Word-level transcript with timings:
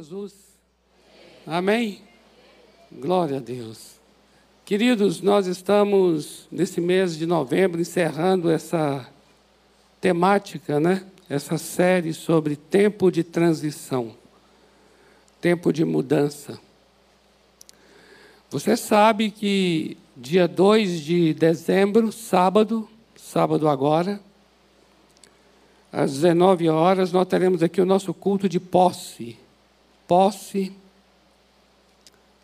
Jesus. 0.00 0.32
Amém? 1.44 2.00
Glória 2.92 3.38
a 3.38 3.40
Deus. 3.40 3.98
Queridos, 4.64 5.20
nós 5.20 5.48
estamos 5.48 6.46
nesse 6.52 6.80
mês 6.80 7.18
de 7.18 7.26
novembro 7.26 7.80
encerrando 7.80 8.48
essa 8.48 9.08
temática, 10.00 10.78
né? 10.78 11.04
Essa 11.28 11.58
série 11.58 12.14
sobre 12.14 12.54
tempo 12.54 13.10
de 13.10 13.24
transição, 13.24 14.14
tempo 15.40 15.72
de 15.72 15.84
mudança. 15.84 16.60
Você 18.50 18.76
sabe 18.76 19.32
que 19.32 19.96
dia 20.16 20.46
2 20.46 21.00
de 21.00 21.34
dezembro, 21.34 22.12
sábado, 22.12 22.88
sábado 23.16 23.68
agora, 23.68 24.20
às 25.90 26.12
19 26.12 26.68
horas, 26.68 27.10
nós 27.10 27.26
teremos 27.26 27.64
aqui 27.64 27.80
o 27.80 27.84
nosso 27.84 28.14
culto 28.14 28.48
de 28.48 28.60
posse 28.60 29.36
posse 30.08 30.72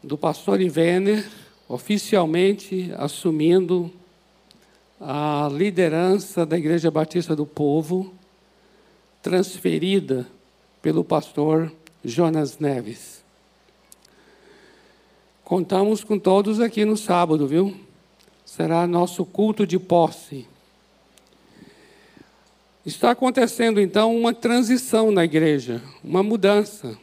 do 0.02 0.18
pastor 0.18 0.60
Ivener, 0.60 1.26
oficialmente 1.66 2.92
assumindo 2.98 3.90
a 5.00 5.48
liderança 5.50 6.44
da 6.44 6.58
Igreja 6.58 6.90
Batista 6.90 7.34
do 7.34 7.46
Povo, 7.46 8.12
transferida 9.22 10.26
pelo 10.82 11.02
pastor 11.02 11.72
Jonas 12.04 12.58
Neves. 12.58 13.24
Contamos 15.42 16.04
com 16.04 16.18
todos 16.18 16.60
aqui 16.60 16.84
no 16.84 16.98
sábado, 16.98 17.46
viu? 17.46 17.74
Será 18.44 18.86
nosso 18.86 19.24
culto 19.24 19.66
de 19.66 19.78
posse. 19.78 20.46
Está 22.84 23.12
acontecendo 23.12 23.80
então 23.80 24.14
uma 24.14 24.34
transição 24.34 25.10
na 25.10 25.24
igreja, 25.24 25.82
uma 26.02 26.22
mudança. 26.22 27.02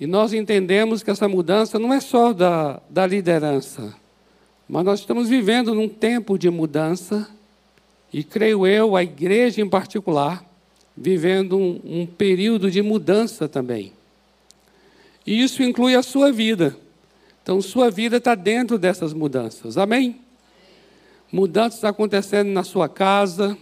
E 0.00 0.06
nós 0.06 0.32
entendemos 0.32 1.02
que 1.02 1.10
essa 1.10 1.28
mudança 1.28 1.78
não 1.78 1.92
é 1.92 2.00
só 2.00 2.32
da, 2.32 2.80
da 2.88 3.06
liderança, 3.06 3.94
mas 4.68 4.84
nós 4.84 5.00
estamos 5.00 5.28
vivendo 5.28 5.74
num 5.74 5.88
tempo 5.88 6.38
de 6.38 6.48
mudança, 6.50 7.28
e 8.12 8.22
creio 8.22 8.66
eu, 8.66 8.96
a 8.96 9.02
igreja 9.02 9.60
em 9.60 9.68
particular, 9.68 10.44
vivendo 10.96 11.56
um, 11.56 11.80
um 11.84 12.06
período 12.06 12.70
de 12.70 12.80
mudança 12.80 13.48
também. 13.48 13.92
E 15.26 15.42
isso 15.42 15.62
inclui 15.62 15.94
a 15.94 16.02
sua 16.02 16.32
vida. 16.32 16.76
Então, 17.42 17.60
sua 17.60 17.90
vida 17.90 18.16
está 18.16 18.34
dentro 18.34 18.78
dessas 18.78 19.12
mudanças. 19.12 19.76
Amém? 19.76 20.20
Mudanças 21.30 21.84
acontecendo 21.84 22.48
na 22.48 22.62
sua 22.62 22.88
casa, 22.88 23.56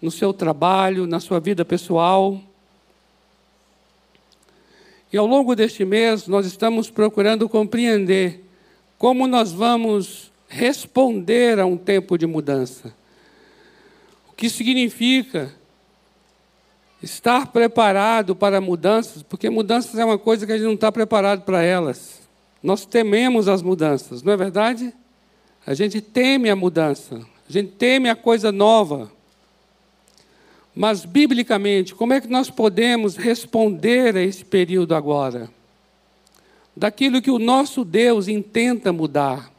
no 0.00 0.10
seu 0.10 0.32
trabalho, 0.32 1.06
na 1.06 1.20
sua 1.20 1.38
vida 1.38 1.64
pessoal. 1.64 2.40
E 5.16 5.18
ao 5.18 5.24
longo 5.24 5.56
deste 5.56 5.82
mês, 5.82 6.28
nós 6.28 6.44
estamos 6.44 6.90
procurando 6.90 7.48
compreender 7.48 8.44
como 8.98 9.26
nós 9.26 9.50
vamos 9.50 10.30
responder 10.46 11.58
a 11.58 11.64
um 11.64 11.74
tempo 11.74 12.18
de 12.18 12.26
mudança. 12.26 12.94
O 14.28 14.34
que 14.34 14.50
significa 14.50 15.50
estar 17.02 17.46
preparado 17.46 18.36
para 18.36 18.60
mudanças, 18.60 19.22
porque 19.22 19.48
mudanças 19.48 19.98
é 19.98 20.04
uma 20.04 20.18
coisa 20.18 20.44
que 20.44 20.52
a 20.52 20.58
gente 20.58 20.66
não 20.66 20.74
está 20.74 20.92
preparado 20.92 21.46
para 21.46 21.62
elas. 21.62 22.20
Nós 22.62 22.84
tememos 22.84 23.48
as 23.48 23.62
mudanças, 23.62 24.22
não 24.22 24.34
é 24.34 24.36
verdade? 24.36 24.92
A 25.66 25.72
gente 25.72 26.02
teme 26.02 26.50
a 26.50 26.54
mudança, 26.54 27.26
a 27.48 27.50
gente 27.50 27.72
teme 27.72 28.10
a 28.10 28.14
coisa 28.14 28.52
nova. 28.52 29.10
Mas, 30.78 31.06
biblicamente, 31.06 31.94
como 31.94 32.12
é 32.12 32.20
que 32.20 32.28
nós 32.28 32.50
podemos 32.50 33.16
responder 33.16 34.14
a 34.14 34.22
esse 34.22 34.44
período 34.44 34.94
agora? 34.94 35.50
Daquilo 36.76 37.22
que 37.22 37.30
o 37.30 37.38
nosso 37.38 37.82
Deus 37.82 38.28
intenta 38.28 38.92
mudar. 38.92 39.50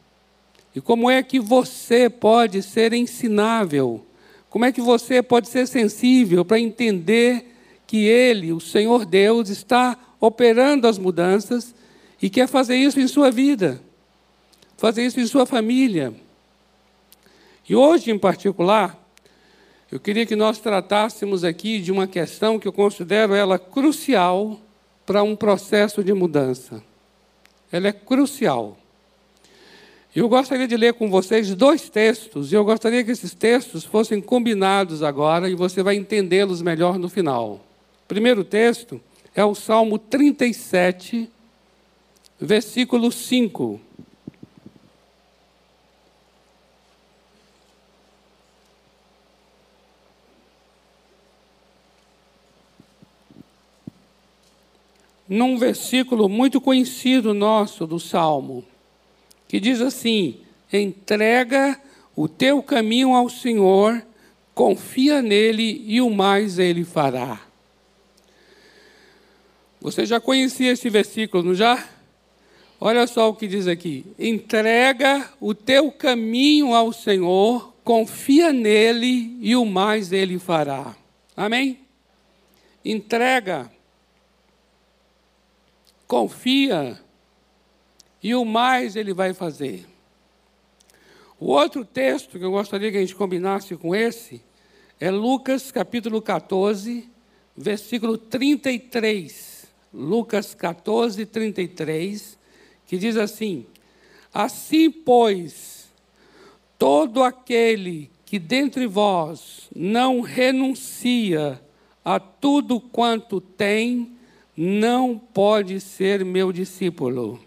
E 0.76 0.80
como 0.80 1.10
é 1.10 1.24
que 1.24 1.40
você 1.40 2.08
pode 2.08 2.62
ser 2.62 2.94
ensinável? 2.94 4.06
Como 4.48 4.64
é 4.64 4.72
que 4.72 4.80
você 4.80 5.24
pode 5.24 5.50
ser 5.50 5.68
sensível 5.68 6.46
para 6.46 6.60
entender 6.60 7.52
que 7.88 8.06
Ele, 8.06 8.54
o 8.54 8.60
Senhor 8.60 9.04
Deus, 9.04 9.50
está 9.50 9.98
operando 10.22 10.88
as 10.88 11.00
mudanças 11.00 11.74
e 12.22 12.30
quer 12.30 12.48
fazer 12.48 12.76
isso 12.76 13.00
em 13.00 13.08
sua 13.08 13.32
vida, 13.32 13.82
fazer 14.78 15.04
isso 15.04 15.20
em 15.20 15.26
sua 15.26 15.48
família? 15.48 16.14
E 17.68 17.76
hoje, 17.76 18.12
em 18.12 18.20
particular, 18.20 19.07
eu 19.92 20.00
queria 20.00 20.26
que 20.26 20.36
nós 20.36 20.60
tratássemos 20.60 21.44
aqui 21.44 21.80
de 21.80 21.92
uma 21.92 22.08
questão 22.08 22.60
que 22.60 22.68
eu 22.68 22.74
considero 22.74 23.34
ela 23.34 23.58
crucial 23.58 24.60
para 25.06 25.24
um 25.24 25.36
processo 25.36 26.04
de 26.04 26.14
mudança. 26.14 26.84
Ela 27.72 27.88
é 27.88 27.94
crucial. 27.94 28.78
Eu 30.14 30.28
gostaria 30.28 30.68
de 30.68 30.76
ler 30.76 30.96
com 30.96 31.10
vocês 31.10 31.54
dois 31.56 31.90
textos, 31.90 32.52
e 32.52 32.56
eu 32.56 32.66
gostaria 32.66 33.04
que 33.04 33.12
esses 33.12 33.34
textos 33.34 33.86
fossem 33.86 34.20
combinados 34.20 35.04
agora, 35.04 35.50
e 35.50 35.56
você 35.56 35.82
vai 35.82 35.96
entendê-los 35.96 36.62
melhor 36.62 36.98
no 37.00 37.08
final. 37.08 37.62
O 38.04 38.08
primeiro 38.08 38.44
texto 38.44 39.00
é 39.34 39.46
o 39.46 39.56
Salmo 39.56 39.98
37, 39.98 41.30
versículo 42.42 43.12
5. 43.12 43.87
Num 55.28 55.58
versículo 55.58 56.30
muito 56.30 56.62
conhecido 56.62 57.34
nosso 57.34 57.86
do 57.86 58.00
Salmo, 58.00 58.64
que 59.48 59.60
diz 59.60 59.82
assim: 59.82 60.38
entrega 60.72 61.80
o 62.16 62.28
teu 62.28 62.64
caminho 62.64 63.14
ao 63.14 63.30
Senhor, 63.30 64.02
confia 64.54 65.22
nele 65.22 65.84
e 65.86 66.02
o 66.02 66.10
mais 66.10 66.58
ele 66.60 66.84
fará. 66.84 67.42
Você 69.80 70.06
já 70.06 70.20
conhecia 70.20 70.72
esse 70.72 70.90
versículo, 70.90 71.44
não 71.44 71.54
já? 71.54 71.88
Olha 72.80 73.08
só 73.08 73.30
o 73.30 73.36
que 73.36 73.48
diz 73.48 73.68
aqui: 73.68 74.06
entrega 74.18 75.30
o 75.40 75.54
teu 75.54 75.92
caminho 75.92 76.74
ao 76.74 76.94
Senhor, 76.94 77.74
confia 77.84 78.52
nele 78.52 79.38
e 79.40 79.56
o 79.56 79.66
mais 79.66 80.12
ele 80.12 80.40
fará. 80.40 80.96
Amém? 81.36 81.80
Entrega 82.84 83.72
confia, 86.08 87.00
e 88.24 88.34
o 88.34 88.46
mais 88.46 88.96
ele 88.96 89.14
vai 89.14 89.34
fazer. 89.34 89.86
O 91.40 91.48
outro 91.52 91.86
texto 91.86 92.40
que 92.40 92.46
eu 92.46 92.52
gostaria 92.52 92.90
que 92.92 92.98
a 92.98 93.02
gente 93.02 93.16
combinasse 93.16 93.76
com 93.76 93.96
esse 93.96 94.42
é 95.00 95.12
Lucas 95.12 95.70
capítulo 95.70 96.22
14, 96.22 97.08
versículo 97.56 98.18
33. 98.18 99.68
Lucas 99.94 100.56
14, 100.56 101.26
33, 101.26 102.38
que 102.88 102.98
diz 102.98 103.18
assim: 103.18 103.66
Assim, 104.34 104.90
pois, 104.90 105.88
todo 106.78 107.24
aquele 107.24 108.10
que 108.26 108.40
dentre 108.40 108.88
vós 108.88 109.70
não 109.76 110.22
renuncia 110.22 111.62
a 112.04 112.20
tudo 112.20 112.80
quanto 112.80 113.40
tem, 113.40 114.17
não 114.58 115.16
pode 115.16 115.80
ser 115.80 116.26
meu 116.26 116.52
discípulo. 116.52 117.40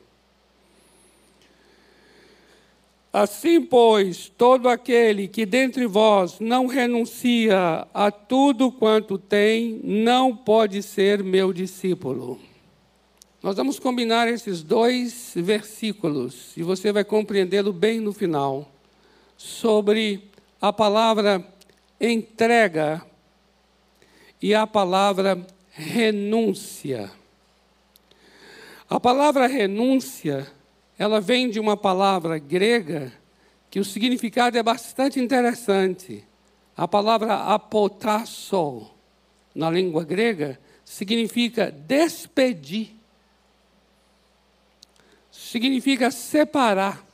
Assim, 3.13 3.61
pois, 3.61 4.29
todo 4.29 4.69
aquele 4.69 5.27
que 5.27 5.45
dentre 5.45 5.85
vós 5.85 6.39
não 6.39 6.69
renuncia 6.69 7.85
a 7.93 8.11
tudo 8.13 8.71
quanto 8.71 9.19
tem, 9.19 9.81
não 9.83 10.37
pode 10.37 10.81
ser 10.81 11.21
meu 11.25 11.53
discípulo. 11.53 12.39
Nós 13.43 13.57
vamos 13.57 13.81
combinar 13.81 14.29
esses 14.29 14.63
dois 14.63 15.33
versículos 15.35 16.57
e 16.57 16.63
você 16.63 16.93
vai 16.93 17.03
compreendê-lo 17.03 17.73
bem 17.73 17.99
no 17.99 18.13
final. 18.13 18.71
Sobre 19.37 20.31
a 20.61 20.73
palavra 20.73 21.45
entrega 22.01 23.05
e 24.41 24.55
a 24.55 24.67
palavra 24.69 25.45
renúncia. 25.71 27.11
A 28.89 28.99
palavra 28.99 29.47
renúncia, 29.47 30.51
ela 30.99 31.21
vem 31.21 31.49
de 31.49 31.61
uma 31.61 31.77
palavra 31.77 32.39
grega 32.39 33.13
que 33.71 33.79
o 33.79 33.85
significado 33.85 34.59
é 34.59 34.63
bastante 34.63 35.21
interessante. 35.21 36.25
A 36.77 36.89
palavra 36.89 37.35
apotasso, 37.55 38.91
na 39.55 39.71
língua 39.71 40.05
grega, 40.05 40.59
significa 40.85 41.71
despedir. 41.71 42.91
Significa 45.31 46.11
separar. 46.11 47.05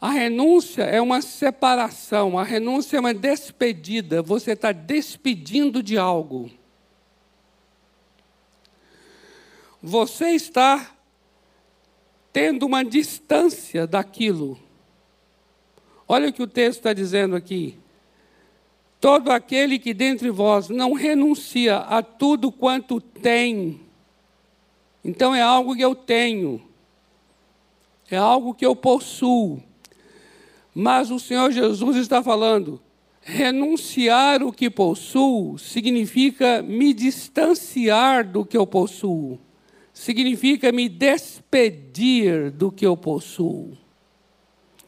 A 0.00 0.10
renúncia 0.10 0.82
é 0.82 1.00
uma 1.00 1.22
separação, 1.22 2.36
a 2.36 2.42
renúncia 2.42 2.96
é 2.96 3.00
uma 3.00 3.14
despedida, 3.14 4.20
você 4.20 4.52
está 4.52 4.72
despedindo 4.72 5.80
de 5.82 5.96
algo. 5.96 6.50
Você 9.82 10.30
está 10.30 10.94
tendo 12.32 12.64
uma 12.64 12.84
distância 12.84 13.84
daquilo. 13.84 14.56
Olha 16.06 16.28
o 16.28 16.32
que 16.32 16.42
o 16.42 16.46
texto 16.46 16.78
está 16.78 16.92
dizendo 16.92 17.34
aqui. 17.34 17.76
Todo 19.00 19.32
aquele 19.32 19.80
que 19.80 19.92
dentre 19.92 20.30
vós 20.30 20.68
não 20.68 20.92
renuncia 20.92 21.78
a 21.78 22.00
tudo 22.00 22.52
quanto 22.52 23.00
tem, 23.00 23.80
então 25.04 25.34
é 25.34 25.42
algo 25.42 25.74
que 25.74 25.82
eu 25.82 25.96
tenho, 25.96 26.62
é 28.08 28.16
algo 28.16 28.54
que 28.54 28.64
eu 28.64 28.76
possuo. 28.76 29.60
Mas 30.72 31.10
o 31.10 31.18
Senhor 31.18 31.50
Jesus 31.50 31.96
está 31.96 32.22
falando, 32.22 32.80
renunciar 33.20 34.44
o 34.44 34.52
que 34.52 34.70
possuo 34.70 35.58
significa 35.58 36.62
me 36.62 36.94
distanciar 36.94 38.24
do 38.24 38.46
que 38.46 38.56
eu 38.56 38.66
possuo 38.66 39.40
significa 40.02 40.72
me 40.72 40.88
despedir 40.88 42.50
do 42.50 42.72
que 42.72 42.84
eu 42.84 42.96
possuo, 42.96 43.78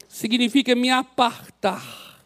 significa 0.09 0.75
me 0.75 0.89
apartar. 0.89 2.21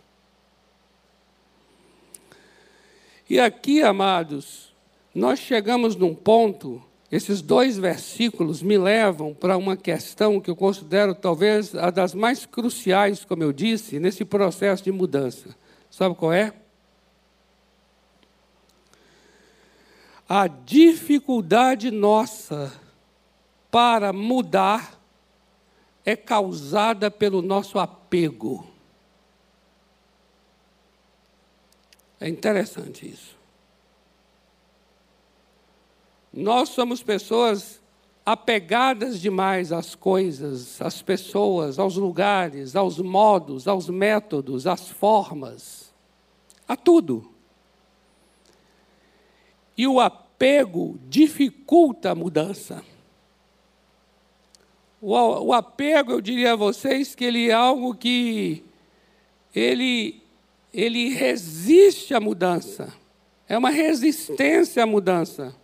E 3.29 3.39
aqui, 3.39 3.83
amados, 3.83 4.73
nós 5.13 5.37
chegamos 5.37 5.95
num 5.95 6.15
ponto, 6.15 6.81
esses 7.11 7.43
dois 7.43 7.77
versículos 7.77 8.63
me 8.63 8.75
levam 8.75 9.35
para 9.35 9.55
uma 9.55 9.77
questão 9.77 10.41
que 10.41 10.49
eu 10.49 10.55
considero 10.55 11.13
talvez 11.13 11.75
a 11.75 11.91
das 11.91 12.15
mais 12.15 12.43
cruciais, 12.43 13.23
como 13.23 13.43
eu 13.43 13.53
disse, 13.53 13.99
nesse 13.99 14.25
processo 14.25 14.83
de 14.83 14.91
mudança. 14.91 15.55
Sabe 15.91 16.15
qual 16.15 16.33
é? 16.33 16.55
A 20.31 20.47
dificuldade 20.47 21.89
nossa 21.89 22.71
para 23.71 24.13
mudar 24.13 25.01
é 26.05 26.15
causada 26.15 27.09
pelo 27.09 27.41
nosso 27.41 27.79
apego. 27.79 28.67
É 32.19 32.29
interessante 32.29 33.09
isso. 33.09 33.35
Nós 36.31 36.69
somos 36.69 37.01
pessoas 37.01 37.81
apegadas 38.23 39.19
demais 39.19 39.71
às 39.71 39.95
coisas, 39.95 40.79
às 40.79 41.01
pessoas, 41.01 41.79
aos 41.79 41.95
lugares, 41.95 42.75
aos 42.75 42.99
modos, 42.99 43.67
aos 43.67 43.89
métodos, 43.89 44.67
às 44.67 44.89
formas, 44.89 45.91
a 46.67 46.75
tudo. 46.75 47.28
E 49.79 49.87
o 49.87 49.97
apego 49.97 50.99
dificulta 51.07 52.11
a 52.11 52.15
mudança. 52.15 52.83
O, 55.01 55.13
o 55.15 55.53
apego, 55.53 56.11
eu 56.11 56.19
diria 56.19 56.51
a 56.51 56.55
vocês, 56.57 57.15
que 57.15 57.23
ele 57.23 57.49
é 57.49 57.53
algo 57.53 57.95
que 57.95 58.61
ele, 59.55 60.21
ele 60.73 61.13
resiste 61.13 62.13
à 62.13 62.19
mudança. 62.19 62.93
É 63.47 63.57
uma 63.57 63.69
resistência 63.69 64.83
à 64.83 64.85
mudança. 64.85 65.55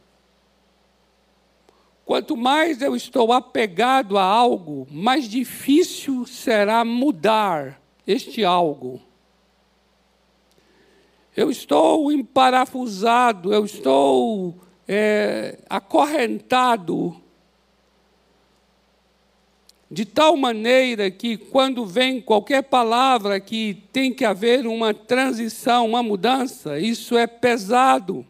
Quanto 2.05 2.37
mais 2.37 2.81
eu 2.81 2.95
estou 2.95 3.33
apegado 3.33 4.17
a 4.17 4.23
algo, 4.23 4.87
mais 4.89 5.27
difícil 5.27 6.25
será 6.25 6.85
mudar 6.85 7.81
este 8.07 8.45
algo. 8.45 9.01
Eu 11.35 11.51
estou 11.51 12.11
emparafusado, 12.13 13.53
eu 13.53 13.65
estou 13.65 14.55
é, 14.87 15.59
acorrentado, 15.69 17.21
de 19.91 20.05
tal 20.05 20.37
maneira 20.37 21.11
que, 21.11 21.35
quando 21.35 21.85
vem 21.85 22.21
qualquer 22.21 22.63
palavra 22.63 23.39
que 23.39 23.83
tem 23.91 24.13
que 24.13 24.23
haver 24.23 24.65
uma 24.65 24.93
transição, 24.93 25.85
uma 25.85 26.01
mudança, 26.01 26.79
isso 26.79 27.17
é 27.17 27.27
pesado. 27.27 28.25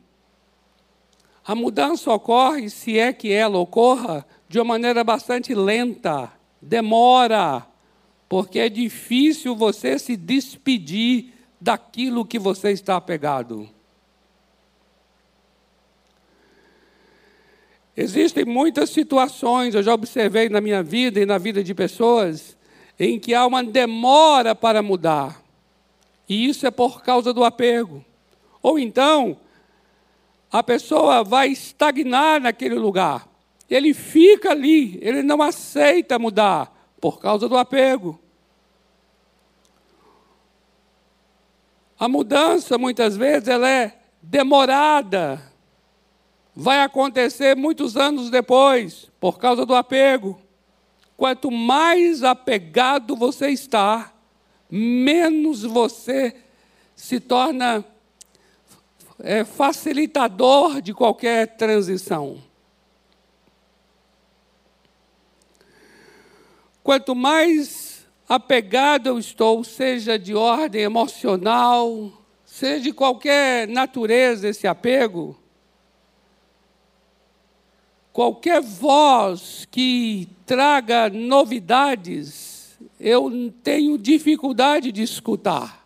A 1.46 1.54
mudança 1.54 2.12
ocorre, 2.12 2.70
se 2.72 2.98
é 2.98 3.14
que 3.14 3.32
ela 3.32 3.60
ocorra, 3.60 4.26
de 4.50 4.58
uma 4.58 4.66
maneira 4.66 5.04
bastante 5.04 5.54
lenta, 5.54 6.32
demora, 6.60 7.66
porque 8.28 8.58
é 8.58 8.68
difícil 8.68 9.56
você 9.56 10.00
se 10.00 10.18
despedir 10.18 11.35
daquilo 11.66 12.24
que 12.24 12.38
você 12.38 12.70
está 12.70 12.96
apegado. 12.96 13.68
Existem 17.98 18.46
muitas 18.46 18.92
situações, 18.92 19.74
eu 19.74 19.82
já 19.82 19.92
observei 19.92 20.48
na 20.48 20.62
minha 20.62 20.84
vida 20.84 21.20
e 21.20 21.26
na 21.26 21.40
vida 21.40 21.64
de 21.64 21.74
pessoas, 21.74 22.56
em 23.00 23.20
que 23.20 23.34
há 23.34 23.48
uma 23.48 23.64
demora 23.64 24.54
para 24.54 24.84
mudar. 24.84 25.42
E 26.30 26.48
isso 26.48 26.68
é 26.68 26.72
por 26.72 27.02
causa 27.02 27.34
do 27.34 27.44
apego. 27.44 28.06
Ou 28.62 28.78
então, 28.78 29.36
a 30.52 30.62
pessoa 30.62 31.24
vai 31.24 31.48
estagnar 31.48 32.40
naquele 32.40 32.76
lugar. 32.76 33.28
Ele 33.68 33.92
fica 33.92 34.52
ali, 34.52 35.00
ele 35.02 35.24
não 35.24 35.42
aceita 35.42 36.20
mudar 36.20 36.72
por 37.02 37.20
causa 37.20 37.50
do 37.50 37.58
apego. 37.58 38.20
A 41.98 42.08
mudança, 42.08 42.78
muitas 42.78 43.16
vezes, 43.16 43.48
ela 43.48 43.70
é 43.70 43.98
demorada. 44.22 45.42
Vai 46.54 46.82
acontecer 46.82 47.56
muitos 47.56 47.96
anos 47.96 48.30
depois, 48.30 49.10
por 49.20 49.38
causa 49.40 49.66
do 49.66 49.74
apego. 49.74 50.40
Quanto 51.16 51.50
mais 51.50 52.24
apegado 52.24 53.16
você 53.16 53.50
está, 53.50 54.14
menos 54.70 55.64
você 55.64 56.36
se 56.96 57.20
torna 57.20 57.86
é, 59.20 59.46
facilitador 59.46 60.82
de 60.82 60.94
qualquer 60.94 61.56
transição. 61.56 62.42
Quanto 66.84 67.16
mais 67.16 67.95
apegado 68.28 69.08
eu 69.08 69.20
estou, 69.20 69.64
seja 69.64 70.18
de 70.18 70.34
ordem 70.34 70.82
emocional, 70.82 72.12
seja 72.46 72.84
de 72.84 72.94
qualquer 72.94 73.68
natureza 73.68 74.48
esse 74.48 74.68
apego, 74.68 75.38
qualquer 78.14 78.62
voz 78.62 79.68
que 79.70 80.30
traga 80.46 81.10
novidades, 81.10 82.78
eu 82.98 83.52
tenho 83.64 83.98
dificuldade 83.98 84.92
de 84.92 85.04
escutar. 85.04 85.86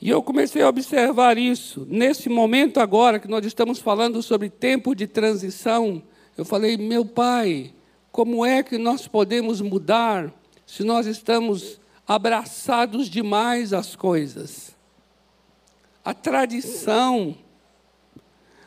E 0.00 0.08
eu 0.08 0.22
comecei 0.22 0.62
a 0.62 0.68
observar 0.68 1.38
isso. 1.38 1.86
Nesse 1.88 2.28
momento 2.28 2.78
agora 2.78 3.18
que 3.18 3.28
nós 3.28 3.44
estamos 3.44 3.78
falando 3.78 4.22
sobre 4.22 4.50
tempo 4.50 4.94
de 4.94 5.06
transição, 5.06 6.02
eu 6.36 6.44
falei, 6.44 6.76
meu 6.76 7.04
pai, 7.04 7.73
como 8.14 8.46
é 8.46 8.62
que 8.62 8.78
nós 8.78 9.08
podemos 9.08 9.60
mudar 9.60 10.32
se 10.64 10.84
nós 10.84 11.04
estamos 11.04 11.80
abraçados 12.06 13.10
demais 13.10 13.72
às 13.72 13.96
coisas? 13.96 14.72
A 16.04 16.14
tradição, 16.14 17.34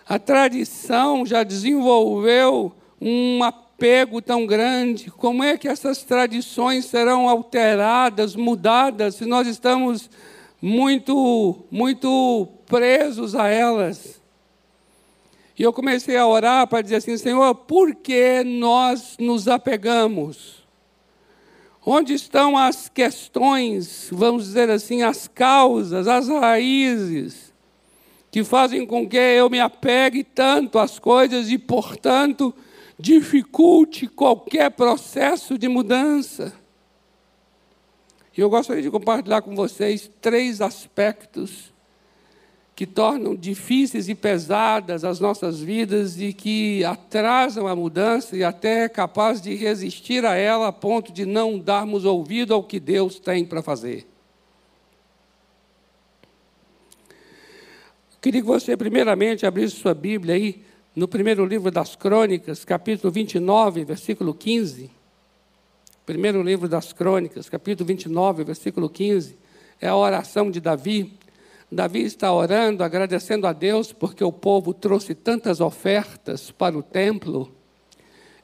a 0.05 0.19
tradição 0.19 1.25
já 1.25 1.43
desenvolveu 1.43 2.73
um 2.99 3.41
apego 3.41 4.21
tão 4.21 4.45
grande. 4.45 5.09
Como 5.09 5.41
é 5.41 5.57
que 5.57 5.69
essas 5.69 6.03
tradições 6.03 6.83
serão 6.83 7.29
alteradas, 7.29 8.35
mudadas, 8.35 9.15
se 9.15 9.25
nós 9.25 9.47
estamos 9.47 10.09
muito, 10.61 11.63
muito 11.71 12.49
presos 12.65 13.33
a 13.33 13.47
elas? 13.47 14.16
E 15.57 15.63
eu 15.63 15.73
comecei 15.73 16.15
a 16.15 16.27
orar 16.27 16.67
para 16.67 16.83
dizer 16.83 16.97
assim: 16.97 17.17
Senhor, 17.17 17.53
por 17.55 17.95
que 17.95 18.43
nós 18.43 19.17
nos 19.19 19.47
apegamos? 19.47 20.65
Onde 21.83 22.13
estão 22.13 22.57
as 22.57 22.89
questões, 22.89 24.09
vamos 24.11 24.43
dizer 24.43 24.69
assim, 24.69 25.03
as 25.03 25.27
causas, 25.27 26.05
as 26.05 26.27
raízes, 26.27 27.53
que 28.29 28.43
fazem 28.43 28.85
com 28.85 29.07
que 29.07 29.15
eu 29.15 29.49
me 29.49 29.59
apegue 29.59 30.21
tanto 30.23 30.77
às 30.77 30.99
coisas 30.99 31.49
e, 31.49 31.57
portanto, 31.57 32.53
dificulte 32.99 34.05
qualquer 34.05 34.69
processo 34.71 35.57
de 35.57 35.69
mudança? 35.69 36.53
E 38.37 38.41
eu 38.41 38.49
gostaria 38.49 38.83
de 38.83 38.91
compartilhar 38.91 39.41
com 39.41 39.55
vocês 39.55 40.11
três 40.21 40.61
aspectos 40.61 41.73
que 42.77 42.85
tornam 42.85 43.35
difíceis 43.35 44.07
e 44.07 44.13
pesadas 44.13 45.03
as 45.03 45.19
nossas 45.19 45.59
vidas 45.59 46.21
e 46.21 46.31
que 46.31 46.85
atrasam 46.85 47.65
a 47.65 47.75
mudança 47.75 48.37
e 48.37 48.43
até 48.43 48.83
é 48.83 48.87
capaz 48.87 49.41
de 49.41 49.55
resistir 49.55 50.23
a 50.23 50.35
ela 50.35 50.67
a 50.67 50.71
ponto 50.71 51.11
de 51.11 51.25
não 51.25 51.57
darmos 51.57 52.05
ouvido 52.05 52.53
ao 52.53 52.61
que 52.61 52.79
Deus 52.79 53.17
tem 53.17 53.43
para 53.43 53.63
fazer. 53.63 54.05
Queria 58.21 58.41
que 58.41 58.47
você, 58.47 58.77
primeiramente, 58.77 59.43
abrisse 59.47 59.77
sua 59.77 59.95
Bíblia 59.95 60.35
aí 60.35 60.63
no 60.95 61.07
primeiro 61.07 61.47
livro 61.47 61.71
das 61.71 61.95
Crônicas, 61.95 62.63
capítulo 62.63 63.11
29, 63.11 63.85
versículo 63.85 64.35
15. 64.35 64.91
Primeiro 66.05 66.43
livro 66.43 66.69
das 66.69 66.93
Crônicas, 66.93 67.49
capítulo 67.49 67.87
29, 67.87 68.43
versículo 68.43 68.87
15. 68.87 69.35
É 69.81 69.87
a 69.87 69.95
oração 69.95 70.51
de 70.51 70.61
Davi. 70.61 71.17
Davi 71.69 72.03
está 72.03 72.31
orando, 72.31 72.81
agradecendo 72.81 73.45
a 73.45 73.51
Deus 73.51 73.91
porque 73.91 74.23
o 74.23 74.31
povo 74.31 74.73
trouxe 74.73 75.13
tantas 75.13 75.59
ofertas 75.59 76.49
para 76.49 76.77
o 76.77 76.81
templo. 76.81 77.51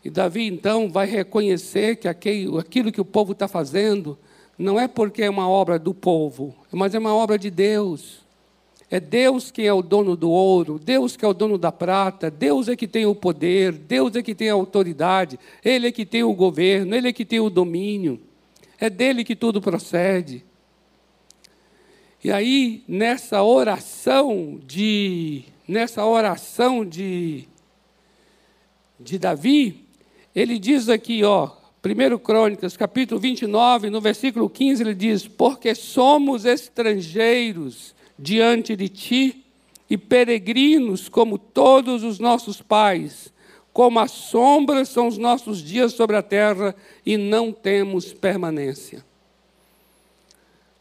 E 0.04 0.10
Davi 0.10 0.46
então 0.46 0.90
vai 0.90 1.08
reconhecer 1.08 1.96
que 1.96 2.08
aquilo 2.08 2.92
que 2.92 3.00
o 3.00 3.06
povo 3.06 3.32
está 3.32 3.48
fazendo 3.48 4.18
não 4.58 4.78
é 4.78 4.90
porque 4.90 5.24
é 5.24 5.30
uma 5.30 5.48
obra 5.48 5.80
do 5.80 5.94
povo, 5.94 6.54
mas 6.70 6.94
é 6.94 7.00
uma 7.00 7.16
obra 7.16 7.40
de 7.40 7.50
Deus. 7.50 8.22
É 8.92 9.00
Deus 9.00 9.50
quem 9.50 9.66
é 9.66 9.74
o 9.74 9.82
dono 9.82 10.16
do 10.18 10.30
ouro, 10.30 10.78
Deus 10.78 11.16
que 11.16 11.24
é 11.24 11.28
o 11.28 11.34
dono 11.34 11.58
da 11.58 11.72
prata, 11.72 12.30
Deus 12.30 12.68
é 12.68 12.76
que 12.76 12.88
tem 12.88 13.06
o 13.06 13.16
poder, 13.16 13.72
Deus 13.72 14.16
é 14.16 14.22
que 14.22 14.36
tem 14.36 14.50
a 14.50 14.54
autoridade, 14.54 15.40
Ele 15.64 15.88
é 15.88 15.92
que 15.92 16.06
tem 16.06 16.24
o 16.24 16.34
governo, 16.34 16.94
Ele 16.94 17.08
é 17.08 17.14
que 17.14 17.26
tem 17.26 17.40
o 17.40 17.50
domínio. 17.50 18.20
É 18.78 18.90
dele 18.90 19.24
que 19.24 19.36
tudo 19.36 19.62
procede. 19.62 20.46
E 22.24 22.32
aí, 22.32 22.86
nessa 22.88 23.44
oração 23.44 24.58
de 24.66 25.44
nessa 25.68 26.06
oração 26.06 26.86
de 26.86 27.50
de 28.98 29.20
Davi, 29.20 29.86
ele 30.34 30.58
diz 30.58 30.88
aqui, 30.88 31.26
ó, 31.26 31.52
1 31.84 32.18
Crônicas, 32.20 32.78
capítulo 32.78 33.20
29, 33.20 33.90
no 33.90 34.00
versículo 34.00 34.50
15, 34.50 34.84
ele 34.84 34.96
diz: 34.96 35.28
Porque 35.28 35.76
somos 35.76 36.46
estrangeiros 36.46 37.94
diante 38.18 38.74
de 38.78 38.88
ti 38.88 39.44
e 39.90 39.98
peregrinos 39.98 41.10
como 41.10 41.38
todos 41.38 42.04
os 42.04 42.20
nossos 42.20 42.62
pais. 42.62 43.34
Como 43.74 44.00
a 44.00 44.08
sombra 44.08 44.86
são 44.86 45.08
os 45.08 45.18
nossos 45.18 45.62
dias 45.62 45.92
sobre 45.92 46.16
a 46.16 46.22
terra 46.22 46.74
e 47.06 47.18
não 47.18 47.52
temos 47.52 48.14
permanência. 48.14 49.04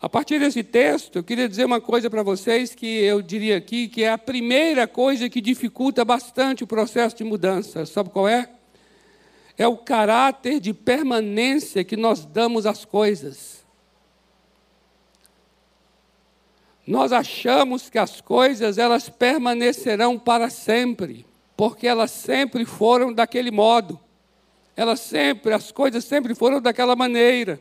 A 0.02 0.08
partir 0.08 0.40
desse 0.40 0.64
texto, 0.64 1.14
eu 1.14 1.22
queria 1.22 1.48
dizer 1.48 1.64
uma 1.64 1.80
coisa 1.80 2.10
para 2.10 2.24
vocês 2.24 2.74
que 2.74 2.86
eu 3.04 3.22
diria 3.22 3.56
aqui 3.56 3.86
que 3.86 4.02
é 4.02 4.10
a 4.10 4.18
primeira 4.18 4.88
coisa 4.88 5.28
que 5.28 5.40
dificulta 5.40 6.04
bastante 6.04 6.64
o 6.64 6.66
processo 6.66 7.14
de 7.14 7.22
mudança. 7.22 7.86
Sabe 7.86 8.10
qual 8.10 8.26
é? 8.26 8.50
É 9.56 9.64
o 9.64 9.76
caráter 9.76 10.58
de 10.58 10.74
permanência 10.74 11.84
que 11.84 11.96
nós 11.96 12.24
damos 12.24 12.66
às 12.66 12.84
coisas. 12.84 13.64
Nós 16.84 17.12
achamos 17.12 17.88
que 17.88 17.96
as 17.96 18.20
coisas 18.20 18.78
elas 18.78 19.08
permanecerão 19.08 20.18
para 20.18 20.50
sempre, 20.50 21.24
porque 21.56 21.86
elas 21.86 22.10
sempre 22.10 22.64
foram 22.64 23.12
daquele 23.12 23.52
modo. 23.52 24.00
Elas 24.76 24.98
sempre, 24.98 25.52
as 25.52 25.70
coisas 25.70 26.04
sempre 26.04 26.34
foram 26.34 26.60
daquela 26.60 26.96
maneira. 26.96 27.60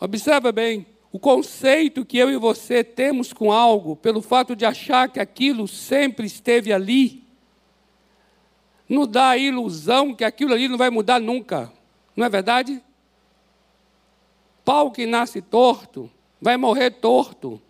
Observa 0.00 0.50
bem, 0.50 0.86
o 1.12 1.18
conceito 1.18 2.06
que 2.06 2.16
eu 2.16 2.30
e 2.30 2.36
você 2.36 2.82
temos 2.82 3.32
com 3.32 3.52
algo, 3.52 3.94
pelo 3.96 4.22
fato 4.22 4.56
de 4.56 4.64
achar 4.64 5.10
que 5.10 5.20
aquilo 5.20 5.68
sempre 5.68 6.26
esteve 6.26 6.72
ali, 6.72 7.22
nos 8.88 9.06
dá 9.06 9.30
a 9.30 9.36
ilusão 9.36 10.14
que 10.14 10.24
aquilo 10.24 10.54
ali 10.54 10.68
não 10.68 10.78
vai 10.78 10.88
mudar 10.88 11.20
nunca. 11.20 11.70
Não 12.16 12.24
é 12.24 12.28
verdade? 12.28 12.82
Pau 14.64 14.90
que 14.90 15.04
nasce 15.06 15.42
torto, 15.42 16.10
vai 16.40 16.56
morrer 16.56 16.90
torto. 16.92 17.60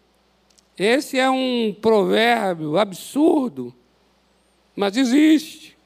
Esse 0.78 1.18
é 1.18 1.28
um 1.28 1.76
provérbio 1.78 2.78
absurdo, 2.78 3.74
mas 4.74 4.96
existe. 4.96 5.76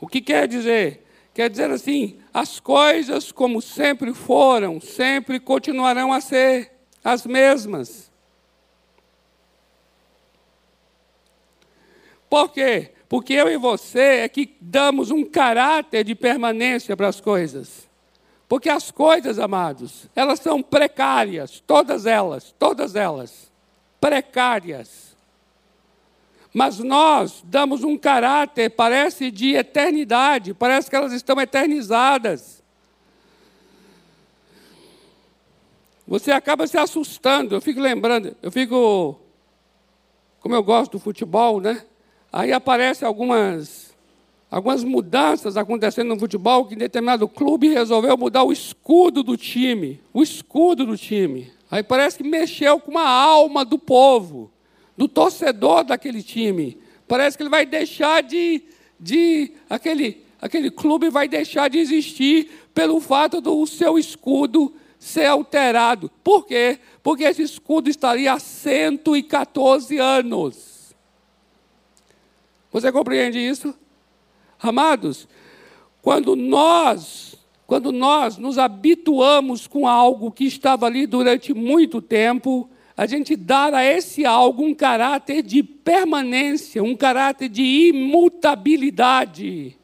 O 0.00 0.06
que 0.06 0.20
quer 0.20 0.48
dizer? 0.48 1.05
Quer 1.36 1.50
dizer 1.50 1.70
assim: 1.70 2.16
as 2.32 2.58
coisas 2.58 3.30
como 3.30 3.60
sempre 3.60 4.14
foram, 4.14 4.80
sempre 4.80 5.38
continuarão 5.38 6.10
a 6.10 6.18
ser 6.18 6.72
as 7.04 7.26
mesmas. 7.26 8.10
Por 12.30 12.48
quê? 12.48 12.92
Porque 13.06 13.34
eu 13.34 13.50
e 13.50 13.58
você 13.58 14.20
é 14.22 14.28
que 14.30 14.56
damos 14.58 15.10
um 15.10 15.26
caráter 15.26 16.04
de 16.04 16.14
permanência 16.14 16.96
para 16.96 17.08
as 17.08 17.20
coisas. 17.20 17.86
Porque 18.48 18.70
as 18.70 18.90
coisas, 18.90 19.38
amados, 19.38 20.08
elas 20.16 20.40
são 20.40 20.62
precárias, 20.62 21.62
todas 21.66 22.06
elas, 22.06 22.54
todas 22.58 22.96
elas, 22.96 23.52
precárias. 24.00 25.05
Mas 26.52 26.78
nós 26.78 27.42
damos 27.44 27.84
um 27.84 27.96
caráter, 27.96 28.70
parece 28.70 29.30
de 29.30 29.54
eternidade, 29.54 30.54
parece 30.54 30.88
que 30.88 30.96
elas 30.96 31.12
estão 31.12 31.40
eternizadas. 31.40 32.62
Você 36.06 36.30
acaba 36.30 36.66
se 36.66 36.78
assustando, 36.78 37.54
eu 37.54 37.60
fico 37.60 37.80
lembrando, 37.80 38.36
eu 38.40 38.50
fico, 38.52 39.20
como 40.40 40.54
eu 40.54 40.62
gosto 40.62 40.92
do 40.92 40.98
futebol, 40.98 41.60
né? 41.60 41.84
Aí 42.32 42.52
aparecem 42.52 43.06
algumas 43.06 43.86
algumas 44.50 44.84
mudanças 44.84 45.56
acontecendo 45.56 46.08
no 46.08 46.18
futebol 46.18 46.66
que 46.66 46.76
determinado 46.76 47.28
clube 47.28 47.68
resolveu 47.68 48.16
mudar 48.16 48.44
o 48.44 48.52
escudo 48.52 49.22
do 49.22 49.36
time, 49.36 50.00
o 50.14 50.22
escudo 50.22 50.86
do 50.86 50.96
time. 50.96 51.52
Aí 51.70 51.82
parece 51.82 52.18
que 52.18 52.24
mexeu 52.24 52.78
com 52.78 52.96
a 52.96 53.08
alma 53.08 53.64
do 53.64 53.78
povo, 53.78 54.50
do 54.96 55.06
torcedor 55.06 55.84
daquele 55.84 56.22
time. 56.22 56.78
Parece 57.06 57.36
que 57.36 57.42
ele 57.42 57.50
vai 57.50 57.66
deixar 57.66 58.22
de, 58.22 58.62
de 58.98 59.52
aquele, 59.68 60.24
aquele 60.40 60.70
clube 60.70 61.10
vai 61.10 61.28
deixar 61.28 61.68
de 61.68 61.78
existir 61.78 62.68
pelo 62.74 63.00
fato 63.00 63.40
do 63.40 63.66
seu 63.66 63.98
escudo 63.98 64.74
ser 64.98 65.26
alterado. 65.26 66.10
Por 66.24 66.46
quê? 66.46 66.78
Porque 67.02 67.24
esse 67.24 67.42
escudo 67.42 67.88
estaria 67.88 68.32
há 68.32 68.38
114 68.38 69.98
anos. 69.98 70.94
Você 72.72 72.90
compreende 72.90 73.38
isso? 73.38 73.74
Amados, 74.58 75.28
quando 76.02 76.34
nós, 76.34 77.36
quando 77.66 77.92
nós 77.92 78.36
nos 78.36 78.58
habituamos 78.58 79.66
com 79.66 79.86
algo 79.86 80.30
que 80.32 80.44
estava 80.44 80.86
ali 80.86 81.06
durante 81.06 81.54
muito 81.54 82.02
tempo, 82.02 82.68
a 82.96 83.06
gente 83.06 83.36
dá 83.36 83.66
a 83.76 83.84
esse 83.84 84.24
algo 84.24 84.64
um 84.64 84.74
caráter 84.74 85.42
de 85.42 85.62
permanência, 85.62 86.82
um 86.82 86.96
caráter 86.96 87.50
de 87.50 87.62
imutabilidade. 87.62 89.76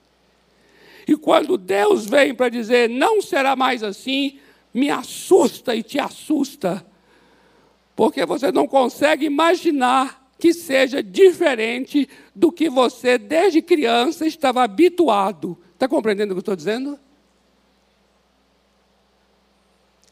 E 1.06 1.14
quando 1.16 1.58
Deus 1.58 2.06
vem 2.06 2.34
para 2.34 2.48
dizer 2.48 2.88
não 2.88 3.20
será 3.20 3.54
mais 3.54 3.82
assim, 3.82 4.38
me 4.72 4.88
assusta 4.88 5.76
e 5.76 5.82
te 5.82 6.00
assusta, 6.00 6.86
porque 7.94 8.24
você 8.24 8.50
não 8.50 8.66
consegue 8.66 9.26
imaginar 9.26 10.22
que 10.38 10.54
seja 10.54 11.02
diferente 11.02 12.08
do 12.34 12.50
que 12.50 12.68
você, 12.68 13.18
desde 13.18 13.62
criança, 13.62 14.26
estava 14.26 14.64
habituado. 14.64 15.56
Está 15.74 15.86
compreendendo 15.86 16.32
o 16.32 16.34
que 16.34 16.38
eu 16.38 16.40
estou 16.40 16.56
dizendo? 16.56 16.98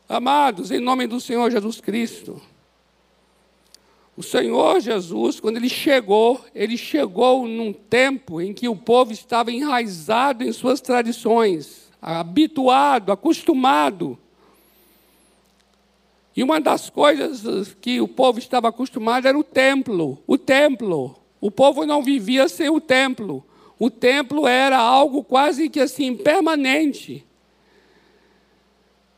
Amados, 0.09 0.71
em 0.71 0.78
nome 0.78 1.07
do 1.07 1.19
Senhor 1.19 1.50
Jesus 1.50 1.80
Cristo, 1.80 2.40
o 4.20 4.22
Senhor 4.22 4.80
Jesus, 4.80 5.40
quando 5.40 5.56
ele 5.56 5.68
chegou, 5.68 6.44
ele 6.54 6.76
chegou 6.76 7.46
num 7.46 7.72
tempo 7.72 8.40
em 8.40 8.54
que 8.54 8.68
o 8.68 8.76
povo 8.76 9.12
estava 9.12 9.50
enraizado 9.50 10.44
em 10.44 10.52
suas 10.52 10.80
tradições, 10.80 11.90
habituado, 12.00 13.12
acostumado 13.12 14.18
e 16.36 16.42
uma 16.42 16.60
das 16.60 16.88
coisas 16.88 17.76
que 17.80 18.00
o 18.00 18.08
povo 18.08 18.38
estava 18.38 18.68
acostumado 18.68 19.26
era 19.26 19.38
o 19.38 19.44
templo. 19.44 20.22
O 20.26 20.38
templo. 20.38 21.16
O 21.40 21.50
povo 21.50 21.84
não 21.84 22.02
vivia 22.02 22.48
sem 22.48 22.68
o 22.68 22.80
templo. 22.80 23.44
O 23.78 23.90
templo 23.90 24.46
era 24.46 24.78
algo 24.78 25.24
quase 25.24 25.68
que 25.68 25.80
assim 25.80 26.14
permanente. 26.14 27.26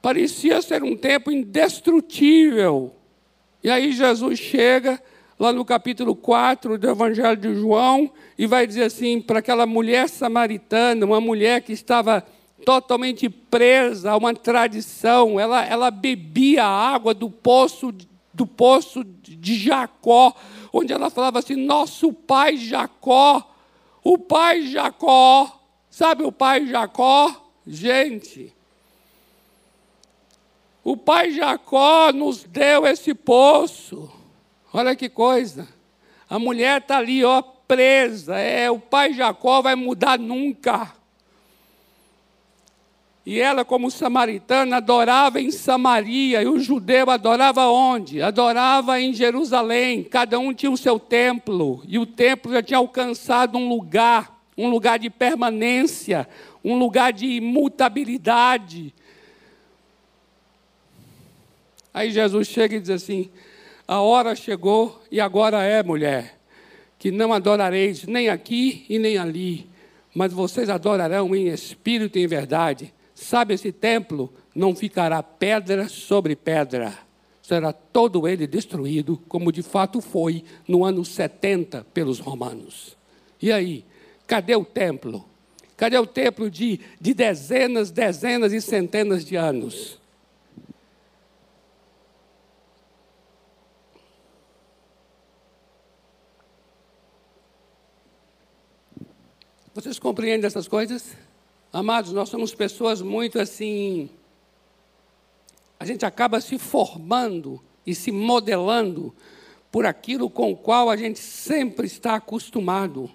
Parecia 0.01 0.61
ser 0.63 0.83
um 0.83 0.97
templo 0.97 1.33
indestrutível. 1.33 2.93
E 3.63 3.71
aí 3.71 3.93
Jesus 3.93 4.41
chega 4.41 5.01
lá 5.39 5.53
no 5.53 5.65
capítulo 5.65 6.17
4 6.17 6.79
do 6.79 6.89
Evangelho 6.91 7.37
de 7.37 7.55
João 7.55 8.11
e 8.37 8.47
vai 8.47 8.67
dizer 8.67 8.85
assim 8.85 9.21
para 9.21 9.39
aquela 9.39 9.67
mulher 9.67 10.09
samaritana, 10.09 11.07
uma 11.07 11.21
mulher 11.21 11.63
que 11.63 11.73
estava 11.73 12.27
totalmente 12.65 13.29
presa 13.29 14.11
a 14.11 14.17
uma 14.17 14.35
tradição. 14.35 15.39
Ela, 15.39 15.65
ela 15.65 15.91
bebia 15.91 16.65
a 16.65 16.95
água 16.95 17.15
do 17.15 17.31
poço, 17.31 17.95
do 18.35 18.47
poço 18.47 19.05
de 19.05 19.55
Jacó, 19.57 20.35
onde 20.73 20.93
ela 20.93 21.11
falava 21.11 21.39
assim: 21.39 21.55
Nosso 21.55 22.13
pai 22.13 22.57
Jacó, 22.57 23.49
o 24.03 24.19
pai 24.19 24.63
Jacó, 24.63 25.61
sabe 25.89 26.25
o 26.25 26.33
pai 26.33 26.67
Jacó? 26.67 27.33
Gente, 27.65 28.53
o 30.85 30.97
pai 30.97 31.31
Jacó 31.31 32.13
nos 32.13 32.45
deu 32.45 32.87
esse 32.87 33.15
poço. 33.15 34.11
Olha 34.73 34.97
que 34.97 35.09
coisa. 35.09 35.69
A 36.29 36.39
mulher 36.39 36.81
está 36.81 36.99
ali, 36.99 37.25
ó, 37.25 37.43
presa. 37.43 38.37
É, 38.39 38.71
o 38.71 38.79
pai 38.79 39.13
Jacó 39.13 39.63
vai 39.63 39.75
mudar 39.75 40.19
nunca. 40.19 40.93
E 43.25 43.39
ela, 43.39 43.65
como 43.65 43.89
samaritana, 43.89 44.79
adorava 44.79 45.41
em 45.41 45.53
Samaria, 45.53 46.43
e 46.43 46.47
o 46.47 46.59
judeu 46.59 47.09
adorava 47.09 47.69
onde? 47.69 48.21
Adorava 48.21 49.01
em 49.01 49.15
Jerusalém. 49.15 50.03
Cada 50.03 50.41
um 50.41 50.53
tinha 50.53 50.73
o 50.73 50.77
seu 50.77 50.99
templo, 50.99 51.85
e 51.87 52.01
o 52.01 52.07
templo 52.07 52.53
já 52.53 52.61
tinha 52.61 52.79
alcançado 52.79 53.57
um 53.57 53.69
lugar, 53.69 54.43
um 54.59 54.69
lugar 54.69 54.99
de 54.99 55.09
permanência, 55.09 56.29
um 56.65 56.77
lugar 56.77 57.13
de 57.13 57.27
imutabilidade. 57.27 58.93
Aí 61.93 62.11
Jesus 62.11 62.49
chega 62.49 62.77
e 62.77 62.81
diz 62.81 62.91
assim: 62.91 63.31
A 63.87 64.01
hora 64.01 64.35
chegou 64.35 65.03
e 65.11 65.21
agora 65.21 65.63
é, 65.63 65.83
mulher, 65.83 66.39
que 66.99 67.11
não 67.11 67.33
adorareis 67.33 68.05
nem 68.05 68.29
aqui 68.29 68.87
e 68.89 68.99
nem 68.99 69.19
ali, 69.19 69.67
mas 70.15 70.33
vocês 70.33 70.69
adorarão 70.69 71.35
em 71.35 71.49
espírito 71.49 72.19
e 72.19 72.23
em 72.23 72.27
verdade 72.27 72.93
Sabe, 73.23 73.55
esse 73.55 73.71
templo 73.71 74.33
não 74.55 74.75
ficará 74.75 75.23
pedra 75.23 75.89
sobre 75.89 76.35
pedra. 76.35 76.93
Será 77.41 77.73
todo 77.73 78.27
ele 78.27 78.49
destruído, 78.49 79.17
como 79.29 79.53
de 79.53 79.63
fato 79.63 80.01
foi 80.01 80.45
no 80.67 80.85
ano 80.85 81.05
70 81.05 81.87
pelos 81.95 82.19
romanos. 82.19 82.97
E 83.41 83.53
aí, 83.53 83.85
cadê 84.27 84.57
o 84.57 84.65
templo? 84.65 85.25
Cadê 85.77 85.99
o 85.99 86.07
templo 86.07 86.51
de, 86.51 86.81
de 87.01 87.15
dezenas, 87.15 87.91
dezenas 87.91 88.53
e 88.53 88.61
centenas 88.61 89.25
de 89.25 89.37
anos? 89.37 90.01
Vocês 99.75 99.99
compreendem 99.99 100.47
essas 100.47 100.69
coisas? 100.69 101.17
Amados, 101.73 102.13
nós 102.13 102.29
somos 102.29 102.55
pessoas 102.55 103.01
muito 103.01 103.39
assim. 103.39 104.11
A 105.81 105.87
gente 105.87 106.05
acaba 106.05 106.43
se 106.43 106.59
formando 106.59 107.59
e 107.87 107.95
se 107.95 108.13
modelando 108.13 109.15
por 109.71 109.87
aquilo 109.87 110.29
com 110.29 110.53
o 110.53 110.57
qual 110.57 110.91
a 110.91 110.97
gente 110.97 111.19
sempre 111.19 111.87
está 111.87 112.17
acostumado. 112.17 113.11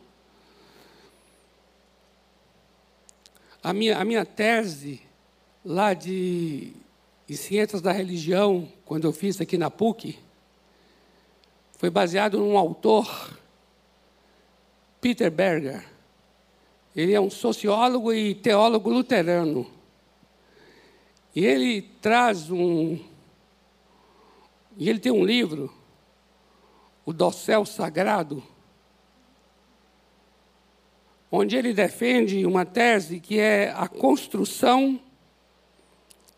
A 3.62 3.72
minha, 3.72 4.00
a 4.00 4.04
minha 4.04 4.26
tese 4.26 5.00
lá 5.64 5.94
de 5.94 6.74
em 7.30 7.36
Ciências 7.36 7.82
da 7.82 7.92
Religião, 7.92 8.72
quando 8.84 9.04
eu 9.04 9.12
fiz 9.12 9.40
aqui 9.40 9.58
na 9.58 9.70
PUC, 9.70 10.18
foi 11.74 11.92
baseado 11.92 12.40
num 12.40 12.58
autor, 12.58 13.38
Peter 15.00 15.30
Berger. 15.30 15.97
Ele 16.98 17.14
é 17.14 17.22
um 17.22 17.30
sociólogo 17.30 18.12
e 18.12 18.34
teólogo 18.34 18.90
luterano. 18.90 19.68
E 21.36 21.46
ele 21.46 21.84
traz 22.02 22.50
um. 22.50 22.98
E 24.76 24.90
ele 24.90 24.98
tem 24.98 25.12
um 25.12 25.24
livro, 25.24 25.72
O 27.06 27.14
Dossel 27.14 27.66
Sagrado, 27.66 28.42
onde 31.32 31.56
ele 31.56 31.72
defende 31.72 32.44
uma 32.48 32.66
tese 32.66 33.20
que 33.20 33.40
é 33.40 33.72
a 33.76 33.88
construção 33.88 35.00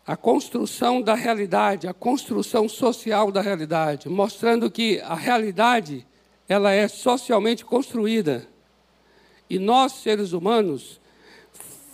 a 0.06 0.16
construção 0.16 1.00
da 1.00 1.14
realidade, 1.14 1.86
a 1.86 1.94
construção 1.94 2.68
social 2.68 3.30
da 3.30 3.40
realidade, 3.40 4.08
mostrando 4.08 4.68
que 4.68 4.98
a 5.02 5.14
realidade 5.14 6.04
ela 6.48 6.72
é 6.72 6.88
socialmente 6.88 7.64
construída. 7.64 8.49
E 9.50 9.58
nós, 9.58 9.92
seres 9.94 10.32
humanos, 10.32 11.00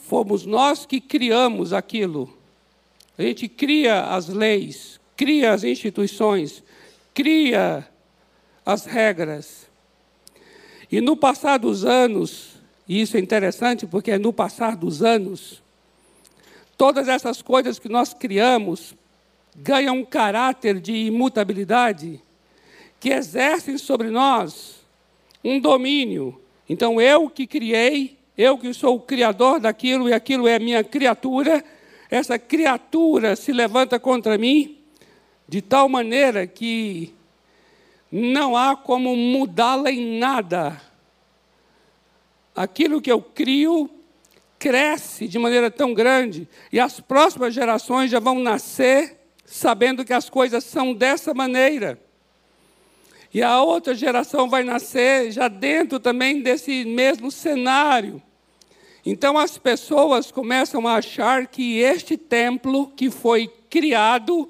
fomos 0.07 0.45
nós 0.45 0.85
que 0.85 1.01
criamos 1.01 1.73
aquilo. 1.73 2.31
A 3.17 3.23
gente 3.23 3.49
cria 3.49 4.05
as 4.05 4.29
leis, 4.29 5.01
cria 5.17 5.55
as 5.55 5.65
instituições, 5.65 6.63
cria 7.15 7.89
as 8.65 8.85
regras. 8.85 9.67
E 10.93 11.01
no 11.01 11.17
passar 11.17 11.59
dos 11.59 11.87
anos, 11.87 12.57
e 12.87 13.01
isso 13.01 13.17
é 13.17 13.21
interessante 13.21 13.87
porque 13.87 14.11
é 14.11 14.19
no 14.19 14.35
passar 14.35 14.77
dos 14.77 15.03
anos, 15.03 15.63
todas 16.77 17.09
essas 17.09 17.41
coisas 17.41 17.79
que 17.79 17.89
nós 17.89 18.13
criamos 18.13 18.95
ganham 19.57 19.97
um 19.97 20.05
caráter 20.05 20.79
de 20.79 20.93
imutabilidade 20.93 22.23
que 23.01 23.09
exercem 23.09 23.79
sobre 23.79 24.11
nós 24.11 24.77
um 25.43 25.59
domínio 25.59 26.39
então 26.69 27.01
eu 27.01 27.31
que 27.31 27.47
criei, 27.47 28.19
eu 28.37 28.59
que 28.59 28.73
sou 28.75 28.97
o 28.97 29.01
criador 29.01 29.61
daquilo 29.61 30.09
e 30.09 30.13
aquilo 30.13 30.47
é 30.49 30.59
minha 30.59 30.83
criatura, 30.85 31.65
essa 32.11 32.39
criatura 32.39 33.37
se 33.37 33.53
levanta 33.53 33.99
contra 33.99 34.37
mim 34.37 34.79
de 35.49 35.63
tal 35.63 35.89
maneira 35.89 36.47
que 36.47 37.15
não 38.11 38.57
há 38.57 38.77
como 38.77 39.17
mudá-la 39.17 39.91
em 39.91 40.19
nada. 40.19 40.81
Aquilo 42.55 43.01
que 43.01 43.11
eu 43.11 43.21
crio 43.21 43.91
cresce 44.59 45.29
de 45.29 45.39
maneira 45.39 45.71
tão 45.71 45.93
grande 45.93 46.49
e 46.73 46.81
as 46.81 47.01
próximas 47.01 47.53
gerações 47.53 48.11
já 48.11 48.19
vão 48.19 48.39
nascer 48.39 49.17
sabendo 49.45 50.05
que 50.05 50.13
as 50.13 50.29
coisas 50.29 50.65
são 50.65 50.93
dessa 50.93 51.33
maneira. 51.33 52.01
E 53.33 53.43
a 53.43 53.61
outra 53.61 53.95
geração 53.95 54.49
vai 54.49 54.63
nascer 54.63 55.31
já 55.31 55.49
dentro 55.49 55.99
também 56.01 56.41
desse 56.41 56.85
mesmo 56.85 57.31
cenário. 57.31 58.23
Então 59.05 59.39
as 59.39 59.57
pessoas 59.59 60.31
começam 60.31 60.87
a 60.87 60.97
achar 60.97 61.47
que 61.47 61.79
este 61.79 62.17
templo 62.17 62.89
que 62.89 63.11
foi 63.11 63.49
criado 63.71 64.49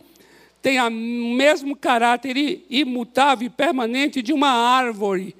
tem 0.62 0.80
o 0.80 0.90
mesmo 0.90 1.76
caráter 1.76 2.64
imutável 2.70 3.46
e 3.46 3.50
permanente 3.50 4.22
de 4.22 4.32
uma 4.32 4.50
árvore 4.50 5.36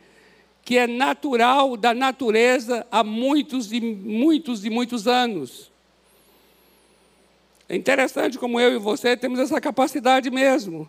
que 0.63 0.77
é 0.77 0.87
natural 0.87 1.77
da 1.77 1.95
natureza 1.95 2.85
há 2.91 3.05
muitos 3.05 3.73
e 3.73 3.81
muitos 3.81 4.65
e 4.65 4.71
muitos 4.71 5.07
anos. 5.07 5.71
É 7.69 7.77
interessante 7.77 8.37
como 8.39 8.59
eu 8.59 8.75
e 8.75 8.79
você 8.79 9.17
temos 9.17 9.39
essa 9.39 9.61
capacidade 9.61 10.31
mesmo 10.31 10.89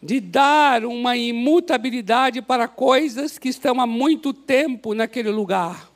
de 0.00 0.20
dar 0.20 0.84
uma 0.84 1.16
imutabilidade 1.16 2.40
para 2.40 2.68
coisas 2.68 3.38
que 3.38 3.48
estão 3.48 3.80
há 3.80 3.86
muito 3.86 4.32
tempo 4.32 4.94
naquele 4.94 5.30
lugar. 5.30 5.90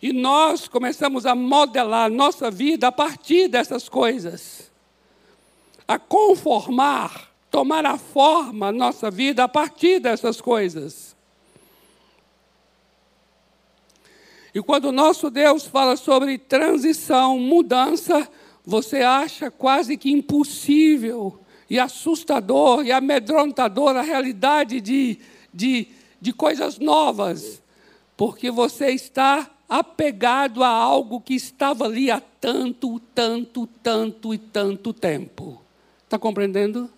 E 0.00 0.12
nós 0.12 0.68
começamos 0.68 1.24
a 1.24 1.34
modelar 1.34 2.10
nossa 2.10 2.50
vida 2.50 2.88
a 2.88 2.92
partir 2.92 3.48
dessas 3.48 3.88
coisas, 3.88 4.70
a 5.88 5.98
conformar, 5.98 7.32
tomar 7.50 7.86
a 7.86 7.96
forma 7.96 8.70
nossa 8.70 9.10
vida 9.10 9.44
a 9.44 9.48
partir 9.48 9.98
dessas 9.98 10.40
coisas. 10.40 11.16
E 14.54 14.62
quando 14.62 14.86
o 14.86 14.92
nosso 14.92 15.30
Deus 15.30 15.64
fala 15.66 15.96
sobre 15.96 16.38
transição, 16.38 17.38
mudança, 17.38 18.28
você 18.66 18.96
acha 18.96 19.48
quase 19.48 19.96
que 19.96 20.10
impossível 20.10 21.38
e 21.70 21.78
assustador 21.78 22.84
e 22.84 22.90
amedrontador 22.90 23.96
a 23.96 24.02
realidade 24.02 24.80
de, 24.80 25.20
de, 25.54 25.86
de 26.20 26.32
coisas 26.32 26.76
novas, 26.80 27.62
porque 28.16 28.50
você 28.50 28.90
está 28.90 29.48
apegado 29.68 30.64
a 30.64 30.68
algo 30.68 31.20
que 31.20 31.34
estava 31.34 31.84
ali 31.84 32.10
há 32.10 32.20
tanto, 32.20 32.98
tanto, 33.14 33.68
tanto 33.82 34.34
e 34.34 34.38
tanto 34.38 34.92
tempo. 34.92 35.62
Está 36.04 36.18
compreendendo? 36.18 36.90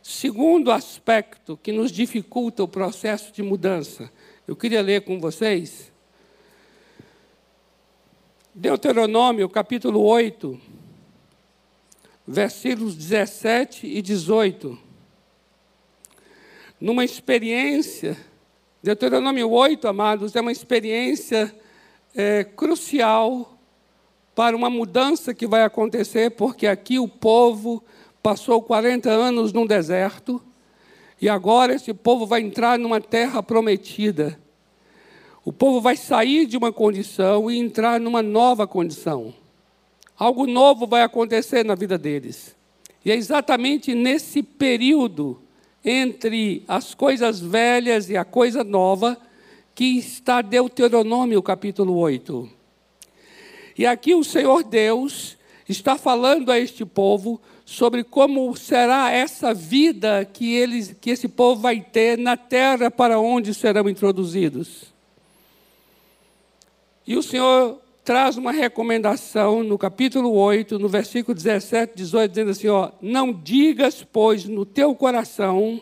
Segundo 0.00 0.70
aspecto 0.70 1.58
que 1.60 1.72
nos 1.72 1.90
dificulta 1.90 2.62
o 2.62 2.68
processo 2.68 3.32
de 3.32 3.42
mudança, 3.42 4.10
eu 4.46 4.54
queria 4.54 4.82
ler 4.82 5.02
com 5.02 5.18
vocês 5.18 5.92
Deuteronômio 8.56 9.48
capítulo 9.48 10.00
8, 10.00 10.60
versículos 12.24 12.94
17 12.94 13.84
e 13.84 14.00
18. 14.00 14.78
Numa 16.80 17.04
experiência, 17.04 18.16
Deuteronômio 18.80 19.50
8, 19.50 19.88
amados, 19.88 20.36
é 20.36 20.40
uma 20.40 20.52
experiência 20.52 21.52
é, 22.14 22.44
crucial 22.44 23.58
para 24.36 24.54
uma 24.54 24.70
mudança 24.70 25.34
que 25.34 25.48
vai 25.48 25.64
acontecer, 25.64 26.30
porque 26.30 26.68
aqui 26.68 26.96
o 26.96 27.08
povo 27.08 27.82
passou 28.22 28.62
40 28.62 29.10
anos 29.10 29.52
no 29.52 29.66
deserto 29.66 30.40
e 31.20 31.28
agora 31.28 31.74
esse 31.74 31.92
povo 31.92 32.24
vai 32.24 32.40
entrar 32.40 32.78
numa 32.78 33.00
terra 33.00 33.42
prometida. 33.42 34.38
O 35.44 35.52
povo 35.52 35.78
vai 35.78 35.94
sair 35.94 36.46
de 36.46 36.56
uma 36.56 36.72
condição 36.72 37.50
e 37.50 37.58
entrar 37.58 38.00
numa 38.00 38.22
nova 38.22 38.66
condição. 38.66 39.34
Algo 40.16 40.46
novo 40.46 40.86
vai 40.86 41.02
acontecer 41.02 41.64
na 41.64 41.74
vida 41.74 41.98
deles. 41.98 42.56
E 43.04 43.10
é 43.10 43.14
exatamente 43.14 43.94
nesse 43.94 44.42
período 44.42 45.38
entre 45.84 46.62
as 46.66 46.94
coisas 46.94 47.40
velhas 47.40 48.08
e 48.08 48.16
a 48.16 48.24
coisa 48.24 48.64
nova 48.64 49.18
que 49.74 49.98
está 49.98 50.40
Deuteronômio 50.40 51.42
capítulo 51.42 51.94
8. 51.98 52.48
E 53.76 53.84
aqui 53.84 54.14
o 54.14 54.24
Senhor 54.24 54.62
Deus 54.62 55.36
está 55.68 55.98
falando 55.98 56.50
a 56.50 56.58
este 56.58 56.86
povo 56.86 57.38
sobre 57.66 58.02
como 58.02 58.56
será 58.56 59.10
essa 59.10 59.52
vida 59.52 60.24
que, 60.24 60.54
eles, 60.54 60.96
que 60.98 61.10
esse 61.10 61.28
povo 61.28 61.60
vai 61.60 61.82
ter 61.82 62.16
na 62.16 62.36
terra 62.36 62.90
para 62.90 63.18
onde 63.18 63.52
serão 63.52 63.90
introduzidos. 63.90 64.93
E 67.06 67.16
o 67.16 67.22
Senhor 67.22 67.80
traz 68.04 68.36
uma 68.36 68.52
recomendação 68.52 69.62
no 69.62 69.78
capítulo 69.78 70.32
8, 70.32 70.78
no 70.78 70.88
versículo 70.88 71.34
17, 71.34 71.94
18, 71.96 72.30
dizendo 72.30 72.50
assim: 72.50 72.68
ó, 72.68 72.90
Não 73.00 73.32
digas, 73.32 74.06
pois, 74.10 74.44
no 74.44 74.64
teu 74.64 74.94
coração 74.94 75.80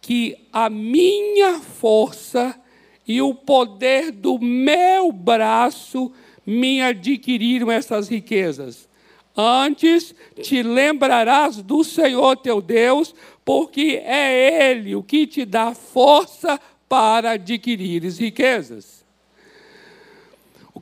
que 0.00 0.36
a 0.52 0.68
minha 0.68 1.60
força 1.60 2.58
e 3.06 3.22
o 3.22 3.34
poder 3.34 4.10
do 4.10 4.38
meu 4.38 5.12
braço 5.12 6.12
me 6.44 6.82
adquiriram 6.82 7.70
essas 7.70 8.08
riquezas. 8.08 8.88
Antes 9.36 10.14
te 10.40 10.62
lembrarás 10.62 11.56
do 11.62 11.82
Senhor 11.82 12.36
teu 12.36 12.60
Deus, 12.60 13.14
porque 13.44 14.00
é 14.04 14.70
Ele 14.70 14.94
o 14.94 15.02
que 15.02 15.26
te 15.26 15.44
dá 15.44 15.74
força 15.74 16.60
para 16.88 17.32
adquirires 17.32 18.18
riquezas. 18.18 19.01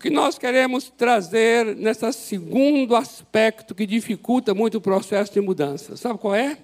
Que 0.00 0.08
nós 0.08 0.38
queremos 0.38 0.88
trazer 0.88 1.76
nesse 1.76 2.10
segundo 2.14 2.96
aspecto 2.96 3.74
que 3.74 3.84
dificulta 3.84 4.54
muito 4.54 4.78
o 4.78 4.80
processo 4.80 5.32
de 5.32 5.40
mudança, 5.42 5.96
sabe 5.96 6.18
qual 6.18 6.34
é? 6.34 6.56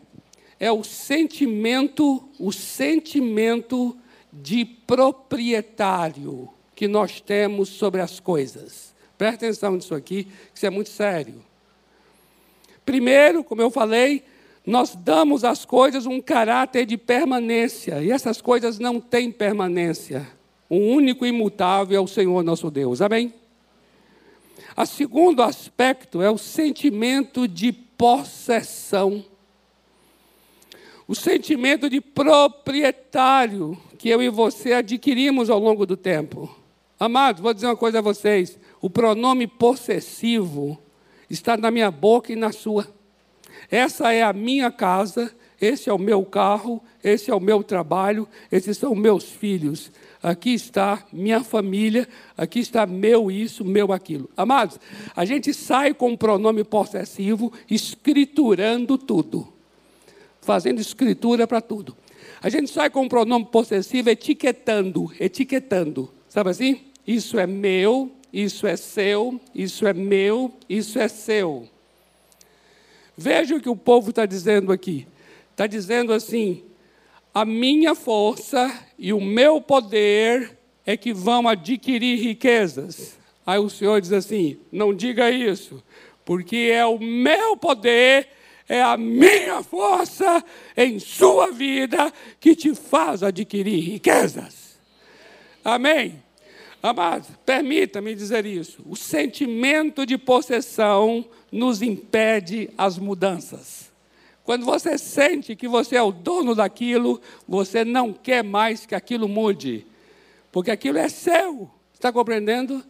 É 0.58 0.72
o 0.72 0.82
sentimento, 0.82 2.26
o 2.38 2.50
sentimento 2.50 3.94
de 4.32 4.64
proprietário 4.64 6.48
que 6.74 6.88
nós 6.88 7.20
temos 7.20 7.68
sobre 7.68 8.00
as 8.00 8.18
coisas. 8.18 8.94
Presta 9.18 9.46
atenção 9.46 9.72
nisso 9.72 9.94
aqui, 9.94 10.24
que 10.24 10.30
isso 10.54 10.66
é 10.66 10.70
muito 10.70 10.88
sério. 10.88 11.44
Primeiro, 12.86 13.44
como 13.44 13.60
eu 13.60 13.70
falei, 13.70 14.24
nós 14.64 14.94
damos 14.94 15.44
às 15.44 15.64
coisas 15.64 16.06
um 16.06 16.20
caráter 16.20 16.86
de 16.86 16.96
permanência, 16.96 18.02
e 18.02 18.10
essas 18.10 18.40
coisas 18.40 18.78
não 18.78 18.98
têm 19.00 19.30
permanência. 19.30 20.26
O 20.68 20.76
único 20.76 21.24
imutável 21.24 21.96
é 21.96 22.00
o 22.00 22.08
Senhor 22.08 22.42
nosso 22.42 22.70
Deus. 22.70 23.00
Amém? 23.00 23.32
O 24.76 24.84
segundo 24.84 25.42
aspecto 25.42 26.20
é 26.20 26.30
o 26.30 26.36
sentimento 26.36 27.46
de 27.46 27.72
possessão. 27.72 29.24
O 31.08 31.14
sentimento 31.14 31.88
de 31.88 32.00
proprietário 32.00 33.78
que 33.96 34.08
eu 34.08 34.22
e 34.22 34.28
você 34.28 34.72
adquirimos 34.72 35.48
ao 35.48 35.58
longo 35.58 35.86
do 35.86 35.96
tempo. 35.96 36.54
Amados, 36.98 37.40
vou 37.40 37.54
dizer 37.54 37.66
uma 37.66 37.76
coisa 37.76 37.98
a 37.98 38.02
vocês: 38.02 38.58
o 38.80 38.90
pronome 38.90 39.46
possessivo 39.46 40.78
está 41.30 41.56
na 41.56 41.70
minha 41.70 41.90
boca 41.90 42.32
e 42.32 42.36
na 42.36 42.52
sua. 42.52 42.88
Essa 43.70 44.12
é 44.12 44.22
a 44.22 44.32
minha 44.32 44.70
casa, 44.70 45.34
esse 45.60 45.88
é 45.88 45.92
o 45.92 45.98
meu 45.98 46.24
carro, 46.24 46.82
esse 47.02 47.30
é 47.30 47.34
o 47.34 47.40
meu 47.40 47.62
trabalho, 47.62 48.28
esses 48.50 48.76
são 48.76 48.94
meus 48.94 49.24
filhos 49.24 49.90
aqui 50.22 50.54
está 50.54 51.04
minha 51.12 51.42
família, 51.42 52.08
aqui 52.36 52.60
está 52.60 52.86
meu 52.86 53.30
isso, 53.30 53.64
meu 53.64 53.92
aquilo. 53.92 54.30
Amados, 54.36 54.78
a 55.14 55.24
gente 55.24 55.52
sai 55.54 55.94
com 55.94 56.12
o 56.12 56.18
pronome 56.18 56.64
possessivo, 56.64 57.52
escriturando 57.70 58.98
tudo, 58.98 59.52
fazendo 60.40 60.80
escritura 60.80 61.46
para 61.46 61.60
tudo. 61.60 61.96
A 62.42 62.48
gente 62.48 62.70
sai 62.70 62.90
com 62.90 63.04
o 63.04 63.08
pronome 63.08 63.46
possessivo, 63.46 64.10
etiquetando, 64.10 65.12
etiquetando, 65.18 66.12
sabe 66.28 66.50
assim? 66.50 66.80
Isso 67.06 67.38
é 67.38 67.46
meu, 67.46 68.12
isso 68.32 68.66
é 68.66 68.76
seu, 68.76 69.40
isso 69.54 69.86
é 69.86 69.94
meu, 69.94 70.52
isso 70.68 70.98
é 70.98 71.08
seu. 71.08 71.68
Veja 73.16 73.56
o 73.56 73.60
que 73.60 73.68
o 73.68 73.76
povo 73.76 74.10
está 74.10 74.26
dizendo 74.26 74.70
aqui. 74.70 75.06
Está 75.52 75.66
dizendo 75.66 76.12
assim: 76.12 76.62
a 77.36 77.44
minha 77.44 77.94
força 77.94 78.74
e 78.98 79.12
o 79.12 79.20
meu 79.20 79.60
poder 79.60 80.56
é 80.86 80.96
que 80.96 81.12
vão 81.12 81.46
adquirir 81.46 82.18
riquezas. 82.18 83.18
Aí 83.46 83.58
o 83.58 83.68
Senhor 83.68 84.00
diz 84.00 84.10
assim: 84.10 84.58
não 84.72 84.94
diga 84.94 85.30
isso, 85.30 85.84
porque 86.24 86.70
é 86.72 86.86
o 86.86 86.98
meu 86.98 87.54
poder, 87.54 88.26
é 88.66 88.80
a 88.80 88.96
minha 88.96 89.62
força 89.62 90.42
em 90.74 90.98
sua 90.98 91.52
vida 91.52 92.10
que 92.40 92.56
te 92.56 92.74
faz 92.74 93.22
adquirir 93.22 93.80
riquezas. 93.80 94.78
Amém? 95.62 96.22
Amados, 96.82 97.28
permita-me 97.44 98.14
dizer 98.14 98.46
isso: 98.46 98.82
o 98.86 98.96
sentimento 98.96 100.06
de 100.06 100.16
possessão 100.16 101.22
nos 101.52 101.82
impede 101.82 102.70
as 102.78 102.96
mudanças. 102.96 103.85
Quando 104.46 104.64
você 104.64 104.96
sente 104.96 105.56
que 105.56 105.66
você 105.66 105.96
é 105.96 106.02
o 106.02 106.12
dono 106.12 106.54
daquilo, 106.54 107.20
você 107.48 107.84
não 107.84 108.12
quer 108.12 108.44
mais 108.44 108.86
que 108.86 108.94
aquilo 108.94 109.28
mude, 109.28 109.84
porque 110.52 110.70
aquilo 110.70 110.98
é 110.98 111.08
seu. 111.08 111.68
Está 111.92 112.12
compreendendo? 112.12 112.80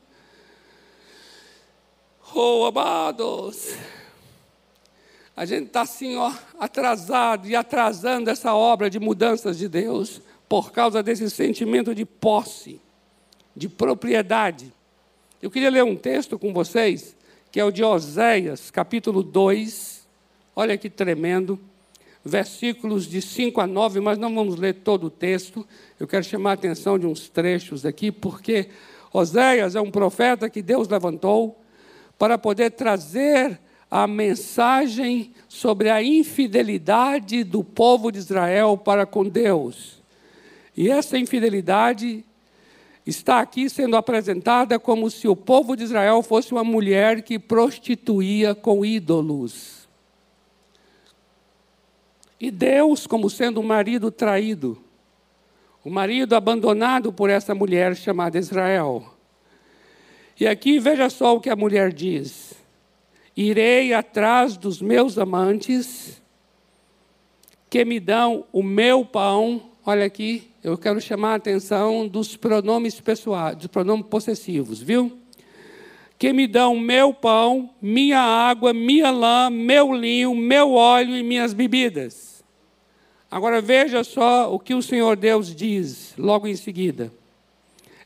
Oh, 2.34 2.66
amados, 2.66 3.74
a 5.34 5.46
gente 5.46 5.68
está 5.68 5.80
assim, 5.80 6.16
ó, 6.16 6.30
atrasado 6.60 7.48
e 7.48 7.56
atrasando 7.56 8.28
essa 8.28 8.54
obra 8.54 8.90
de 8.90 9.00
mudanças 9.00 9.56
de 9.56 9.66
Deus 9.66 10.20
por 10.46 10.70
causa 10.72 11.02
desse 11.02 11.30
sentimento 11.30 11.94
de 11.94 12.04
posse, 12.04 12.82
de 13.56 13.66
propriedade. 13.66 14.70
Eu 15.40 15.50
queria 15.50 15.70
ler 15.70 15.84
um 15.84 15.96
texto 15.96 16.38
com 16.38 16.52
vocês, 16.52 17.16
que 17.50 17.58
é 17.58 17.64
o 17.64 17.70
de 17.70 17.82
Oséias, 17.82 18.70
capítulo 18.70 19.22
2, 19.22 19.95
Olha 20.58 20.78
que 20.78 20.88
tremendo. 20.88 21.60
Versículos 22.24 23.06
de 23.06 23.20
5 23.20 23.60
a 23.60 23.66
9, 23.66 24.00
mas 24.00 24.16
não 24.16 24.34
vamos 24.34 24.56
ler 24.56 24.76
todo 24.76 25.08
o 25.08 25.10
texto. 25.10 25.68
Eu 26.00 26.08
quero 26.08 26.24
chamar 26.24 26.52
a 26.52 26.54
atenção 26.54 26.98
de 26.98 27.06
uns 27.06 27.28
trechos 27.28 27.84
aqui, 27.84 28.10
porque 28.10 28.70
Oséias 29.12 29.74
é 29.76 29.80
um 29.82 29.90
profeta 29.90 30.48
que 30.48 30.62
Deus 30.62 30.88
levantou 30.88 31.60
para 32.18 32.38
poder 32.38 32.70
trazer 32.70 33.60
a 33.90 34.06
mensagem 34.06 35.34
sobre 35.46 35.90
a 35.90 36.02
infidelidade 36.02 37.44
do 37.44 37.62
povo 37.62 38.10
de 38.10 38.18
Israel 38.18 38.78
para 38.78 39.04
com 39.04 39.28
Deus. 39.28 40.02
E 40.74 40.90
essa 40.90 41.18
infidelidade 41.18 42.24
está 43.06 43.40
aqui 43.40 43.68
sendo 43.68 43.94
apresentada 43.94 44.78
como 44.78 45.10
se 45.10 45.28
o 45.28 45.36
povo 45.36 45.76
de 45.76 45.84
Israel 45.84 46.22
fosse 46.22 46.50
uma 46.50 46.64
mulher 46.64 47.20
que 47.20 47.38
prostituía 47.38 48.54
com 48.54 48.86
ídolos. 48.86 49.75
E 52.40 52.50
Deus, 52.50 53.06
como 53.06 53.30
sendo 53.30 53.60
um 53.60 53.64
marido 53.64 54.10
traído, 54.10 54.78
o 55.82 55.88
um 55.88 55.92
marido 55.92 56.34
abandonado 56.34 57.12
por 57.12 57.30
essa 57.30 57.54
mulher 57.54 57.96
chamada 57.96 58.38
Israel. 58.38 59.14
E 60.38 60.46
aqui 60.46 60.78
veja 60.78 61.08
só 61.08 61.34
o 61.34 61.40
que 61.40 61.48
a 61.48 61.56
mulher 61.56 61.92
diz: 61.92 62.54
Irei 63.36 63.94
atrás 63.94 64.56
dos 64.56 64.82
meus 64.82 65.16
amantes, 65.16 66.20
que 67.70 67.84
me 67.84 67.98
dão 67.98 68.44
o 68.52 68.62
meu 68.62 69.04
pão. 69.04 69.62
Olha 69.84 70.04
aqui, 70.04 70.50
eu 70.62 70.76
quero 70.76 71.00
chamar 71.00 71.32
a 71.32 71.36
atenção 71.36 72.06
dos 72.06 72.36
pronomes 72.36 73.00
pessoais, 73.00 73.56
dos 73.56 73.68
pronomes 73.68 74.06
possessivos, 74.06 74.82
viu? 74.82 75.16
que 76.18 76.32
me 76.32 76.46
dão 76.46 76.78
meu 76.78 77.12
pão, 77.12 77.70
minha 77.80 78.20
água, 78.20 78.72
minha 78.72 79.10
lã, 79.10 79.50
meu 79.50 79.92
linho, 79.92 80.34
meu 80.34 80.72
óleo 80.72 81.16
e 81.16 81.22
minhas 81.22 81.52
bebidas. 81.52 82.25
Agora 83.30 83.60
veja 83.60 84.04
só 84.04 84.52
o 84.54 84.58
que 84.58 84.74
o 84.74 84.82
Senhor 84.82 85.16
Deus 85.16 85.54
diz 85.54 86.14
logo 86.16 86.46
em 86.46 86.56
seguida. 86.56 87.12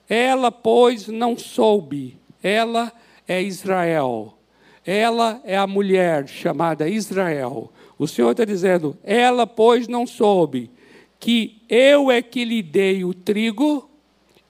Ela, 0.08 0.50
pois, 0.50 1.06
não 1.08 1.36
soube, 1.36 2.18
ela 2.42 2.92
é 3.28 3.42
Israel. 3.42 4.34
Ela 4.84 5.40
é 5.44 5.56
a 5.56 5.66
mulher 5.66 6.26
chamada 6.26 6.88
Israel. 6.88 7.70
O 7.98 8.08
Senhor 8.08 8.30
está 8.30 8.44
dizendo, 8.44 8.96
ela, 9.04 9.46
pois, 9.46 9.86
não 9.86 10.06
soube 10.06 10.70
que 11.20 11.60
eu 11.68 12.10
é 12.10 12.22
que 12.22 12.44
lhe 12.44 12.62
dei 12.62 13.04
o 13.04 13.12
trigo 13.12 13.88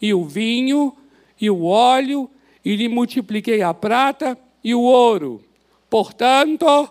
e 0.01 0.15
o 0.15 0.25
vinho 0.25 0.97
e 1.39 1.51
o 1.51 1.65
óleo 1.65 2.31
e 2.65 2.77
lhe 2.77 2.89
multipliquei 2.89 3.61
a 3.61 3.75
prata 3.75 4.39
e 4.63 4.73
o 4.73 4.81
ouro. 4.81 5.43
Portanto, 5.91 6.89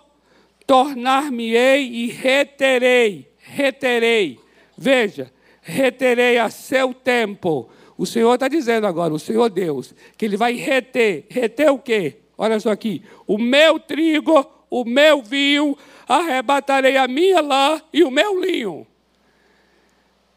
tornar-me-ei 0.66 1.88
e 1.88 2.06
reterei, 2.10 3.29
reterei. 3.50 4.38
Veja, 4.76 5.32
reterei 5.60 6.38
a 6.38 6.48
seu 6.48 6.94
tempo. 6.94 7.68
O 7.98 8.06
Senhor 8.06 8.34
está 8.34 8.48
dizendo 8.48 8.86
agora, 8.86 9.12
o 9.12 9.18
Senhor 9.18 9.50
Deus, 9.50 9.94
que 10.16 10.24
Ele 10.24 10.36
vai 10.36 10.54
reter. 10.54 11.26
Reter 11.28 11.70
o 11.70 11.78
quê? 11.78 12.16
Olha 12.38 12.58
só 12.58 12.70
aqui. 12.70 13.02
O 13.26 13.36
meu 13.36 13.78
trigo, 13.78 14.46
o 14.70 14.84
meu 14.84 15.22
vinho, 15.22 15.76
arrebatarei 16.08 16.96
a 16.96 17.06
minha 17.06 17.40
lã 17.40 17.82
e 17.92 18.02
o 18.02 18.10
meu 18.10 18.40
linho. 18.40 18.86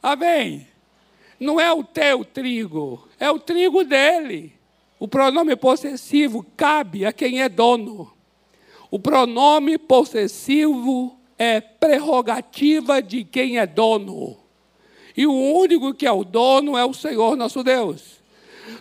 Amém? 0.01 0.67
Não 1.39 1.59
é 1.59 1.71
o 1.71 1.83
teu 1.83 2.25
trigo, 2.25 3.07
é 3.19 3.29
o 3.29 3.39
trigo 3.39 3.83
dele. 3.83 4.53
O 4.99 5.07
pronome 5.07 5.55
possessivo 5.55 6.45
cabe 6.57 7.05
a 7.05 7.13
quem 7.13 7.41
é 7.41 7.49
dono. 7.49 8.11
O 8.89 8.99
pronome 8.99 9.77
possessivo 9.77 11.17
é 11.43 11.61
prerrogativa 11.61 13.01
de 13.01 13.23
quem 13.23 13.59
é 13.59 13.67
dono. 13.67 14.37
E 15.15 15.27
o 15.27 15.33
único 15.33 15.93
que 15.93 16.07
é 16.07 16.11
o 16.11 16.23
dono 16.23 16.77
é 16.77 16.85
o 16.85 16.93
Senhor 16.93 17.35
nosso 17.35 17.63
Deus. 17.63 18.21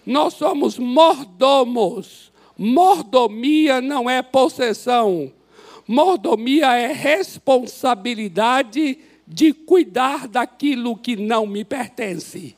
Nós 0.07 0.35
somos 0.35 0.79
mordomos. 0.79 2.31
Mordomia 2.57 3.81
não 3.81 4.09
é 4.09 4.23
possessão. 4.23 5.33
Mordomia 5.87 6.75
é 6.75 6.93
responsabilidade 6.93 8.99
de 9.27 9.53
cuidar 9.53 10.29
daquilo 10.29 10.97
que 10.97 11.17
não 11.17 11.47
me 11.47 11.65
pertence. 11.65 12.57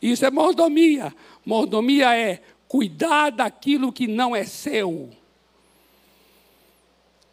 Isso 0.00 0.26
é 0.26 0.30
mordomia. 0.30 1.14
Mordomia 1.44 2.14
é 2.14 2.40
cuidar 2.68 3.30
daquilo 3.30 3.92
que 3.92 4.06
não 4.06 4.34
é 4.34 4.44
seu. 4.44 5.10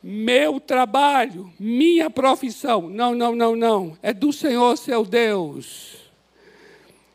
Meu 0.06 0.60
trabalho, 0.60 1.54
minha 1.58 2.10
profissão. 2.10 2.90
Não, 2.90 3.16
não, 3.16 3.34
não, 3.34 3.56
não. 3.56 3.98
É 4.02 4.14
do 4.14 4.34
Senhor 4.34 4.78
seu 4.78 5.06
Deus. 5.06 5.96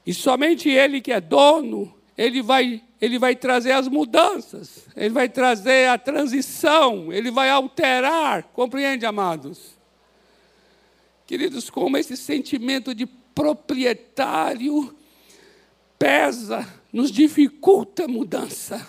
E 0.07 0.15
somente 0.15 0.71
Ele 0.71 1.03
que 1.03 1.13
é 1.13 1.21
dono, 1.21 1.95
Ele 2.17 2.41
vai, 2.41 2.83
ele 2.99 3.19
vai 3.19 3.37
trazer 3.37 3.73
as 3.73 3.89
mudanças, 3.89 4.87
Ele 4.97 5.11
vai 5.11 5.29
trazer 5.29 5.87
a 5.91 5.99
transição, 5.99 7.13
Ele 7.13 7.31
vai 7.31 7.51
alterar. 7.51 8.45
Compreende, 8.55 9.05
amados? 9.05 9.77
Queridos, 11.27 11.69
como 11.69 11.99
esse 11.99 12.17
sentimento 12.17 12.95
de 12.95 13.05
proprietário 13.05 14.97
pesa, 15.99 16.67
nos 16.91 17.13
dificulta 17.13 18.05
a 18.05 18.09
mudança. 18.09 18.87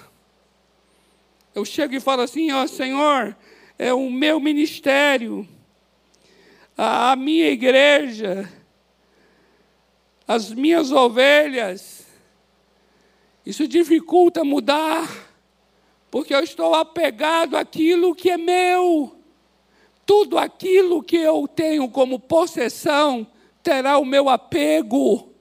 Eu 1.53 1.65
chego 1.65 1.95
e 1.95 1.99
falo 1.99 2.21
assim, 2.21 2.49
ó 2.51 2.65
Senhor, 2.65 3.35
é 3.79 3.93
o 3.93 4.09
meu 4.11 4.41
ministério, 4.41 5.47
a 6.77 7.15
minha 7.15 7.49
igreja, 7.49 8.51
as 10.27 10.51
minhas 10.51 10.91
ovelhas. 10.91 12.05
Isso 13.45 13.65
dificulta 13.65 14.43
mudar, 14.43 15.09
porque 16.11 16.35
eu 16.35 16.43
estou 16.43 16.75
apegado 16.75 17.55
àquilo 17.55 18.13
que 18.13 18.29
é 18.29 18.37
meu. 18.37 19.15
Tudo 20.05 20.37
aquilo 20.37 21.01
que 21.01 21.15
eu 21.15 21.47
tenho 21.47 21.87
como 21.89 22.19
possessão 22.19 23.25
terá 23.63 23.97
o 23.97 24.03
meu 24.03 24.27
apego. 24.27 25.31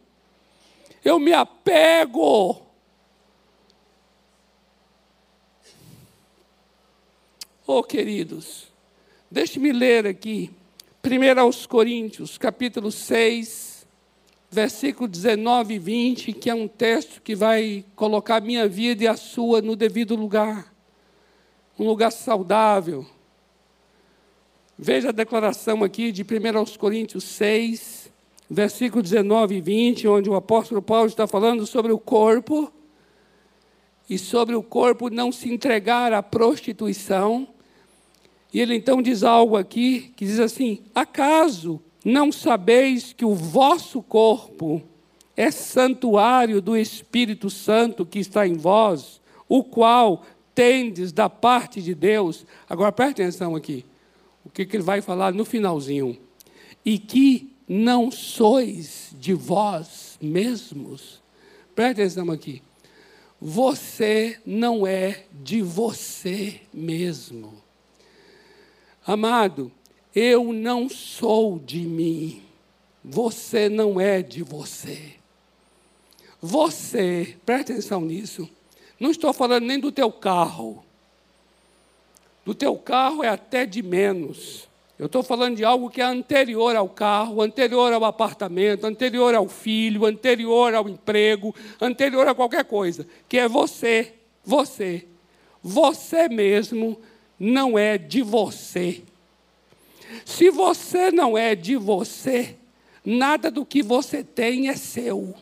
Eu 1.05 1.19
me 1.19 1.33
apego. 1.33 2.68
Oh, 7.71 7.83
queridos, 7.83 8.69
deixe-me 9.31 9.73
ler 9.73 10.07
aqui, 10.07 10.51
1 11.05 11.39
aos 11.39 11.67
Coríntios, 11.67 12.39
capítulo 12.39 12.91
6, 12.91 13.87
versículo 14.51 15.07
19 15.07 15.75
e 15.75 15.79
20, 15.79 16.33
que 16.33 16.49
é 16.49 16.55
um 16.55 16.67
texto 16.67 17.21
que 17.21 17.37
vai 17.37 17.85
colocar 17.95 18.41
minha 18.41 18.67
vida 18.67 19.05
e 19.05 19.07
a 19.07 19.19
sua 19.19 19.61
no 19.61 19.77
devido 19.77 20.17
lugar, 20.17 20.75
um 21.79 21.87
lugar 21.87 22.11
saudável. 22.11 23.05
Veja 24.79 25.11
a 25.11 25.13
declaração 25.13 25.85
aqui 25.85 26.11
de 26.11 26.23
1 26.23 26.57
aos 26.57 26.75
Coríntios 26.75 27.25
6, 27.25 28.11
versículo 28.49 29.03
19 29.03 29.57
e 29.57 29.61
20, 29.61 30.09
onde 30.09 30.31
o 30.31 30.35
apóstolo 30.35 30.81
Paulo 30.81 31.09
está 31.09 31.27
falando 31.27 31.67
sobre 31.67 31.93
o 31.93 31.99
corpo, 31.99 32.73
e 34.09 34.17
sobre 34.17 34.55
o 34.55 34.63
corpo 34.63 35.11
não 35.11 35.31
se 35.31 35.53
entregar 35.53 36.15
à 36.15 36.23
prostituição, 36.23 37.47
e 38.53 38.61
ele 38.61 38.75
então 38.75 39.03
diz 39.03 39.23
algo 39.23 39.57
aqui 39.57 40.13
que 40.17 40.25
diz 40.25 40.41
assim: 40.41 40.81
Acaso 40.95 41.81
não 42.05 42.33
sabeis 42.33 43.13
que 43.13 43.25
o 43.25 43.35
vosso 43.35 44.03
corpo 44.03 44.83
é 45.37 45.51
santuário 45.51 46.61
do 46.61 46.77
Espírito 46.77 47.51
Santo 47.51 48.07
que 48.07 48.19
está 48.19 48.47
em 48.47 48.55
vós, 48.55 49.21
o 49.49 49.63
qual 49.63 50.25
tendes 50.55 51.13
da 51.13 51.29
parte 51.29 51.81
de 51.81 51.95
Deus? 51.95 52.45
Agora 52.69 52.91
preste 52.91 53.23
atenção 53.23 53.55
aqui. 53.55 53.85
O 54.45 54.51
que, 54.51 54.65
que 54.65 54.77
ele 54.77 54.83
vai 54.83 55.01
falar 55.01 55.33
no 55.33 55.45
finalzinho? 55.45 56.19
E 56.85 56.99
que 56.99 57.53
não 57.69 58.11
sois 58.11 59.15
de 59.21 59.35
vós 59.35 60.19
mesmos. 60.21 61.23
Preste 61.75 62.01
atenção 62.01 62.31
aqui. 62.31 62.63
Você 63.41 64.41
não 64.45 64.87
é 64.87 65.25
de 65.33 65.63
você 65.63 66.61
mesmo. 66.73 67.68
Amado, 69.09 69.73
eu 70.15 70.53
não 70.53 70.87
sou 70.87 71.59
de 71.59 71.81
mim, 71.81 72.43
você 73.03 73.67
não 73.67 73.99
é 73.99 74.21
de 74.21 74.43
você. 74.43 75.15
Você, 76.43 77.35
presta 77.47 77.73
atenção 77.73 78.03
nisso, 78.03 78.47
não 79.01 79.11
estou 79.11 79.33
falando 79.33 79.65
nem 79.65 79.81
do 79.81 79.91
teu 79.91 80.13
carro. 80.13 80.85
Do 82.45 82.55
teu 82.55 82.77
carro 82.77 83.25
é 83.25 83.31
até 83.31 83.65
de 83.65 83.83
menos. 83.83 84.69
Eu 84.99 85.07
estou 85.07 85.23
falando 85.23 85.57
de 85.57 85.65
algo 85.65 85.89
que 85.89 86.03
é 86.03 86.05
anterior 86.05 86.77
ao 86.77 86.91
carro, 86.91 87.41
anterior 87.41 87.91
ao 87.95 88.05
apartamento, 88.05 88.85
anterior 88.85 89.35
ao 89.35 89.49
filho, 89.49 90.05
anterior 90.05 90.75
ao 90.75 90.87
emprego, 90.87 91.55
anterior 91.81 92.29
a 92.29 92.35
qualquer 92.35 92.67
coisa, 92.67 93.07
que 93.27 93.39
é 93.39 93.49
você, 93.49 94.13
você, 94.45 95.07
você 95.63 96.29
mesmo 96.29 97.01
não 97.39 97.79
é 97.79 97.97
de 97.97 98.23
você. 98.23 99.03
Se 100.25 100.51
você 100.51 101.11
não 101.11 101.37
é 101.37 101.55
de 101.55 101.77
você, 101.77 102.57
nada 103.05 103.51
do 103.51 103.65
que 103.65 103.83
você 103.83 104.25
tem 104.25 104.69
é 104.69 104.77
seu. 104.77 105.35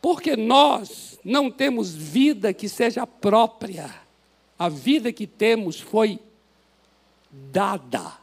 Porque 0.00 0.36
nós 0.36 1.18
não 1.24 1.50
temos 1.50 1.94
vida 1.94 2.52
que 2.52 2.68
seja 2.68 3.06
própria. 3.06 3.92
A 4.58 4.68
vida 4.68 5.12
que 5.12 5.26
temos 5.26 5.80
foi 5.80 6.18
dada. 7.30 8.18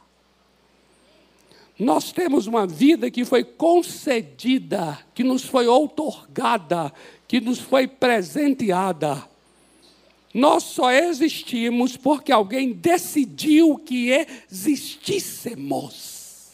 Nós 1.78 2.10
temos 2.10 2.46
uma 2.46 2.66
vida 2.66 3.10
que 3.10 3.24
foi 3.24 3.44
concedida, 3.44 4.98
que 5.14 5.22
nos 5.22 5.44
foi 5.44 5.66
outorgada, 5.66 6.92
que 7.28 7.40
nos 7.40 7.58
foi 7.58 7.86
presenteada. 7.86 9.22
Nós 10.36 10.62
só 10.64 10.92
existimos 10.92 11.96
porque 11.96 12.30
alguém 12.30 12.74
decidiu 12.74 13.78
que 13.78 14.10
existíssemos. 14.10 16.50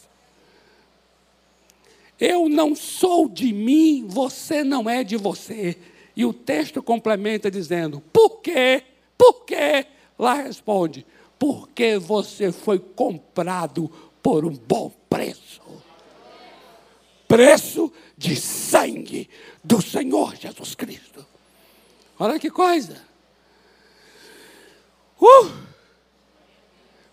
Eu 2.17 2.47
não 2.47 2.73
sou 2.73 3.27
de 3.27 3.51
mim, 3.51 4.05
você 4.07 4.63
não 4.63 4.89
é 4.89 5.03
de 5.03 5.17
você. 5.17 5.77
E 6.15 6.23
o 6.23 6.31
texto 6.31 6.81
complementa 6.81 7.51
dizendo: 7.51 8.01
por 8.13 8.39
quê? 8.39 8.83
Por 9.17 9.43
quê? 9.43 9.85
Lá 10.17 10.35
responde: 10.35 11.05
porque 11.37 11.97
você 11.97 12.53
foi 12.53 12.79
comprado 12.79 13.91
por 14.21 14.45
um 14.45 14.55
bom 14.55 14.93
preço 15.09 15.61
preço 17.27 17.91
de 18.15 18.37
sangue 18.37 19.27
do 19.63 19.81
Senhor 19.81 20.35
Jesus 20.35 20.75
Cristo. 20.75 21.25
Olha 22.19 22.39
que 22.39 22.51
coisa. 22.51 23.11
Uh! 25.23 25.51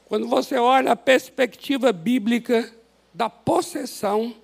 Quando 0.06 0.26
você 0.26 0.56
olha 0.56 0.92
a 0.92 0.96
perspectiva 0.96 1.92
bíblica 1.92 2.74
da 3.14 3.30
possessão, 3.30 4.34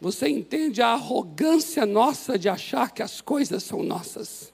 você 0.00 0.28
entende 0.28 0.82
a 0.82 0.88
arrogância 0.88 1.86
nossa 1.86 2.38
de 2.38 2.48
achar 2.48 2.90
que 2.92 3.02
as 3.02 3.20
coisas 3.20 3.62
são 3.62 3.82
nossas. 3.82 4.52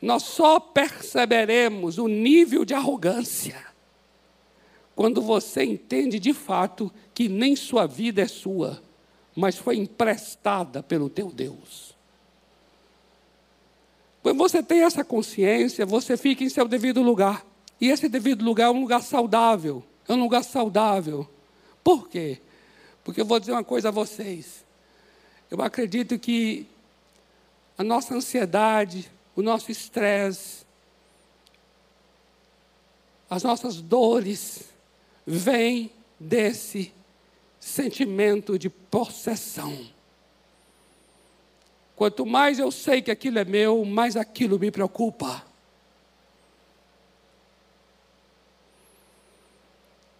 Nós 0.00 0.22
só 0.22 0.60
perceberemos 0.60 1.98
o 1.98 2.06
nível 2.06 2.64
de 2.64 2.74
arrogância 2.74 3.72
quando 4.94 5.22
você 5.22 5.64
entende 5.64 6.18
de 6.18 6.32
fato 6.32 6.92
que 7.14 7.28
nem 7.28 7.56
sua 7.56 7.86
vida 7.86 8.22
é 8.22 8.28
sua, 8.28 8.82
mas 9.34 9.56
foi 9.56 9.76
emprestada 9.76 10.82
pelo 10.82 11.08
teu 11.08 11.30
Deus. 11.30 11.91
Quando 14.22 14.38
você 14.38 14.62
tem 14.62 14.82
essa 14.82 15.04
consciência, 15.04 15.84
você 15.84 16.16
fica 16.16 16.44
em 16.44 16.48
seu 16.48 16.68
devido 16.68 17.02
lugar. 17.02 17.44
E 17.80 17.88
esse 17.88 18.08
devido 18.08 18.44
lugar 18.44 18.66
é 18.66 18.70
um 18.70 18.80
lugar 18.80 19.02
saudável. 19.02 19.82
É 20.08 20.12
um 20.12 20.20
lugar 20.20 20.44
saudável. 20.44 21.28
Por 21.82 22.08
quê? 22.08 22.40
Porque 23.02 23.20
eu 23.20 23.26
vou 23.26 23.40
dizer 23.40 23.52
uma 23.52 23.64
coisa 23.64 23.88
a 23.88 23.92
vocês. 23.92 24.64
Eu 25.50 25.60
acredito 25.60 26.18
que 26.18 26.66
a 27.76 27.82
nossa 27.82 28.14
ansiedade, 28.14 29.10
o 29.34 29.42
nosso 29.42 29.72
estresse, 29.72 30.64
as 33.28 33.42
nossas 33.42 33.80
dores 33.80 34.64
vêm 35.26 35.90
desse 36.20 36.92
sentimento 37.58 38.58
de 38.58 38.68
possessão. 38.68 39.76
Quanto 42.02 42.26
mais 42.26 42.58
eu 42.58 42.72
sei 42.72 43.00
que 43.00 43.12
aquilo 43.12 43.38
é 43.38 43.44
meu, 43.44 43.84
mais 43.84 44.16
aquilo 44.16 44.58
me 44.58 44.72
preocupa. 44.72 45.46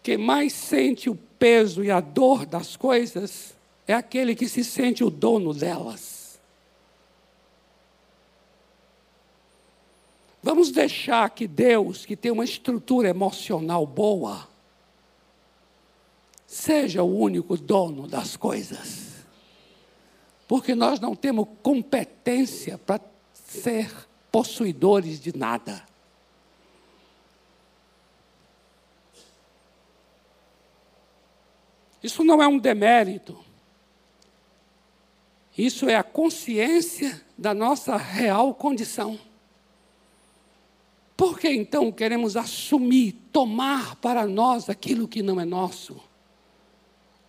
Quem 0.01 0.17
mais 0.17 0.53
sente 0.53 1.09
o 1.09 1.15
peso 1.37 1.83
e 1.83 1.91
a 1.91 1.99
dor 1.99 2.45
das 2.45 2.77
coisas 2.77 3.53
é 3.85 3.93
aquele 3.93 4.33
que 4.33 4.47
se 4.47 4.63
sente 4.63 5.03
o 5.03 5.09
dono 5.09 5.53
delas. 5.53 6.39
Vamos 10.41 10.71
deixar 10.71 11.29
que 11.31 11.45
Deus, 11.45 12.05
que 12.05 12.15
tem 12.15 12.31
uma 12.31 12.45
estrutura 12.45 13.09
emocional 13.09 13.85
boa, 13.85 14.47
seja 16.47 17.03
o 17.03 17.19
único 17.19 17.57
dono 17.57 18.07
das 18.07 18.37
coisas. 18.37 19.12
Porque 20.53 20.75
nós 20.75 20.99
não 20.99 21.15
temos 21.15 21.47
competência 21.63 22.77
para 22.77 23.01
ser 23.33 23.91
possuidores 24.31 25.19
de 25.19 25.35
nada. 25.35 25.83
Isso 32.03 32.23
não 32.23 32.39
é 32.39 32.47
um 32.47 32.59
demérito. 32.59 33.43
Isso 35.57 35.89
é 35.89 35.95
a 35.95 36.03
consciência 36.03 37.19
da 37.35 37.55
nossa 37.55 37.97
real 37.97 38.53
condição. 38.53 39.19
Por 41.17 41.39
que 41.39 41.49
então 41.49 41.91
queremos 41.91 42.37
assumir, 42.37 43.13
tomar 43.31 43.95
para 43.95 44.27
nós 44.27 44.69
aquilo 44.69 45.07
que 45.07 45.23
não 45.23 45.41
é 45.41 45.45
nosso? 45.45 45.99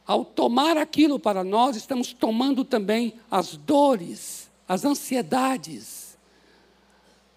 Ao 0.07 0.25
tomar 0.25 0.77
aquilo 0.77 1.19
para 1.19 1.43
nós, 1.43 1.77
estamos 1.77 2.13
tomando 2.13 2.65
também 2.65 3.15
as 3.31 3.57
dores, 3.57 4.51
as 4.69 4.85
ansiedades, 4.85 6.19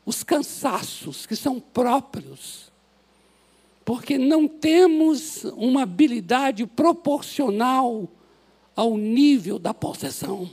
os 0.06 0.24
cansaços 0.24 1.26
que 1.26 1.36
são 1.36 1.60
próprios 1.60 2.68
porque 3.88 4.18
não 4.18 4.50
temos 4.50 5.46
uma 5.46 5.84
habilidade 5.84 6.68
proporcional 6.68 8.06
ao 8.76 8.98
nível 8.98 9.58
da 9.58 9.74
possessão. 9.74 10.52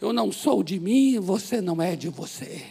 Eu 0.00 0.12
não 0.12 0.30
sou 0.30 0.62
de 0.62 0.78
mim, 0.78 1.18
você 1.18 1.60
não 1.60 1.82
é 1.82 1.96
de 1.96 2.08
você. 2.08 2.64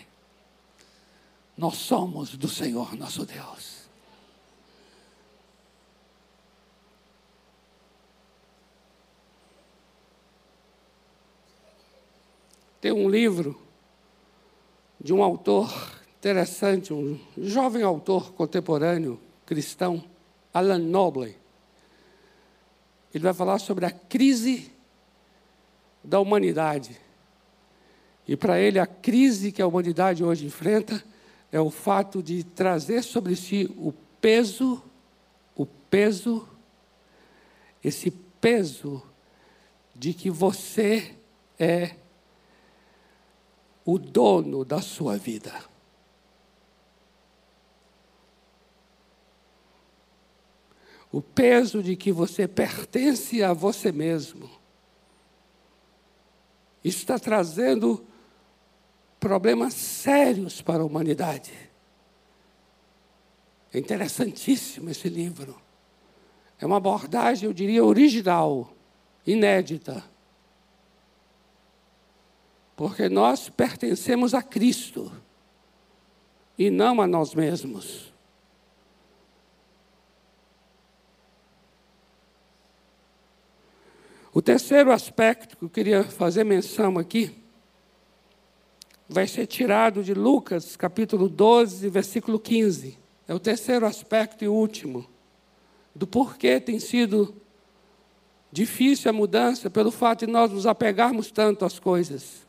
Nós 1.58 1.76
somos 1.78 2.36
do 2.36 2.48
Senhor 2.48 2.96
nosso 2.96 3.26
Deus. 3.26 3.82
Tem 12.80 12.92
um 12.92 13.08
livro 13.08 13.62
de 15.00 15.14
um 15.14 15.22
autor 15.22 15.72
interessante, 16.18 16.94
um 16.94 17.20
jovem 17.38 17.84
autor 17.84 18.34
contemporâneo 18.34 19.20
cristão, 19.46 20.04
Alan 20.54 20.80
Noble. 20.80 21.38
Ele 23.14 23.24
vai 23.24 23.34
falar 23.34 23.60
sobre 23.60 23.86
a 23.86 23.92
crise 23.92 24.72
da 26.04 26.20
humanidade. 26.20 27.00
E 28.28 28.36
para 28.36 28.60
ele, 28.60 28.80
a 28.80 28.88
crise 28.88 29.52
que 29.52 29.62
a 29.62 29.68
humanidade 29.68 30.24
hoje 30.24 30.46
enfrenta 30.46 31.04
é 31.52 31.60
o 31.60 31.70
fato 31.70 32.24
de 32.24 32.44
trazer 32.44 33.04
sobre 33.04 33.36
si 33.36 33.70
o 33.78 33.94
peso, 34.22 34.82
o 35.56 35.66
peso, 35.66 36.48
esse 37.84 38.10
peso 38.40 39.04
de 39.94 40.14
que 40.14 40.30
você 40.30 41.16
é 41.60 41.96
o 43.86 44.00
dono 44.00 44.64
da 44.64 44.82
sua 44.82 45.18
vida. 45.18 45.54
O 51.12 51.22
peso 51.22 51.84
de 51.84 51.98
que 51.98 52.12
você 52.12 52.48
pertence 52.48 53.44
a 53.44 53.52
você 53.52 53.92
mesmo. 53.92 54.50
Isso 56.84 57.00
está 57.00 57.20
trazendo 57.20 58.06
problemas 59.22 59.74
sérios 59.74 60.62
para 60.62 60.84
a 60.84 60.86
humanidade. 60.86 61.54
É 63.74 63.80
interessantíssimo 63.80 64.90
esse 64.90 65.08
livro. 65.08 65.56
É 66.60 66.66
uma 66.66 66.76
abordagem, 66.76 67.48
eu 67.48 67.54
diria, 67.54 67.86
original, 67.86 68.74
inédita 69.26 70.12
porque 72.82 73.08
nós 73.10 73.48
pertencemos 73.48 74.34
a 74.34 74.42
Cristo 74.42 75.12
e 76.58 76.72
não 76.72 77.00
a 77.00 77.06
nós 77.06 77.36
mesmos. 77.36 78.12
O 84.34 84.42
terceiro 84.42 84.92
aspecto 84.92 85.56
que 85.58 85.64
eu 85.64 85.70
queria 85.70 86.04
fazer 86.04 86.44
menção 86.44 86.98
aqui 86.98 87.40
vai 89.12 89.28
ser 89.28 89.45
tirado 89.45 90.02
de 90.02 90.13
Lucas, 90.13 90.78
capítulo 90.78 91.28
12, 91.28 91.89
versículo 91.89 92.39
15. 92.39 92.97
É 93.28 93.34
o 93.34 93.39
terceiro 93.39 93.86
aspecto 93.86 94.45
e 94.45 94.47
último 94.47 95.06
do 95.93 96.08
porquê 96.08 96.62
tem 96.62 96.80
sido 96.80 97.36
difícil 98.50 99.10
a 99.10 99.13
mudança 99.13 99.69
pelo 99.69 99.91
fato 99.91 100.26
de 100.26 100.32
nós 100.32 100.50
nos 100.50 100.65
apegarmos 100.65 101.30
tanto 101.30 101.65
às 101.65 101.78
coisas. 101.78 102.47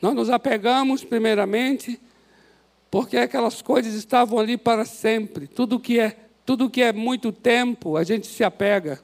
Nós 0.00 0.14
nos 0.14 0.30
apegamos, 0.30 1.02
primeiramente, 1.02 2.00
porque 2.88 3.16
aquelas 3.16 3.60
coisas 3.60 3.92
estavam 3.94 4.38
ali 4.38 4.56
para 4.56 4.84
sempre. 4.84 5.48
Tudo 5.48 5.80
que 5.80 5.98
é, 5.98 6.16
tudo 6.46 6.70
que 6.70 6.82
é 6.82 6.92
muito 6.92 7.32
tempo, 7.32 7.96
a 7.96 8.04
gente 8.04 8.28
se 8.28 8.44
apega. 8.44 9.00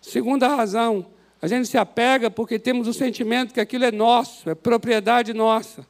Segunda 0.00 0.48
razão, 0.48 1.06
a 1.40 1.46
gente 1.46 1.68
se 1.68 1.78
apega 1.78 2.30
porque 2.30 2.58
temos 2.58 2.88
o 2.88 2.92
sentimento 2.92 3.54
que 3.54 3.60
aquilo 3.60 3.84
é 3.84 3.92
nosso, 3.92 4.50
é 4.50 4.54
propriedade 4.54 5.32
nossa. 5.32 5.86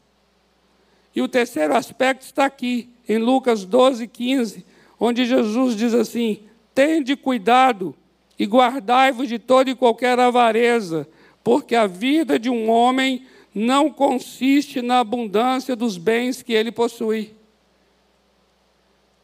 E 1.15 1.23
o 1.23 1.29
terceiro 1.29 1.75
aspecto 1.75 2.23
está 2.23 2.45
aqui, 2.45 2.91
em 3.09 3.19
Lucas 3.19 3.65
12, 3.65 4.07
15, 4.07 4.65
onde 5.01 5.25
Jesus 5.25 5.75
diz 5.75 5.95
assim: 5.95 6.43
Tende 6.75 7.17
cuidado 7.17 7.95
e 8.39 8.45
guardai-vos 8.45 9.27
de 9.27 9.39
toda 9.39 9.71
e 9.71 9.75
qualquer 9.75 10.19
avareza, 10.21 11.09
porque 11.43 11.75
a 11.75 11.87
vida 11.87 12.39
de 12.39 12.51
um 12.51 12.71
homem 12.71 13.27
não 13.55 13.91
consiste 13.91 14.83
na 14.83 15.01
abundância 15.01 15.75
dos 15.75 15.97
bens 15.97 16.43
que 16.43 16.53
ele 16.53 16.71
possui. 16.71 17.35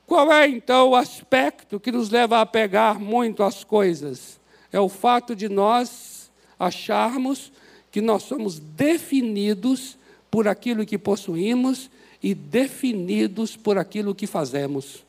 Qual 0.06 0.32
é 0.32 0.48
então 0.48 0.90
o 0.90 0.96
aspecto 0.96 1.78
que 1.78 1.92
nos 1.92 2.10
leva 2.10 2.40
a 2.40 2.46
pegar 2.46 2.98
muito 2.98 3.42
as 3.42 3.62
coisas? 3.62 4.40
É 4.72 4.80
o 4.80 4.88
fato 4.88 5.36
de 5.36 5.48
nós 5.48 6.13
acharmos 6.58 7.52
que 7.90 8.00
nós 8.00 8.24
somos 8.24 8.58
definidos 8.58 9.96
por 10.30 10.48
aquilo 10.48 10.84
que 10.84 10.98
possuímos 10.98 11.90
e 12.22 12.34
definidos 12.34 13.56
por 13.56 13.78
aquilo 13.78 14.14
que 14.14 14.26
fazemos. 14.26 15.04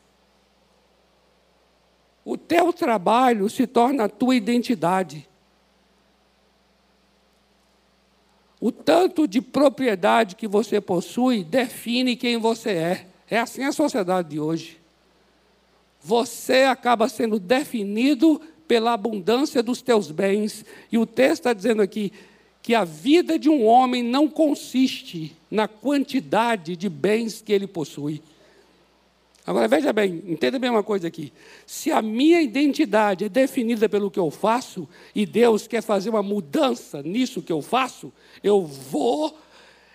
O 2.24 2.36
teu 2.36 2.72
trabalho 2.72 3.48
se 3.48 3.66
torna 3.66 4.04
a 4.04 4.08
tua 4.08 4.34
identidade. 4.34 5.28
O 8.60 8.72
tanto 8.72 9.28
de 9.28 9.40
propriedade 9.40 10.34
que 10.34 10.48
você 10.48 10.80
possui 10.80 11.44
define 11.44 12.16
quem 12.16 12.36
você 12.36 12.70
é. 12.70 13.06
É 13.30 13.38
assim 13.38 13.64
a 13.64 13.72
sociedade 13.72 14.30
de 14.30 14.40
hoje. 14.40 14.80
Você 16.00 16.64
acaba 16.64 17.08
sendo 17.08 17.38
definido 17.38 18.40
pela 18.66 18.92
abundância 18.92 19.62
dos 19.62 19.82
teus 19.82 20.10
bens. 20.10 20.64
E 20.90 20.98
o 20.98 21.06
texto 21.06 21.40
está 21.40 21.52
dizendo 21.52 21.82
aqui 21.82 22.12
que 22.62 22.74
a 22.74 22.84
vida 22.84 23.38
de 23.38 23.48
um 23.48 23.64
homem 23.64 24.02
não 24.02 24.28
consiste 24.28 25.36
na 25.50 25.68
quantidade 25.68 26.76
de 26.76 26.88
bens 26.88 27.40
que 27.40 27.52
ele 27.52 27.66
possui. 27.66 28.20
Agora 29.46 29.68
veja 29.68 29.92
bem, 29.92 30.24
entenda 30.26 30.58
bem 30.58 30.68
uma 30.68 30.82
coisa 30.82 31.06
aqui. 31.06 31.32
Se 31.64 31.92
a 31.92 32.02
minha 32.02 32.42
identidade 32.42 33.24
é 33.24 33.28
definida 33.28 33.88
pelo 33.88 34.10
que 34.10 34.18
eu 34.18 34.28
faço 34.28 34.88
e 35.14 35.24
Deus 35.24 35.68
quer 35.68 35.80
fazer 35.80 36.10
uma 36.10 36.22
mudança 36.22 37.00
nisso 37.00 37.40
que 37.40 37.52
eu 37.52 37.62
faço, 37.62 38.12
eu 38.42 38.62
vou 38.62 39.38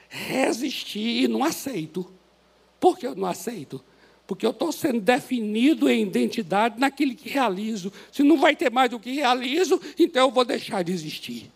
resistir 0.07 1.23
e 1.23 1.27
não 1.27 1.43
aceito. 1.43 2.09
Por 2.79 2.97
que 2.97 3.05
eu 3.05 3.15
não 3.15 3.27
aceito? 3.27 3.83
Porque 4.31 4.45
eu 4.45 4.51
estou 4.51 4.71
sendo 4.71 5.01
definido 5.01 5.89
em 5.89 6.03
identidade 6.03 6.79
naquilo 6.79 7.13
que 7.13 7.27
realizo. 7.27 7.91
Se 8.13 8.23
não 8.23 8.39
vai 8.39 8.55
ter 8.55 8.71
mais 8.71 8.89
do 8.89 8.97
que 8.97 9.11
realizo, 9.11 9.77
então 9.99 10.25
eu 10.25 10.31
vou 10.31 10.45
deixar 10.45 10.85
de 10.85 10.93
existir. 10.93 11.51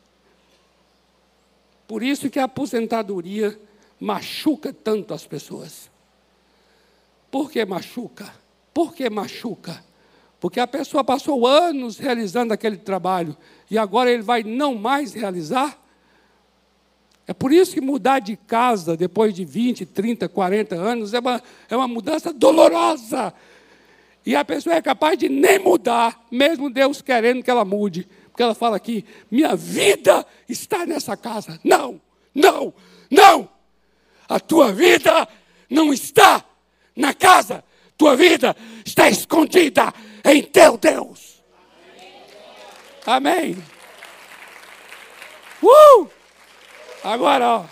Por 1.87 2.03
isso 2.03 2.29
que 2.29 2.37
a 2.37 2.43
aposentadoria 2.43 3.57
machuca 3.97 4.73
tanto 4.73 5.13
as 5.13 5.25
pessoas? 5.25 5.89
Por 7.31 7.49
que 7.49 7.63
machuca? 7.63 8.35
Por 8.73 8.93
que 8.93 9.09
machuca? 9.09 9.81
Porque 10.37 10.59
a 10.59 10.67
pessoa 10.67 11.01
passou 11.01 11.47
anos 11.47 11.97
realizando 11.97 12.53
aquele 12.53 12.75
trabalho 12.75 13.37
e 13.71 13.77
agora 13.77 14.11
ele 14.11 14.21
vai 14.21 14.43
não 14.43 14.75
mais 14.75 15.13
realizar? 15.13 15.81
É 17.27 17.33
por 17.33 17.51
isso 17.51 17.73
que 17.73 17.81
mudar 17.81 18.19
de 18.19 18.35
casa 18.35 18.95
depois 18.95 19.33
de 19.33 19.43
20, 19.43 19.85
30, 19.85 20.29
40 20.29 20.75
anos 20.75 21.13
é 21.13 21.19
uma, 21.19 21.41
é 21.69 21.75
uma 21.75 21.87
mudança 21.87 22.31
dolorosa. 22.31 23.33
E 24.25 24.35
a 24.35 24.45
pessoa 24.45 24.75
é 24.75 24.81
capaz 24.81 25.17
de 25.17 25.29
nem 25.29 25.59
mudar, 25.59 26.25
mesmo 26.31 26.69
Deus 26.69 27.01
querendo 27.01 27.43
que 27.43 27.49
ela 27.49 27.65
mude. 27.65 28.07
Porque 28.29 28.43
ela 28.43 28.55
fala 28.55 28.75
aqui: 28.75 29.05
minha 29.29 29.55
vida 29.55 30.25
está 30.47 30.85
nessa 30.85 31.15
casa. 31.15 31.59
Não, 31.63 32.01
não, 32.33 32.73
não. 33.09 33.49
A 34.27 34.39
tua 34.39 34.71
vida 34.71 35.27
não 35.69 35.93
está 35.93 36.43
na 36.95 37.13
casa. 37.13 37.63
Tua 37.97 38.15
vida 38.15 38.55
está 38.83 39.09
escondida 39.09 39.93
em 40.23 40.43
teu 40.43 40.77
Deus. 40.77 41.41
Amém. 43.05 43.55
Uh! 45.61 46.14
Agora, 47.05 47.59
ó. 47.59 47.65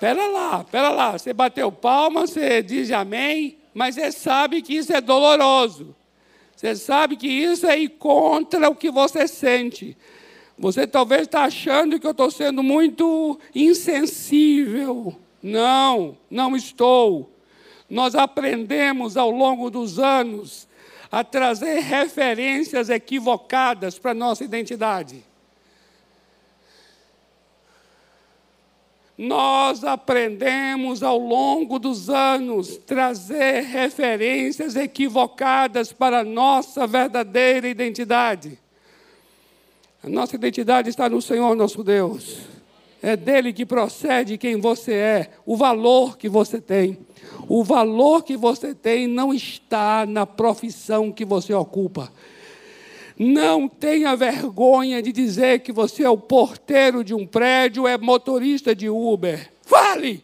Pera 0.00 0.26
lá, 0.26 0.64
pera 0.64 0.88
lá. 0.88 1.12
Você 1.12 1.34
bateu 1.34 1.70
palma, 1.70 2.26
você 2.26 2.62
diz 2.62 2.90
amém, 2.90 3.58
mas 3.74 3.94
você 3.94 4.10
sabe 4.10 4.62
que 4.62 4.74
isso 4.74 4.90
é 4.90 5.02
doloroso. 5.02 5.94
Você 6.56 6.74
sabe 6.74 7.16
que 7.16 7.28
isso 7.28 7.66
é 7.66 7.78
ir 7.78 7.90
contra 7.90 8.70
o 8.70 8.74
que 8.74 8.90
você 8.90 9.28
sente. 9.28 9.94
Você 10.58 10.86
talvez 10.86 11.22
está 11.22 11.44
achando 11.44 12.00
que 12.00 12.06
eu 12.06 12.12
estou 12.12 12.30
sendo 12.30 12.62
muito 12.62 13.38
insensível. 13.54 15.14
Não, 15.42 16.16
não 16.30 16.56
estou. 16.56 17.30
Nós 17.88 18.14
aprendemos 18.14 19.18
ao 19.18 19.30
longo 19.30 19.68
dos 19.68 19.98
anos 19.98 20.66
a 21.12 21.22
trazer 21.22 21.80
referências 21.80 22.88
equivocadas 22.88 23.98
para 23.98 24.12
a 24.12 24.14
nossa 24.14 24.42
identidade. 24.42 25.22
Nós 29.18 29.82
aprendemos 29.82 31.02
ao 31.02 31.18
longo 31.18 31.78
dos 31.78 32.10
anos 32.10 32.76
trazer 32.76 33.62
referências 33.62 34.76
equivocadas 34.76 35.90
para 35.90 36.20
a 36.20 36.24
nossa 36.24 36.86
verdadeira 36.86 37.66
identidade. 37.66 38.58
A 40.02 40.08
nossa 40.08 40.36
identidade 40.36 40.90
está 40.90 41.08
no 41.08 41.22
Senhor 41.22 41.56
nosso 41.56 41.82
Deus. 41.82 42.40
É 43.02 43.16
dele 43.16 43.52
que 43.52 43.64
procede 43.64 44.36
quem 44.36 44.60
você 44.60 44.92
é, 44.92 45.30
o 45.46 45.56
valor 45.56 46.18
que 46.18 46.28
você 46.28 46.60
tem. 46.60 46.98
O 47.48 47.64
valor 47.64 48.22
que 48.22 48.36
você 48.36 48.74
tem 48.74 49.06
não 49.06 49.32
está 49.32 50.04
na 50.04 50.26
profissão 50.26 51.10
que 51.10 51.24
você 51.24 51.54
ocupa. 51.54 52.12
Não 53.18 53.66
tenha 53.66 54.14
vergonha 54.14 55.02
de 55.02 55.10
dizer 55.10 55.60
que 55.60 55.72
você 55.72 56.02
é 56.02 56.10
o 56.10 56.18
porteiro 56.18 57.02
de 57.02 57.14
um 57.14 57.26
prédio, 57.26 57.86
é 57.86 57.96
motorista 57.96 58.74
de 58.74 58.90
Uber. 58.90 59.50
Fale! 59.62 60.22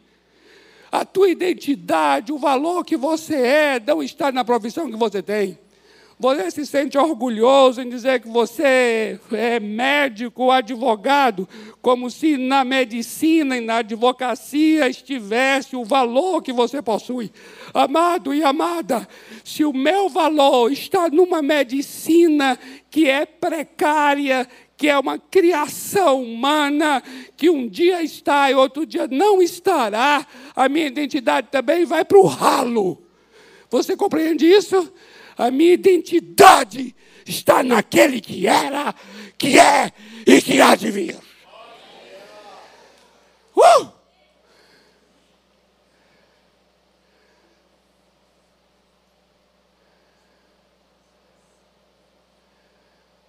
A 0.90 1.06
tua 1.06 1.30
identidade, 1.30 2.32
o 2.32 2.38
valor 2.38 2.84
que 2.84 2.98
você 2.98 3.34
é, 3.34 3.80
não 3.80 4.02
está 4.02 4.30
na 4.30 4.44
profissão 4.44 4.90
que 4.90 4.96
você 4.96 5.22
tem. 5.22 5.58
Você 6.22 6.52
se 6.52 6.66
sente 6.66 6.96
orgulhoso 6.96 7.82
em 7.82 7.88
dizer 7.88 8.20
que 8.20 8.28
você 8.28 9.18
é 9.32 9.58
médico, 9.58 10.52
advogado, 10.52 11.48
como 11.80 12.08
se 12.12 12.36
na 12.36 12.64
medicina 12.64 13.56
e 13.56 13.60
na 13.60 13.78
advocacia 13.78 14.88
estivesse 14.88 15.74
o 15.74 15.84
valor 15.84 16.40
que 16.40 16.52
você 16.52 16.80
possui. 16.80 17.32
Amado 17.74 18.32
e 18.32 18.44
amada, 18.44 19.08
se 19.42 19.64
o 19.64 19.72
meu 19.72 20.08
valor 20.08 20.70
está 20.70 21.08
numa 21.08 21.42
medicina 21.42 22.56
que 22.88 23.10
é 23.10 23.26
precária, 23.26 24.46
que 24.76 24.88
é 24.88 24.96
uma 24.96 25.18
criação 25.18 26.22
humana, 26.22 27.02
que 27.36 27.50
um 27.50 27.66
dia 27.66 28.00
está 28.00 28.48
e 28.48 28.54
outro 28.54 28.86
dia 28.86 29.08
não 29.10 29.42
estará, 29.42 30.24
a 30.54 30.68
minha 30.68 30.86
identidade 30.86 31.48
também 31.50 31.84
vai 31.84 32.04
para 32.04 32.18
o 32.18 32.26
ralo. 32.26 33.02
Você 33.68 33.96
compreende 33.96 34.46
isso? 34.46 34.92
A 35.36 35.50
minha 35.50 35.72
identidade 35.72 36.94
está 37.26 37.62
naquele 37.62 38.20
que 38.20 38.46
era, 38.46 38.94
que 39.38 39.58
é 39.58 39.92
e 40.26 40.40
que 40.40 40.60
há 40.60 40.74
de 40.74 40.90
vir. 40.90 41.18
Uh! 43.56 44.02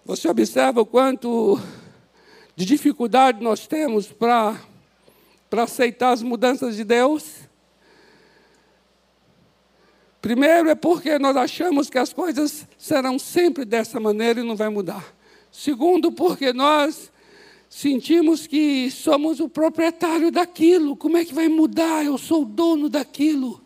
Você 0.05 0.27
observa 0.27 0.81
o 0.81 0.85
quanto 0.85 1.59
de 2.55 2.65
dificuldade 2.65 3.41
nós 3.41 3.65
temos 3.65 4.11
para 4.11 4.59
aceitar 5.51 6.11
as 6.11 6.21
mudanças 6.21 6.75
de 6.75 6.83
Deus? 6.83 7.42
Primeiro 10.24 10.69
é 10.69 10.76
porque 10.76 11.19
nós 11.19 11.36
achamos 11.36 11.89
que 11.89 11.97
as 11.97 12.13
coisas 12.13 12.65
serão 12.78 13.19
sempre 13.19 13.65
dessa 13.65 13.99
maneira 13.99 14.39
e 14.39 14.43
não 14.43 14.55
vai 14.55 14.69
mudar. 14.69 15.13
Segundo, 15.51 16.13
porque 16.13 16.53
nós 16.53 17.11
sentimos 17.69 18.47
que 18.47 18.89
somos 18.89 19.41
o 19.41 19.49
proprietário 19.49 20.32
daquilo. 20.32 20.95
Como 20.95 21.17
é 21.17 21.26
que 21.26 21.34
vai 21.34 21.49
mudar? 21.49 22.05
Eu 22.05 22.17
sou 22.17 22.43
o 22.43 22.45
dono 22.45 22.88
daquilo. 22.88 23.61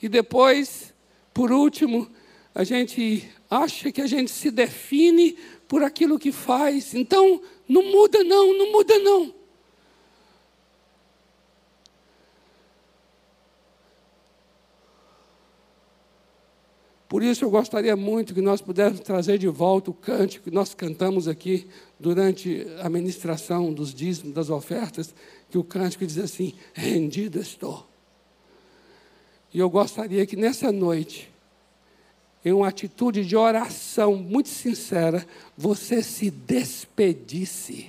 E 0.00 0.08
depois, 0.08 0.94
por 1.34 1.50
último, 1.50 2.08
a 2.54 2.62
gente 2.62 3.28
acha 3.50 3.90
que 3.90 4.00
a 4.00 4.06
gente 4.06 4.30
se 4.30 4.48
define 4.48 5.36
por 5.66 5.82
aquilo 5.82 6.20
que 6.20 6.30
faz. 6.30 6.94
Então, 6.94 7.42
não 7.68 7.82
muda 7.82 8.22
não, 8.22 8.56
não 8.56 8.70
muda 8.70 8.96
não. 9.00 9.34
Por 17.08 17.22
isso 17.22 17.44
eu 17.44 17.50
gostaria 17.50 17.94
muito 17.94 18.34
que 18.34 18.40
nós 18.40 18.60
pudéssemos 18.60 19.00
trazer 19.00 19.38
de 19.38 19.46
volta 19.46 19.90
o 19.90 19.94
cântico 19.94 20.44
que 20.44 20.50
nós 20.50 20.74
cantamos 20.74 21.28
aqui 21.28 21.68
durante 22.00 22.66
a 22.80 22.88
ministração 22.88 23.72
dos 23.72 23.94
dízimos, 23.94 24.34
das 24.34 24.50
ofertas, 24.50 25.14
que 25.48 25.56
o 25.56 25.62
cântico 25.62 26.04
diz 26.04 26.18
assim: 26.18 26.54
rendido 26.74 27.38
estou. 27.38 27.86
E 29.54 29.60
eu 29.60 29.70
gostaria 29.70 30.26
que 30.26 30.34
nessa 30.34 30.72
noite, 30.72 31.30
em 32.44 32.52
uma 32.52 32.68
atitude 32.68 33.24
de 33.24 33.36
oração 33.36 34.16
muito 34.16 34.48
sincera, 34.48 35.24
você 35.56 36.02
se 36.02 36.28
despedisse. 36.28 37.86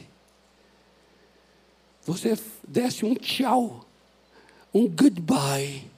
Você 2.06 2.38
desse 2.68 3.04
um 3.04 3.16
tchau, 3.16 3.86
um 4.74 4.88
goodbye 4.88 5.97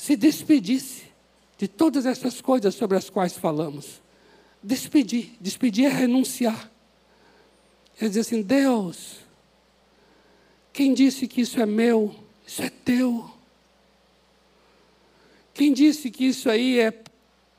se 0.00 0.16
despedisse 0.16 1.02
de 1.58 1.68
todas 1.68 2.06
essas 2.06 2.40
coisas 2.40 2.74
sobre 2.74 2.96
as 2.96 3.10
quais 3.10 3.36
falamos. 3.36 4.00
Despedir, 4.62 5.32
despedir 5.38 5.84
é 5.84 5.88
renunciar. 5.90 6.70
É 8.00 8.08
dizer 8.08 8.20
assim: 8.20 8.40
Deus, 8.40 9.18
quem 10.72 10.94
disse 10.94 11.28
que 11.28 11.42
isso 11.42 11.60
é 11.60 11.66
meu, 11.66 12.14
isso 12.46 12.62
é 12.62 12.70
teu. 12.70 13.30
Quem 15.52 15.70
disse 15.70 16.10
que 16.10 16.24
isso 16.24 16.48
aí 16.48 16.78
é 16.78 16.94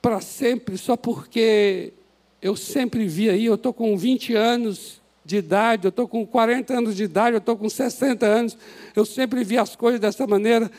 para 0.02 0.20
sempre, 0.20 0.80
só 0.80 0.98
porque 0.98 1.94
eu 2.42 2.56
sempre 2.56 3.06
vi 3.06 3.30
aí, 3.30 3.46
eu 3.46 3.54
estou 3.54 3.72
com 3.72 3.96
20 3.96 4.34
anos 4.34 5.00
de 5.24 5.38
idade, 5.38 5.86
eu 5.86 5.90
estou 5.90 6.08
com 6.08 6.26
40 6.26 6.76
anos 6.76 6.96
de 6.96 7.04
idade, 7.04 7.36
eu 7.36 7.38
estou 7.40 7.56
com 7.56 7.70
60 7.70 8.26
anos, 8.26 8.58
eu 8.96 9.06
sempre 9.06 9.44
vi 9.44 9.60
as 9.60 9.76
coisas 9.76 10.00
dessa 10.00 10.26
maneira. 10.26 10.72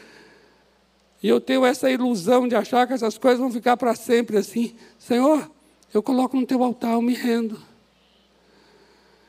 E 1.23 1.29
eu 1.29 1.41
tenho 1.41 1.65
essa 1.65 1.89
ilusão 1.89 2.49
de 2.49 2.57
achar 2.57 2.87
que 2.87 2.93
essas 2.93 3.17
coisas 3.17 3.39
vão 3.39 3.51
ficar 3.51 3.77
para 3.77 3.95
sempre 3.95 4.37
assim. 4.37 4.75
Senhor, 4.99 5.49
eu 5.95 6.03
coloco 6.03 6.37
no 6.37 6.45
teu 6.45 6.63
altar, 6.65 6.95
eu 6.95 7.03
me 7.03 7.15
rendo. 7.15 7.61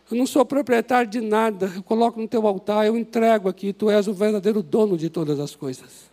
Eu 0.10 0.18
não 0.18 0.26
sou 0.26 0.44
proprietário 0.46 1.10
de 1.10 1.22
nada, 1.22 1.72
eu 1.76 1.84
coloco 1.84 2.20
no 2.20 2.28
teu 2.28 2.48
altar, 2.48 2.86
eu 2.86 2.98
entrego 2.98 3.48
aqui, 3.48 3.72
tu 3.72 3.90
és 3.90 4.08
o 4.08 4.14
verdadeiro 4.14 4.64
dono 4.64 4.98
de 4.98 5.10
todas 5.10 5.40
as 5.40 5.56
coisas. 5.56 6.12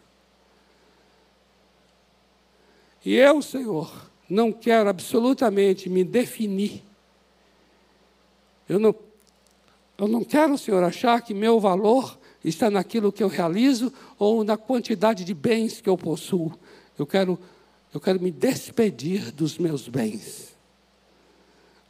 E 3.04 3.14
eu, 3.14 3.40
Senhor, 3.40 3.90
não 4.28 4.52
quero 4.52 4.88
absolutamente 4.88 5.88
me 5.88 6.04
definir. 6.04 6.84
Eu 8.68 8.78
não, 8.78 8.94
eu 9.96 10.06
não 10.06 10.22
quero, 10.22 10.56
Senhor, 10.58 10.84
achar 10.84 11.22
que 11.22 11.32
meu 11.32 11.58
valor 11.58 12.19
está 12.44 12.70
naquilo 12.70 13.12
que 13.12 13.22
eu 13.22 13.28
realizo 13.28 13.92
ou 14.18 14.42
na 14.44 14.56
quantidade 14.56 15.24
de 15.24 15.34
bens 15.34 15.80
que 15.80 15.88
eu 15.88 15.96
possuo. 15.96 16.52
Eu 16.98 17.06
quero, 17.06 17.38
eu 17.92 18.00
quero 18.00 18.20
me 18.20 18.30
despedir 18.30 19.30
dos 19.32 19.58
meus 19.58 19.88
bens. 19.88 20.56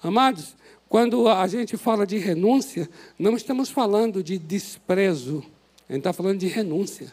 Amados, 0.03 0.57
quando 0.88 1.28
a 1.28 1.46
gente 1.46 1.76
fala 1.76 2.07
de 2.07 2.18
renúncia, 2.18 2.88
não 3.18 3.36
estamos 3.36 3.70
falando 3.70 4.24
de 4.24 4.38
desprezo, 4.38 5.44
a 5.88 5.92
gente 5.92 6.01
está 6.01 6.12
falando 6.12 6.38
de 6.38 6.48
renúncia. 6.48 7.12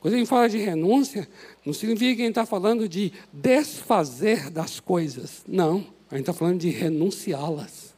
Quando 0.00 0.14
a 0.14 0.16
gente 0.18 0.28
fala 0.28 0.48
de 0.48 0.58
renúncia, 0.58 1.28
não 1.66 1.72
significa 1.72 2.14
que 2.14 2.22
a 2.22 2.24
gente 2.24 2.32
está 2.32 2.46
falando 2.46 2.88
de 2.88 3.12
desfazer 3.32 4.48
das 4.48 4.78
coisas. 4.78 5.42
Não, 5.46 5.84
a 6.08 6.14
gente 6.14 6.28
está 6.28 6.32
falando 6.32 6.60
de 6.60 6.70
renunciá-las. 6.70 7.94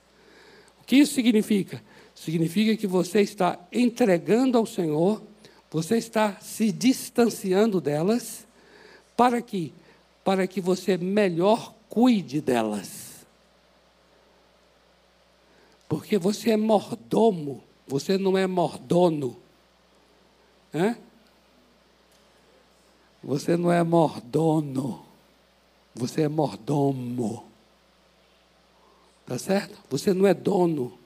O 0.81 0.85
que 0.87 0.97
isso 0.97 1.13
significa? 1.13 1.83
Significa 2.21 2.77
que 2.77 2.87
você 2.87 3.23
está 3.23 3.59
entregando 3.73 4.59
ao 4.59 4.67
Senhor, 4.67 5.23
você 5.71 5.97
está 5.97 6.37
se 6.39 6.71
distanciando 6.71 7.81
delas, 7.81 8.47
para 9.17 9.41
que? 9.41 9.73
Para 10.23 10.47
que 10.47 10.61
você 10.61 10.99
melhor 10.99 11.75
cuide 11.89 12.43
delas. 12.43 13.25
Porque 15.89 16.19
você 16.19 16.51
é 16.51 16.57
mordomo, 16.59 17.65
você 17.89 18.19
não 18.19 18.37
é 18.37 18.47
mordono. 18.47 19.39
Hã? 20.75 20.99
Você 23.25 23.57
não 23.57 23.73
é 23.73 23.83
mordono, 23.83 25.03
você 25.95 26.21
é 26.21 26.29
mordomo. 26.29 27.47
Tá 29.25 29.39
certo? 29.39 29.79
Você 29.89 30.13
não 30.13 30.27
é 30.27 30.35
dono. 30.35 31.00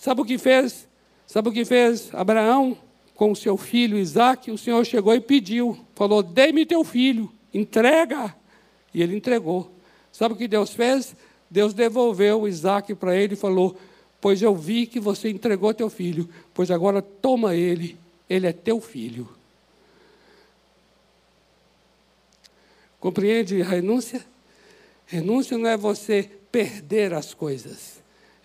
Sabe 0.00 0.22
o 0.22 0.24
que 0.24 0.38
fez? 0.38 0.88
Sabe 1.26 1.50
o 1.50 1.52
que 1.52 1.62
fez 1.62 2.08
Abraão 2.14 2.74
com 3.14 3.34
seu 3.34 3.58
filho 3.58 3.98
Isaac? 3.98 4.50
O 4.50 4.56
Senhor 4.56 4.82
chegou 4.86 5.14
e 5.14 5.20
pediu, 5.20 5.78
falou: 5.94 6.22
Dê-me 6.22 6.64
teu 6.64 6.82
filho, 6.82 7.30
entrega. 7.52 8.34
E 8.94 9.02
ele 9.02 9.14
entregou. 9.14 9.70
Sabe 10.10 10.32
o 10.32 10.36
que 10.38 10.48
Deus 10.48 10.72
fez? 10.72 11.14
Deus 11.50 11.74
devolveu 11.74 12.48
Isaac 12.48 12.94
para 12.94 13.14
ele 13.14 13.34
e 13.34 13.36
falou: 13.36 13.76
Pois 14.22 14.40
eu 14.40 14.56
vi 14.56 14.86
que 14.86 14.98
você 14.98 15.28
entregou 15.28 15.74
teu 15.74 15.90
filho, 15.90 16.26
pois 16.54 16.70
agora 16.70 17.02
toma 17.02 17.54
ele, 17.54 17.98
ele 18.26 18.46
é 18.46 18.54
teu 18.54 18.80
filho. 18.80 19.28
Compreende 22.98 23.60
a 23.60 23.66
renúncia? 23.66 24.24
Renúncia 25.04 25.58
não 25.58 25.68
é 25.68 25.76
você 25.76 26.30
perder 26.50 27.12
as 27.12 27.34
coisas. 27.34 27.99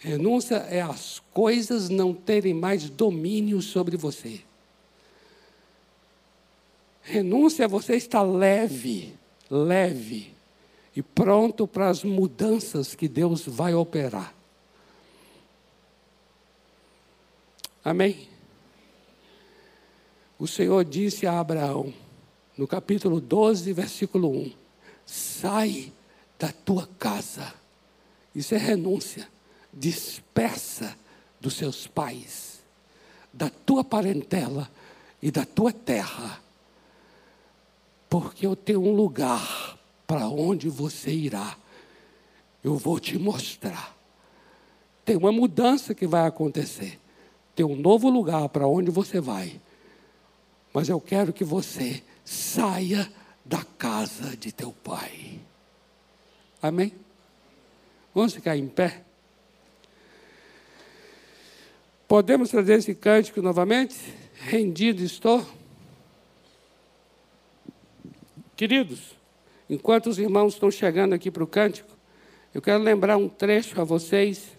Renúncia 0.05 0.57
é 0.57 0.81
as 0.81 1.19
coisas 1.33 1.89
não 1.89 2.13
terem 2.13 2.53
mais 2.53 2.87
domínio 2.87 3.59
sobre 3.59 3.97
você. 3.97 4.39
Renúncia 7.01 7.63
é 7.63 7.67
você 7.67 7.95
estar 7.95 8.21
leve, 8.21 9.15
leve 9.49 10.31
e 10.95 11.01
pronto 11.01 11.67
para 11.67 11.89
as 11.89 12.03
mudanças 12.03 12.93
que 12.93 13.07
Deus 13.07 13.47
vai 13.47 13.73
operar. 13.73 14.31
Amém? 17.83 18.29
O 20.37 20.45
Senhor 20.45 20.85
disse 20.85 21.25
a 21.25 21.39
Abraão: 21.39 21.91
no 22.55 22.67
capítulo 22.67 23.19
12, 23.19 23.73
versículo 23.73 24.29
1. 24.29 24.53
Sai 25.03 25.91
da 26.37 26.51
tua 26.51 26.87
casa. 26.99 27.55
Isso 28.35 28.53
é 28.53 28.59
renúncia. 28.59 29.33
Dispersa 29.75 30.95
dos 31.39 31.55
seus 31.55 31.85
pais, 31.85 32.59
da 33.31 33.49
tua 33.49 33.83
parentela 33.83 34.69
e 35.21 35.29
da 35.29 35.45
tua 35.45 35.71
terra. 35.71 36.41
Porque 38.09 38.47
eu 38.47 38.55
tenho 38.55 38.81
um 38.81 38.95
lugar 38.95 39.77
para 40.07 40.27
onde 40.27 40.69
você 40.69 41.11
irá. 41.11 41.57
Eu 42.63 42.77
vou 42.77 42.99
te 42.99 43.17
mostrar. 43.17 43.95
Tem 45.03 45.15
uma 45.15 45.31
mudança 45.31 45.93
que 45.93 46.07
vai 46.07 46.25
acontecer. 46.25 46.99
Tem 47.55 47.65
um 47.65 47.75
novo 47.75 48.09
lugar 48.09 48.49
para 48.49 48.67
onde 48.67 48.89
você 48.89 49.19
vai. 49.19 49.59
Mas 50.73 50.89
eu 50.89 50.99
quero 50.99 51.31
que 51.31 51.43
você 51.43 52.03
saia 52.23 53.11
da 53.45 53.63
casa 53.77 54.35
de 54.35 54.51
teu 54.51 54.71
pai. 54.71 55.39
Amém? 56.61 56.91
Vamos 58.13 58.33
ficar 58.33 58.57
em 58.57 58.67
pé? 58.67 59.03
Podemos 62.07 62.51
trazer 62.51 62.75
esse 62.75 62.93
cântico 62.93 63.41
novamente? 63.41 63.95
Rendido 64.35 65.03
estou. 65.03 65.43
Queridos, 68.55 69.15
enquanto 69.67 70.07
os 70.07 70.19
irmãos 70.19 70.53
estão 70.53 70.69
chegando 70.69 71.13
aqui 71.13 71.31
para 71.31 71.43
o 71.43 71.47
cântico, 71.47 71.89
eu 72.53 72.61
quero 72.61 72.83
lembrar 72.83 73.17
um 73.17 73.27
trecho 73.27 73.81
a 73.81 73.83
vocês 73.83 74.55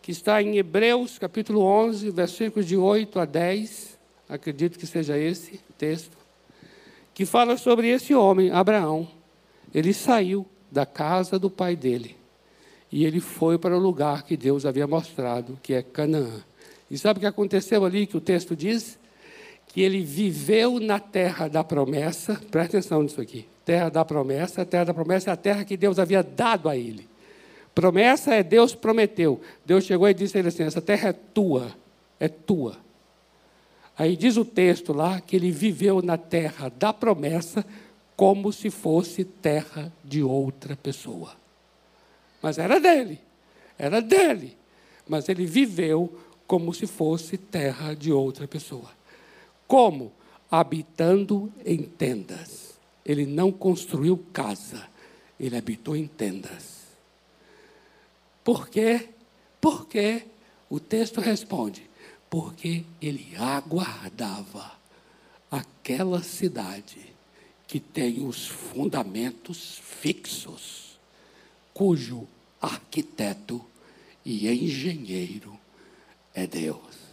que 0.00 0.12
está 0.12 0.40
em 0.40 0.56
Hebreus 0.56 1.18
capítulo 1.18 1.60
11, 1.62 2.10
versículos 2.10 2.66
de 2.66 2.76
8 2.76 3.18
a 3.18 3.24
10. 3.24 3.98
Acredito 4.28 4.78
que 4.78 4.86
seja 4.86 5.18
esse 5.18 5.60
texto 5.76 6.16
que 7.12 7.26
fala 7.26 7.56
sobre 7.56 7.88
esse 7.88 8.14
homem, 8.14 8.50
Abraão. 8.50 9.08
Ele 9.74 9.92
saiu 9.92 10.46
da 10.70 10.86
casa 10.86 11.36
do 11.36 11.50
pai 11.50 11.74
dele 11.74 12.23
e 12.94 13.04
ele 13.04 13.18
foi 13.18 13.58
para 13.58 13.76
o 13.76 13.80
lugar 13.80 14.22
que 14.22 14.36
Deus 14.36 14.64
havia 14.64 14.86
mostrado, 14.86 15.58
que 15.60 15.74
é 15.74 15.82
Canaã. 15.82 16.44
E 16.88 16.96
sabe 16.96 17.16
o 17.16 17.20
que 17.20 17.26
aconteceu 17.26 17.84
ali 17.84 18.06
que 18.06 18.16
o 18.16 18.20
texto 18.20 18.54
diz? 18.54 18.96
Que 19.66 19.80
ele 19.80 20.00
viveu 20.04 20.78
na 20.78 21.00
terra 21.00 21.48
da 21.48 21.64
promessa, 21.64 22.40
presta 22.52 22.78
atenção 22.78 23.02
nisso 23.02 23.20
aqui. 23.20 23.46
Terra 23.64 23.88
da 23.88 24.04
promessa, 24.04 24.62
a 24.62 24.64
terra 24.64 24.84
da 24.84 24.94
promessa 24.94 25.30
é 25.30 25.32
a 25.32 25.36
terra 25.36 25.64
que 25.64 25.76
Deus 25.76 25.98
havia 25.98 26.22
dado 26.22 26.68
a 26.68 26.76
ele. 26.76 27.08
Promessa 27.74 28.32
é 28.32 28.44
Deus 28.44 28.76
prometeu. 28.76 29.40
Deus 29.66 29.82
chegou 29.82 30.08
e 30.08 30.14
disse 30.14 30.36
a 30.36 30.38
ele 30.38 30.48
assim: 30.50 30.62
essa 30.62 30.80
terra 30.80 31.08
é 31.08 31.12
tua, 31.12 31.72
é 32.20 32.28
tua. 32.28 32.76
Aí 33.98 34.16
diz 34.16 34.36
o 34.36 34.44
texto 34.44 34.92
lá 34.92 35.20
que 35.20 35.34
ele 35.34 35.50
viveu 35.50 36.00
na 36.00 36.16
terra 36.16 36.68
da 36.68 36.92
promessa 36.92 37.66
como 38.14 38.52
se 38.52 38.70
fosse 38.70 39.24
terra 39.24 39.92
de 40.04 40.22
outra 40.22 40.76
pessoa. 40.76 41.42
Mas 42.44 42.58
era 42.58 42.78
dele, 42.78 43.18
era 43.78 44.02
dele. 44.02 44.54
Mas 45.08 45.30
ele 45.30 45.46
viveu 45.46 46.14
como 46.46 46.74
se 46.74 46.86
fosse 46.86 47.38
terra 47.38 47.94
de 47.94 48.12
outra 48.12 48.46
pessoa. 48.46 48.90
Como? 49.66 50.12
Habitando 50.50 51.50
em 51.64 51.78
tendas. 51.84 52.74
Ele 53.02 53.24
não 53.24 53.50
construiu 53.50 54.22
casa, 54.30 54.86
ele 55.40 55.56
habitou 55.56 55.96
em 55.96 56.06
tendas. 56.06 56.82
Por 58.44 58.68
quê? 58.68 59.08
Porque 59.58 60.24
o 60.68 60.78
texto 60.78 61.22
responde: 61.22 61.88
porque 62.28 62.84
ele 63.00 63.34
aguardava 63.38 64.70
aquela 65.50 66.22
cidade 66.22 66.98
que 67.66 67.80
tem 67.80 68.22
os 68.22 68.46
fundamentos 68.46 69.80
fixos, 69.82 70.98
cujo 71.72 72.28
arquiteto 72.64 73.64
e 74.24 74.48
engenheiro 74.48 75.58
é 76.34 76.46
Deus. 76.46 77.04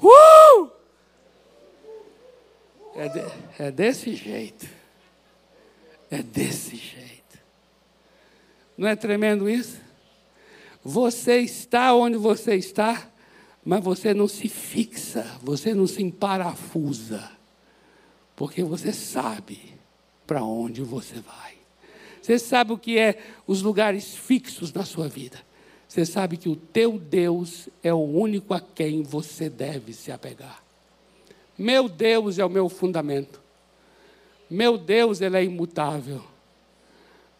Uh! 0.00 0.70
É, 2.94 3.08
de, 3.08 3.20
é 3.58 3.70
desse 3.70 4.14
jeito. 4.14 4.68
É 6.10 6.22
desse 6.22 6.76
jeito. 6.76 7.38
Não 8.76 8.88
é 8.88 8.94
tremendo 8.94 9.48
isso? 9.48 9.80
Você 10.84 11.38
está 11.38 11.94
onde 11.94 12.16
você 12.16 12.56
está, 12.56 13.08
mas 13.64 13.82
você 13.82 14.12
não 14.12 14.26
se 14.26 14.48
fixa, 14.48 15.22
você 15.40 15.74
não 15.74 15.86
se 15.86 16.02
emparafusa, 16.02 17.30
porque 18.34 18.62
você 18.64 18.92
sabe 18.92 19.72
para 20.26 20.42
onde 20.42 20.82
você 20.82 21.20
vai. 21.20 21.61
Você 22.22 22.38
sabe 22.38 22.72
o 22.72 22.78
que 22.78 22.98
é 22.98 23.18
os 23.46 23.62
lugares 23.62 24.14
fixos 24.14 24.72
na 24.72 24.84
sua 24.84 25.08
vida. 25.08 25.38
Você 25.88 26.06
sabe 26.06 26.36
que 26.36 26.48
o 26.48 26.56
teu 26.56 26.98
Deus 26.98 27.68
é 27.82 27.92
o 27.92 27.98
único 27.98 28.54
a 28.54 28.60
quem 28.60 29.02
você 29.02 29.50
deve 29.50 29.92
se 29.92 30.10
apegar. 30.10 30.62
Meu 31.58 31.88
Deus 31.88 32.38
é 32.38 32.44
o 32.44 32.48
meu 32.48 32.68
fundamento. 32.68 33.42
Meu 34.48 34.78
Deus, 34.78 35.20
ele 35.20 35.36
é 35.36 35.44
imutável. 35.44 36.22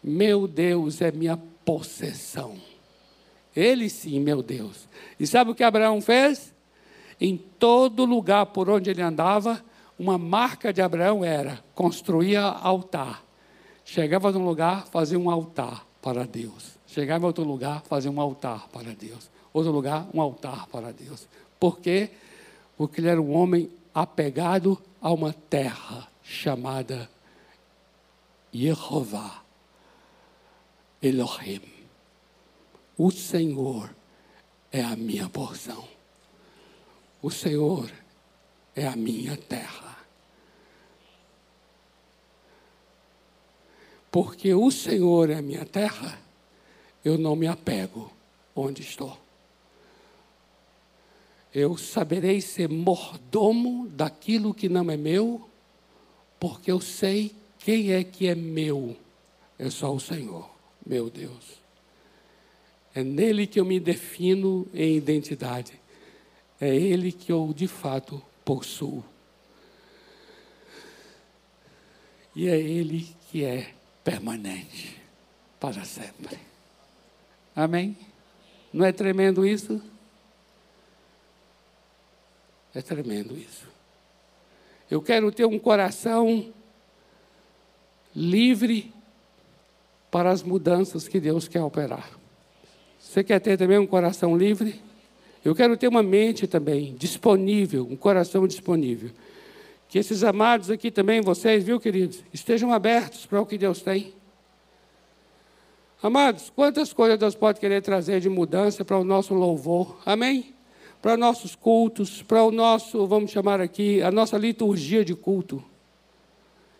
Meu 0.03 0.47
Deus 0.47 1.01
é 1.01 1.11
minha 1.11 1.37
possessão. 1.63 2.57
Ele 3.55 3.89
sim, 3.89 4.19
meu 4.19 4.43
Deus. 4.43 4.87
E 5.19 5.25
sabe 5.25 5.51
o 5.51 5.55
que 5.55 5.63
Abraão 5.63 6.01
fez? 6.01 6.53
Em 7.21 7.37
todo 7.37 8.03
lugar 8.03 8.47
por 8.47 8.69
onde 8.69 8.89
ele 8.89 9.01
andava, 9.01 9.63
uma 9.97 10.17
marca 10.17 10.73
de 10.73 10.81
Abraão 10.81 11.23
era 11.23 11.63
construía 11.73 12.41
altar. 12.41 13.23
Chegava 13.85 14.31
num 14.31 14.45
lugar, 14.45 14.87
fazia 14.87 15.19
um 15.19 15.29
altar 15.29 15.85
para 16.01 16.25
Deus. 16.25 16.77
Chegava 16.87 17.23
em 17.23 17.27
outro 17.27 17.43
lugar, 17.43 17.81
fazia 17.83 18.11
um 18.11 18.19
altar 18.19 18.67
para 18.69 18.93
Deus. 18.93 19.29
Outro 19.51 19.71
lugar, 19.71 20.07
um 20.13 20.21
altar 20.21 20.67
para 20.67 20.91
Deus. 20.91 21.27
Por 21.59 21.79
quê? 21.79 22.11
Porque 22.77 23.01
ele 23.01 23.09
era 23.09 23.21
um 23.21 23.33
homem 23.35 23.69
apegado 23.93 24.81
a 25.01 25.11
uma 25.11 25.33
terra 25.33 26.07
chamada 26.23 27.09
Jeová, 28.51 29.43
Elohim. 31.01 31.61
O 32.97 33.11
Senhor 33.11 33.89
é 34.71 34.81
a 34.81 34.95
minha 34.95 35.27
porção. 35.29 35.87
O 37.21 37.29
Senhor 37.29 37.91
é 38.75 38.87
a 38.87 38.95
minha 38.95 39.35
terra. 39.37 39.82
Porque 44.13 44.53
o 44.53 44.69
Senhor 44.69 45.31
é 45.31 45.41
minha 45.41 45.65
terra, 45.65 46.21
eu 47.03 47.17
não 47.17 47.35
me 47.35 47.47
apego 47.47 48.13
onde 48.55 48.83
estou. 48.83 49.17
Eu 51.51 51.75
saberei 51.79 52.39
ser 52.39 52.69
mordomo 52.69 53.87
daquilo 53.87 54.53
que 54.53 54.69
não 54.69 54.91
é 54.91 54.95
meu, 54.95 55.49
porque 56.39 56.71
eu 56.71 56.79
sei 56.79 57.33
quem 57.57 57.91
é 57.91 58.03
que 58.03 58.27
é 58.27 58.35
meu. 58.35 58.95
É 59.57 59.71
só 59.71 59.91
o 59.91 59.99
Senhor, 59.99 60.47
meu 60.85 61.09
Deus. 61.09 61.59
É 62.93 63.03
nele 63.03 63.47
que 63.47 63.59
eu 63.59 63.65
me 63.65 63.79
defino 63.79 64.67
em 64.75 64.95
identidade. 64.95 65.73
É 66.61 66.75
ele 66.75 67.11
que 67.11 67.31
eu 67.31 67.51
de 67.51 67.67
fato 67.67 68.21
possuo. 68.45 69.03
E 72.35 72.47
é 72.47 72.59
ele 72.59 73.07
que 73.31 73.43
é 73.43 73.73
permanente 74.03 75.01
para 75.59 75.85
sempre. 75.85 76.37
Amém? 77.55 77.97
Não 78.71 78.85
é 78.85 78.91
tremendo 78.91 79.45
isso? 79.45 79.81
É 82.73 82.81
tremendo 82.81 83.37
isso. 83.37 83.67
Eu 84.89 85.01
quero 85.01 85.31
ter 85.31 85.45
um 85.45 85.59
coração 85.59 86.51
livre 88.15 88.91
para 90.11 90.31
as 90.31 90.43
mudanças 90.43 91.07
que 91.07 91.19
Deus 91.19 91.47
quer 91.47 91.61
operar. 91.61 92.09
Você 92.99 93.23
quer 93.23 93.39
ter 93.39 93.57
também 93.57 93.77
um 93.77 93.87
coração 93.87 94.37
livre? 94.37 94.81
Eu 95.43 95.53
quero 95.53 95.75
ter 95.75 95.87
uma 95.87 96.01
mente 96.01 96.47
também 96.47 96.95
disponível, 96.95 97.87
um 97.89 97.95
coração 97.95 98.47
disponível. 98.47 99.11
Que 99.93 99.99
esses 99.99 100.23
amados 100.23 100.71
aqui 100.71 100.89
também, 100.89 101.21
vocês, 101.21 101.63
viu, 101.63 101.79
queridos, 101.79 102.23
estejam 102.33 102.73
abertos 102.73 103.27
para 103.27 103.39
o 103.39 103.45
que 103.45 103.59
Deus 103.59 103.79
tem. 103.83 104.11
Amados, 106.01 106.49
quantas 106.49 106.91
coisas 106.91 107.19
Deus 107.19 107.35
pode 107.35 107.59
querer 107.59 107.79
trazer 107.83 108.19
de 108.19 108.27
mudança 108.27 108.83
para 108.83 108.97
o 108.97 109.03
nosso 109.03 109.35
louvor? 109.35 109.99
Amém? 110.03 110.55
Para 110.99 111.15
nossos 111.15 111.53
cultos, 111.53 112.23
para 112.23 112.43
o 112.43 112.49
nosso, 112.49 113.05
vamos 113.05 113.29
chamar 113.29 113.61
aqui, 113.61 114.01
a 114.01 114.09
nossa 114.09 114.35
liturgia 114.35 115.05
de 115.05 115.13
culto. 115.13 115.63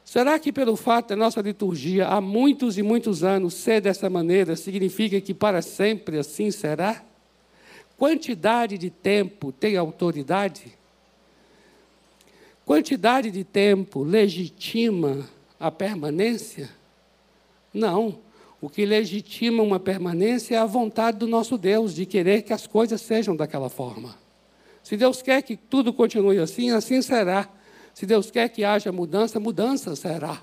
Será 0.03 0.39
que 0.39 0.51
pelo 0.51 0.75
fato 0.75 1.09
da 1.09 1.15
nossa 1.15 1.39
liturgia 1.39 2.07
há 2.07 2.19
muitos 2.19 2.79
e 2.79 2.81
muitos 2.81 3.23
anos 3.23 3.53
ser 3.53 3.79
dessa 3.79 4.09
maneira, 4.09 4.55
significa 4.55 5.21
que 5.21 5.35
para 5.35 5.61
sempre 5.61 6.17
assim 6.17 6.49
será? 6.49 7.03
Quantidade 7.95 8.75
de 8.75 8.89
tempo 8.89 9.51
tem 9.51 9.77
autoridade? 9.77 10.81
Quantidade 12.65 13.29
de 13.29 13.43
tempo 13.43 14.03
legitima 14.03 15.27
a 15.59 15.69
permanência? 15.69 16.69
Não. 17.73 18.19
O 18.61 18.69
que 18.69 18.85
legitima 18.85 19.61
uma 19.61 19.79
permanência 19.79 20.55
é 20.55 20.57
a 20.57 20.65
vontade 20.65 21.17
do 21.17 21.27
nosso 21.27 21.57
Deus 21.57 21.93
de 21.93 22.05
querer 22.05 22.43
que 22.43 22.53
as 22.53 22.65
coisas 22.65 23.01
sejam 23.01 23.35
daquela 23.35 23.69
forma. 23.69 24.15
Se 24.81 24.95
Deus 24.95 25.21
quer 25.21 25.41
que 25.41 25.57
tudo 25.57 25.91
continue 25.91 26.39
assim, 26.39 26.71
assim 26.71 27.01
será. 27.01 27.49
Se 27.93 28.05
Deus 28.05 28.31
quer 28.31 28.47
que 28.47 28.63
haja 28.63 28.91
mudança, 28.91 29.39
mudança 29.39 29.95
será. 29.97 30.41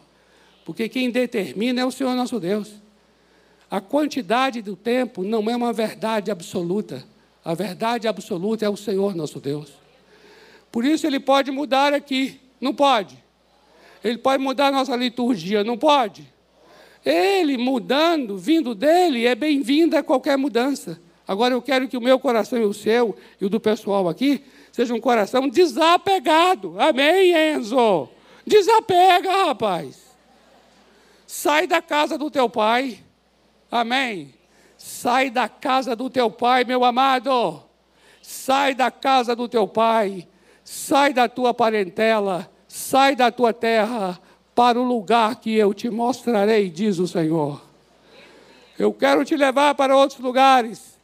Porque 0.67 0.89
quem 0.89 1.11
determina 1.11 1.81
é 1.81 1.85
o 1.87 1.91
Senhor 1.91 2.15
nosso 2.15 2.39
Deus. 2.39 2.71
A 3.71 3.81
quantidade 3.81 4.61
do 4.61 4.77
tempo 4.77 5.23
não 5.23 5.49
é 5.49 5.57
uma 5.57 5.73
verdade 5.73 6.31
absoluta. 6.31 7.03
A 7.43 7.55
verdade 7.55 8.07
absoluta 8.07 8.67
é 8.67 8.69
o 8.69 8.77
Senhor 8.77 9.15
nosso 9.15 9.41
Deus. 9.41 9.80
Por 10.71 10.85
isso 10.85 11.07
ele 11.07 11.19
pode 11.19 11.51
mudar 11.51 11.93
aqui, 11.93 12.41
não 12.61 12.75
pode. 12.75 13.19
Ele 14.03 14.19
pode 14.19 14.43
mudar 14.43 14.69
a 14.69 14.73
nossa 14.73 14.97
liturgia, 14.97 15.65
não 15.65 15.77
pode. 15.77 16.27
Ele 17.05 17.57
mudando, 17.57 18.37
vindo 18.37 18.75
dele, 18.75 19.27
é 19.27 19.35
bem-vinda 19.35 19.99
a 19.99 20.03
qualquer 20.03 20.37
mudança. 20.37 21.01
Agora 21.27 21.55
eu 21.55 21.63
quero 21.63 21.89
que 21.89 21.97
o 21.97 22.01
meu 22.01 22.19
coração 22.19 22.59
e 22.59 22.65
o 22.65 22.75
seu, 22.75 23.17
e 23.41 23.45
o 23.45 23.49
do 23.49 23.61
pessoal 23.61 24.09
aqui, 24.09 24.45
seja 24.73 24.95
um 24.95 25.01
coração 25.01 25.49
desapegado. 25.49 26.75
Amém, 26.79 27.33
Enzo? 27.33 28.09
Desapega, 28.47 29.47
rapaz. 29.47 30.11
Sai 31.27 31.67
da 31.67 31.81
casa 31.81 32.19
do 32.19 32.31
teu 32.31 32.49
pai. 32.49 32.99
Amém. 33.71 34.35
Sai 34.77 35.31
da 35.31 35.49
casa 35.49 35.95
do 35.95 36.11
teu 36.11 36.31
pai, 36.31 36.65
meu 36.65 36.85
amado. 36.85 37.63
Sai 38.21 38.75
da 38.75 38.91
casa 38.91 39.37
do 39.37 39.49
teu 39.49 39.69
pai. 39.69 40.27
Sai 40.73 41.13
da 41.13 41.29
tua 41.29 41.53
parentela. 41.53 42.49
Sai 42.69 43.17
da 43.17 43.29
tua 43.33 43.53
terra 43.53 44.21
para 44.55 44.81
o 44.81 44.85
lugar 44.85 45.41
que 45.41 45.53
eu 45.53 45.75
te 45.75 45.91
mostrarei, 45.91 46.71
diz 46.71 47.01
o 47.01 47.09
Senhor. 47.09 47.61
Eu 48.79 48.93
quero 48.93 49.25
te 49.25 49.37
levar 49.37 49.75
para 49.75 49.97
outros 49.97 50.21
lugares. 50.21 50.97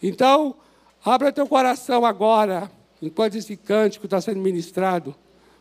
Então, 0.00 0.54
abra 1.04 1.32
teu 1.32 1.44
coração 1.48 2.06
agora, 2.06 2.70
enquanto 3.02 3.34
esse 3.34 3.56
cântico 3.56 4.06
está 4.06 4.20
sendo 4.20 4.38
ministrado. 4.38 5.12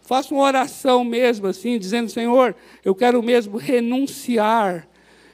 Faça 0.03 0.31
uma 0.31 0.43
oração 0.43 1.03
mesmo 1.03 1.47
assim, 1.47 1.79
dizendo: 1.79 2.11
Senhor, 2.11 2.55
eu 2.85 2.93
quero 2.93 3.23
mesmo 3.23 3.57
renunciar, 3.57 4.87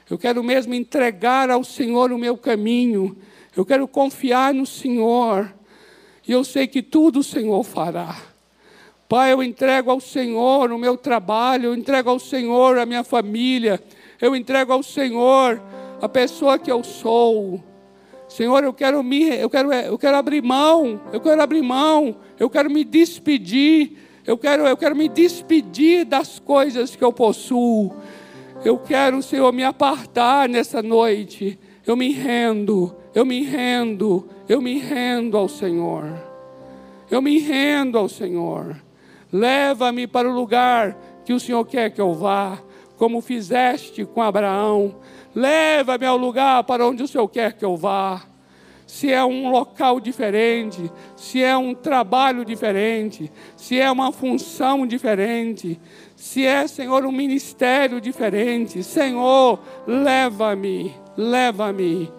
eu 0.08 0.16
quero 0.16 0.42
mesmo 0.42 0.72
entregar 0.72 1.50
ao 1.50 1.62
Senhor 1.62 2.10
o 2.10 2.18
meu 2.18 2.38
caminho, 2.38 3.14
eu 3.54 3.66
quero 3.66 3.86
confiar 3.86 4.54
no 4.54 4.64
Senhor, 4.64 5.54
e 6.26 6.32
eu 6.32 6.42
sei 6.44 6.66
que 6.66 6.82
tudo 6.82 7.20
o 7.20 7.24
Senhor 7.24 7.62
fará. 7.62 8.16
Pai, 9.08 9.32
eu 9.32 9.42
entrego 9.42 9.90
ao 9.90 10.00
Senhor 10.00 10.72
o 10.72 10.78
meu 10.78 10.96
trabalho, 10.96 11.66
eu 11.66 11.74
entrego 11.74 12.10
ao 12.10 12.18
Senhor 12.18 12.76
a 12.78 12.84
minha 12.84 13.04
família, 13.04 13.80
eu 14.20 14.34
entrego 14.34 14.72
ao 14.72 14.82
Senhor 14.82 15.62
a 16.02 16.08
pessoa 16.08 16.58
que 16.58 16.70
eu 16.70 16.82
sou. 16.82 17.62
Senhor, 18.28 18.64
eu 18.64 18.72
quero 18.72 19.02
me, 19.04 19.28
eu 19.36 19.48
quero, 19.48 19.72
eu 19.72 19.96
quero 19.96 20.16
abrir 20.16 20.42
mão, 20.42 21.00
eu 21.12 21.20
quero 21.20 21.40
abrir 21.40 21.62
mão, 21.62 22.16
eu 22.38 22.50
quero 22.50 22.68
me 22.68 22.82
despedir, 22.82 23.96
eu 24.26 24.36
quero, 24.36 24.66
eu 24.66 24.76
quero 24.76 24.96
me 24.96 25.08
despedir 25.08 26.04
das 26.04 26.40
coisas 26.40 26.96
que 26.96 27.04
eu 27.04 27.12
possuo. 27.12 27.94
Eu 28.64 28.76
quero, 28.76 29.22
Senhor, 29.22 29.52
me 29.52 29.62
apartar 29.62 30.48
nessa 30.48 30.82
noite. 30.82 31.56
Eu 31.86 31.94
me 31.94 32.12
rendo, 32.12 32.94
eu 33.14 33.24
me 33.24 33.44
rendo, 33.44 34.28
eu 34.48 34.60
me 34.60 34.78
rendo 34.78 35.36
ao 35.36 35.48
Senhor. 35.48 36.12
Eu 37.08 37.22
me 37.22 37.38
rendo 37.38 37.96
ao 37.96 38.08
Senhor. 38.08 38.76
Leva-me 39.32 40.06
para 40.06 40.28
o 40.28 40.34
lugar 40.34 40.96
que 41.24 41.32
o 41.32 41.38
Senhor 41.38 41.64
quer 41.64 41.90
que 41.90 42.00
eu 42.00 42.12
vá, 42.12 42.58
como 42.96 43.20
fizeste 43.20 44.04
com 44.04 44.20
Abraão. 44.20 44.96
Leva-me 45.32 46.06
ao 46.06 46.16
lugar 46.16 46.64
para 46.64 46.84
onde 46.84 47.04
o 47.04 47.08
Senhor 47.08 47.28
quer 47.28 47.52
que 47.52 47.64
eu 47.64 47.76
vá. 47.76 48.22
Se 48.84 49.12
é 49.12 49.24
um 49.24 49.50
local 49.50 50.00
diferente, 50.00 50.90
se 51.16 51.42
é 51.42 51.56
um 51.56 51.74
trabalho 51.74 52.44
diferente, 52.44 53.30
se 53.56 53.80
é 53.80 53.90
uma 53.90 54.12
função 54.12 54.86
diferente, 54.86 55.80
se 56.14 56.44
é, 56.46 56.66
Senhor, 56.66 57.04
um 57.04 57.12
ministério 57.12 58.00
diferente, 58.00 58.84
Senhor, 58.84 59.58
leva-me, 59.86 60.94
leva-me. 61.16 62.12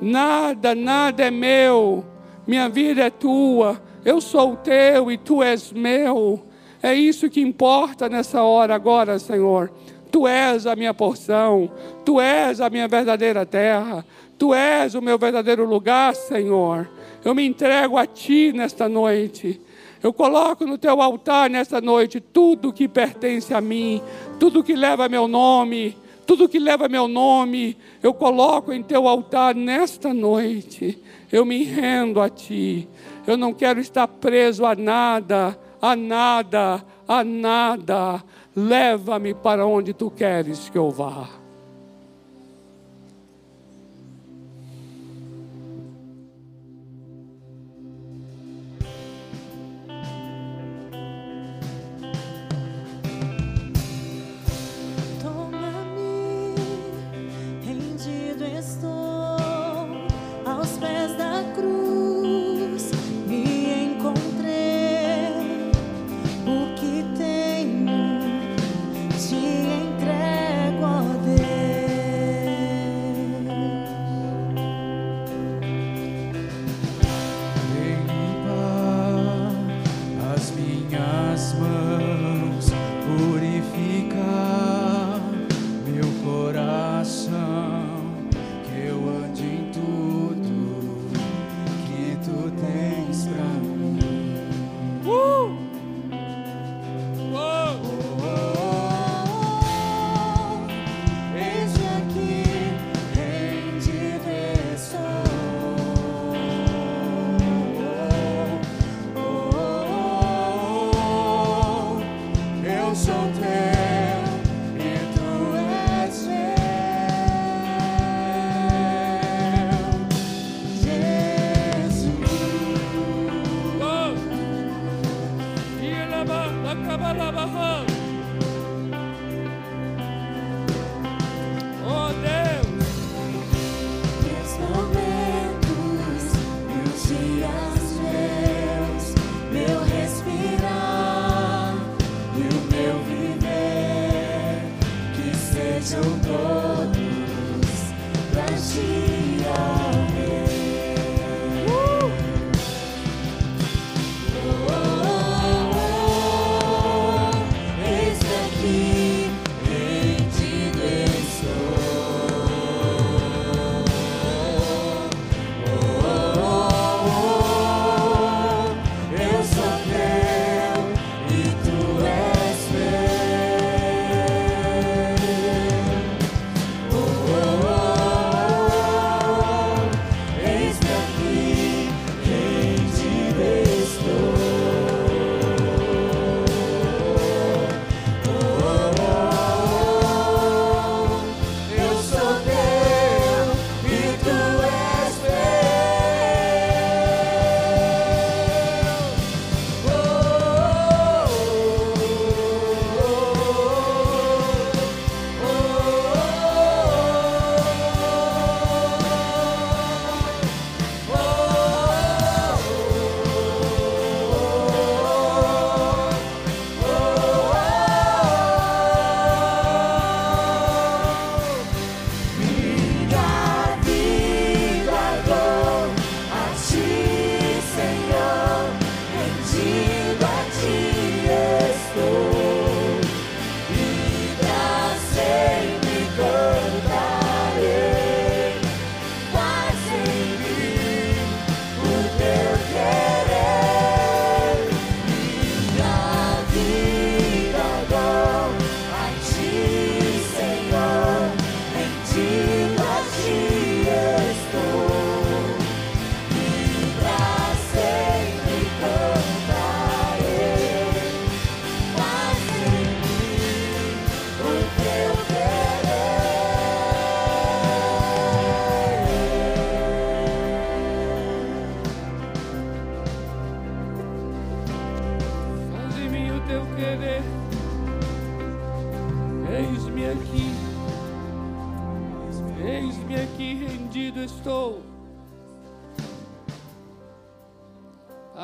Nada, 0.00 0.74
nada 0.74 1.24
é 1.24 1.30
meu, 1.30 2.04
minha 2.46 2.68
vida 2.68 3.02
é 3.02 3.10
tua, 3.10 3.80
eu 4.04 4.20
sou 4.20 4.56
teu 4.56 5.10
e 5.10 5.18
tu 5.18 5.42
és 5.42 5.72
meu. 5.72 6.42
É 6.82 6.94
isso 6.94 7.28
que 7.28 7.40
importa 7.40 8.08
nessa 8.08 8.42
hora 8.42 8.74
agora, 8.74 9.18
Senhor. 9.18 9.72
Tu 10.10 10.26
és 10.26 10.66
a 10.66 10.74
minha 10.74 10.94
porção, 10.94 11.70
tu 12.04 12.20
és 12.20 12.60
a 12.60 12.70
minha 12.70 12.88
verdadeira 12.88 13.44
terra, 13.44 14.06
tu 14.38 14.54
és 14.54 14.94
o 14.94 15.02
meu 15.02 15.18
verdadeiro 15.18 15.64
lugar, 15.66 16.14
Senhor. 16.14 16.88
Eu 17.24 17.34
me 17.34 17.44
entrego 17.44 17.98
a 17.98 18.06
ti 18.06 18.52
nesta 18.52 18.88
noite. 18.88 19.60
Eu 20.02 20.12
coloco 20.12 20.64
no 20.64 20.78
teu 20.78 21.02
altar 21.02 21.50
nesta 21.50 21.80
noite 21.80 22.20
tudo 22.20 22.72
que 22.72 22.86
pertence 22.86 23.52
a 23.52 23.60
mim, 23.60 24.00
tudo 24.38 24.62
que 24.62 24.76
leva 24.76 25.08
meu 25.08 25.26
nome, 25.26 25.96
tudo 26.28 26.48
que 26.48 26.60
leva 26.60 26.88
meu 26.88 27.08
nome, 27.08 27.76
eu 28.00 28.14
coloco 28.14 28.72
em 28.72 28.84
teu 28.84 29.08
altar 29.08 29.52
nesta 29.52 30.14
noite. 30.14 31.02
Eu 31.32 31.44
me 31.44 31.64
rendo 31.64 32.20
a 32.20 32.28
ti. 32.28 32.88
Eu 33.26 33.36
não 33.36 33.52
quero 33.52 33.80
estar 33.80 34.06
preso 34.06 34.64
a 34.64 34.76
nada 34.76 35.58
a 35.80 35.96
nada, 35.96 36.84
a 37.06 37.24
nada. 37.24 38.22
Leva-me 38.54 39.34
para 39.34 39.66
onde 39.66 39.92
tu 39.92 40.10
queres 40.10 40.68
que 40.68 40.76
eu 40.76 40.90
vá. 40.90 41.28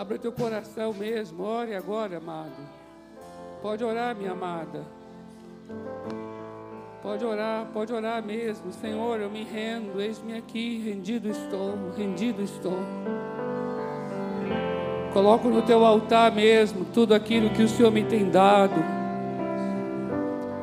Abra 0.05 0.19
teu 0.19 0.33
coração 0.33 0.93
mesmo, 0.93 1.43
ore 1.43 1.75
agora, 1.75 2.19
amado. 2.19 2.53
Pode 3.63 3.83
orar, 3.83 4.15
minha 4.15 4.33
amada. 4.33 4.85
Pode 7.03 7.25
orar, 7.25 7.67
pode 7.73 7.91
orar 7.91 8.23
mesmo. 8.23 8.71
Senhor, 8.71 9.19
eu 9.19 9.31
me 9.31 9.45
rendo, 9.45 9.99
eis-me 9.99 10.37
aqui, 10.37 10.77
rendido 10.85 11.31
estou, 11.31 11.79
rendido 11.97 12.43
estou. 12.43 12.77
Coloco 15.15 15.49
no 15.49 15.63
teu 15.63 15.83
altar 15.83 16.31
mesmo 16.33 16.85
tudo 16.93 17.15
aquilo 17.15 17.49
que 17.49 17.63
o 17.63 17.69
Senhor 17.69 17.91
me 17.91 18.05
tem 18.05 18.29
dado. 18.29 18.75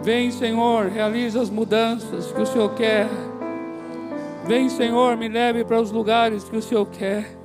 Vem, 0.04 0.30
Senhor, 0.30 0.86
realiza 0.86 1.42
as 1.42 1.50
mudanças 1.50 2.32
que 2.32 2.42
o 2.42 2.46
Senhor 2.46 2.76
quer. 2.76 3.08
Vem, 4.46 4.70
Senhor, 4.70 5.18
me 5.18 5.28
leve 5.28 5.66
para 5.66 5.82
os 5.82 5.90
lugares 5.90 6.44
que 6.44 6.58
o 6.58 6.62
Senhor 6.62 6.86
quer. 6.86 7.41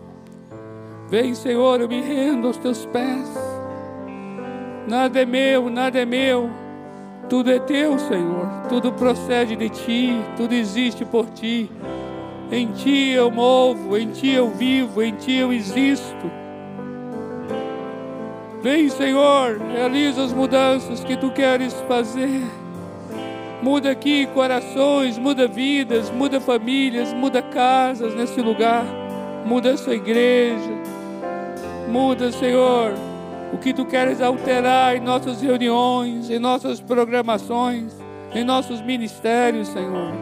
Vem, 1.08 1.34
Senhor, 1.34 1.80
eu 1.80 1.88
me 1.88 2.00
rendo 2.00 2.48
aos 2.48 2.56
teus 2.56 2.84
pés. 2.86 3.28
Nada 4.88 5.20
é 5.20 5.24
meu, 5.24 5.70
nada 5.70 6.00
é 6.00 6.04
meu. 6.04 6.50
Tudo 7.28 7.50
é 7.50 7.60
teu, 7.60 7.96
Senhor. 7.98 8.48
Tudo 8.68 8.92
procede 8.92 9.54
de 9.54 9.68
ti, 9.68 10.20
tudo 10.36 10.52
existe 10.52 11.04
por 11.04 11.26
ti. 11.26 11.70
Em 12.50 12.68
ti 12.72 13.10
eu 13.10 13.30
movo, 13.30 13.96
em 13.96 14.10
ti 14.10 14.30
eu 14.30 14.50
vivo, 14.50 15.00
em 15.00 15.12
ti 15.12 15.34
eu 15.34 15.52
existo. 15.52 16.30
Vem, 18.60 18.88
Senhor, 18.88 19.60
realiza 19.72 20.24
as 20.24 20.32
mudanças 20.32 21.04
que 21.04 21.16
tu 21.16 21.30
queres 21.30 21.72
fazer. 21.86 22.42
Muda 23.62 23.92
aqui 23.92 24.26
corações, 24.26 25.18
muda 25.18 25.46
vidas, 25.46 26.10
muda 26.10 26.40
famílias, 26.40 27.12
muda 27.12 27.40
casas 27.42 28.12
nesse 28.14 28.40
lugar. 28.40 28.84
Muda 29.44 29.70
essa 29.70 29.94
igreja. 29.94 30.95
Muda, 31.88 32.32
Senhor, 32.32 32.94
o 33.52 33.58
que 33.58 33.72
tu 33.72 33.84
queres 33.84 34.20
alterar 34.20 34.96
em 34.96 35.00
nossas 35.00 35.40
reuniões, 35.40 36.28
em 36.30 36.38
nossas 36.38 36.80
programações, 36.80 37.92
em 38.34 38.42
nossos 38.42 38.80
ministérios, 38.80 39.68
Senhor. 39.68 40.12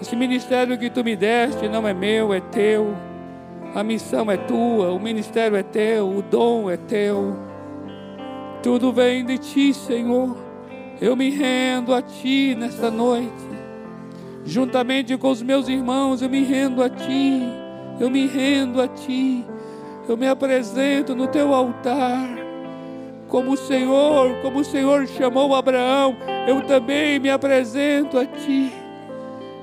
Esse 0.00 0.16
ministério 0.16 0.78
que 0.78 0.88
tu 0.88 1.04
me 1.04 1.14
deste 1.14 1.68
não 1.68 1.86
é 1.86 1.92
meu, 1.92 2.32
é 2.32 2.40
teu. 2.40 2.96
A 3.74 3.82
missão 3.82 4.30
é 4.30 4.38
tua, 4.38 4.90
o 4.90 4.98
ministério 4.98 5.56
é 5.56 5.62
teu, 5.62 6.08
o 6.08 6.22
dom 6.22 6.70
é 6.70 6.78
teu. 6.78 7.36
Tudo 8.62 8.90
vem 8.90 9.26
de 9.26 9.36
ti, 9.36 9.74
Senhor. 9.74 10.34
Eu 11.00 11.14
me 11.14 11.28
rendo 11.28 11.94
a 11.94 12.00
ti 12.00 12.56
nesta 12.58 12.90
noite. 12.90 13.48
Juntamente 14.46 15.14
com 15.18 15.30
os 15.30 15.42
meus 15.42 15.68
irmãos, 15.68 16.22
eu 16.22 16.30
me 16.30 16.42
rendo 16.42 16.82
a 16.82 16.88
ti. 16.88 17.42
Eu 18.00 18.08
me 18.08 18.26
rendo 18.26 18.80
a 18.80 18.88
ti 18.88 19.44
eu 20.08 20.16
me 20.16 20.26
apresento 20.26 21.14
no 21.14 21.26
teu 21.26 21.52
altar. 21.52 22.26
Como 23.28 23.52
o 23.52 23.56
Senhor, 23.56 24.36
como 24.40 24.60
o 24.60 24.64
Senhor 24.64 25.06
chamou 25.06 25.54
Abraão, 25.54 26.16
eu 26.46 26.62
também 26.62 27.18
me 27.18 27.28
apresento 27.28 28.18
a 28.18 28.24
ti. 28.24 28.72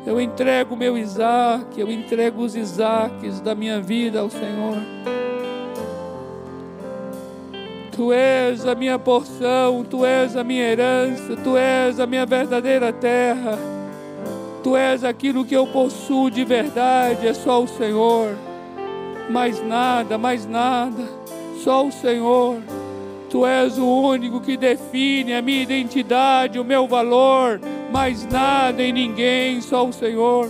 Eu 0.05 0.21
entrego 0.21 0.75
meu 0.75 0.95
Isaac, 0.95 1.79
eu 1.79 1.91
entrego 1.91 2.43
os 2.43 2.55
Isaques 2.55 3.41
da 3.41 3.55
minha 3.55 3.81
vida 3.81 4.19
ao 4.19 4.29
Senhor. 4.29 4.77
Tu 7.91 8.13
és 8.13 8.67
a 8.67 8.75
minha 8.75 8.99
porção, 8.99 9.83
tu 9.83 10.05
és 10.05 10.35
a 10.35 10.43
minha 10.43 10.63
herança, 10.63 11.35
tu 11.43 11.57
és 11.57 11.99
a 11.99 12.05
minha 12.05 12.25
verdadeira 12.25 12.93
terra. 12.93 13.57
Tu 14.61 14.77
és 14.77 15.03
aquilo 15.03 15.43
que 15.43 15.55
eu 15.55 15.65
possuo 15.65 16.29
de 16.29 16.43
verdade, 16.45 17.27
é 17.27 17.33
só 17.33 17.63
o 17.63 17.67
Senhor 17.67 18.35
mais 19.29 19.61
nada, 19.61 20.17
mais 20.17 20.45
nada, 20.45 21.03
só 21.63 21.85
o 21.85 21.91
Senhor. 21.91 22.61
Tu 23.29 23.45
és 23.45 23.77
o 23.77 23.85
único 23.85 24.39
que 24.39 24.55
define 24.55 25.33
a 25.33 25.41
minha 25.41 25.63
identidade, 25.63 26.59
o 26.59 26.63
meu 26.63 26.87
valor, 26.87 27.59
mais 27.91 28.25
nada 28.25 28.81
e 28.81 28.93
ninguém, 28.93 29.61
só 29.61 29.85
o 29.85 29.91
Senhor. 29.91 30.49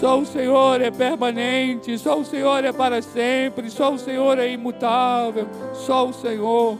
Só 0.00 0.18
o 0.18 0.24
Senhor 0.24 0.80
é 0.80 0.90
permanente, 0.90 1.98
só 1.98 2.18
o 2.18 2.24
Senhor 2.24 2.64
é 2.64 2.72
para 2.72 3.02
sempre, 3.02 3.70
só 3.70 3.92
o 3.92 3.98
Senhor 3.98 4.38
é 4.38 4.50
imutável, 4.50 5.46
só 5.74 6.08
o 6.08 6.12
Senhor. 6.12 6.78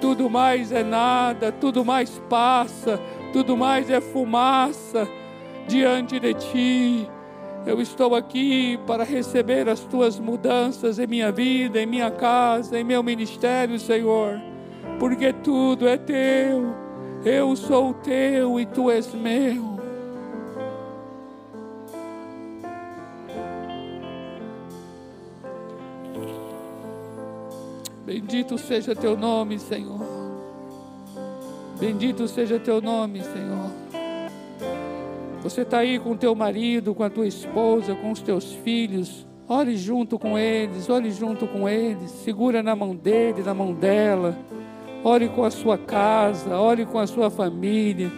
Tudo 0.00 0.28
mais 0.28 0.72
é 0.72 0.82
nada, 0.82 1.52
tudo 1.52 1.84
mais 1.84 2.10
passa, 2.28 3.00
tudo 3.32 3.56
mais 3.56 3.88
é 3.88 4.00
fumaça 4.00 5.08
diante 5.68 6.18
de 6.18 6.34
ti. 6.34 7.08
Eu 7.66 7.80
estou 7.80 8.14
aqui 8.14 8.78
para 8.86 9.04
receber 9.04 9.68
as 9.68 9.80
tuas 9.80 10.18
mudanças 10.18 10.98
em 10.98 11.06
minha 11.06 11.32
vida, 11.32 11.80
em 11.80 11.86
minha 11.86 12.10
casa, 12.10 12.78
em 12.78 12.84
meu 12.84 13.02
ministério, 13.02 13.78
Senhor, 13.78 14.38
porque 14.98 15.32
tudo 15.32 15.88
é 15.88 15.96
teu. 15.96 16.74
Eu 17.24 17.56
sou 17.56 17.94
teu 17.94 18.60
e 18.60 18.66
tu 18.66 18.90
és 18.90 19.12
meu. 19.14 19.74
Bendito 28.04 28.58
seja 28.58 28.94
teu 28.94 29.16
nome, 29.16 29.58
Senhor. 29.58 30.00
Bendito 31.80 32.28
seja 32.28 32.60
teu 32.60 32.82
nome, 32.82 33.22
Senhor. 33.22 33.53
Você 35.44 35.60
está 35.60 35.80
aí 35.80 35.98
com 35.98 36.16
teu 36.16 36.34
marido, 36.34 36.94
com 36.94 37.02
a 37.02 37.10
tua 37.10 37.26
esposa, 37.26 37.94
com 37.94 38.10
os 38.10 38.22
teus 38.22 38.54
filhos. 38.64 39.26
Ore 39.46 39.76
junto 39.76 40.18
com 40.18 40.38
eles, 40.38 40.88
ore 40.88 41.10
junto 41.10 41.46
com 41.46 41.68
eles. 41.68 42.10
Segura 42.10 42.62
na 42.62 42.74
mão 42.74 42.96
dele, 42.96 43.42
na 43.42 43.52
mão 43.52 43.74
dela. 43.74 44.38
Ore 45.04 45.28
com 45.28 45.44
a 45.44 45.50
sua 45.50 45.76
casa, 45.76 46.58
ore 46.58 46.86
com 46.86 46.98
a 46.98 47.06
sua 47.06 47.28
família. 47.28 48.10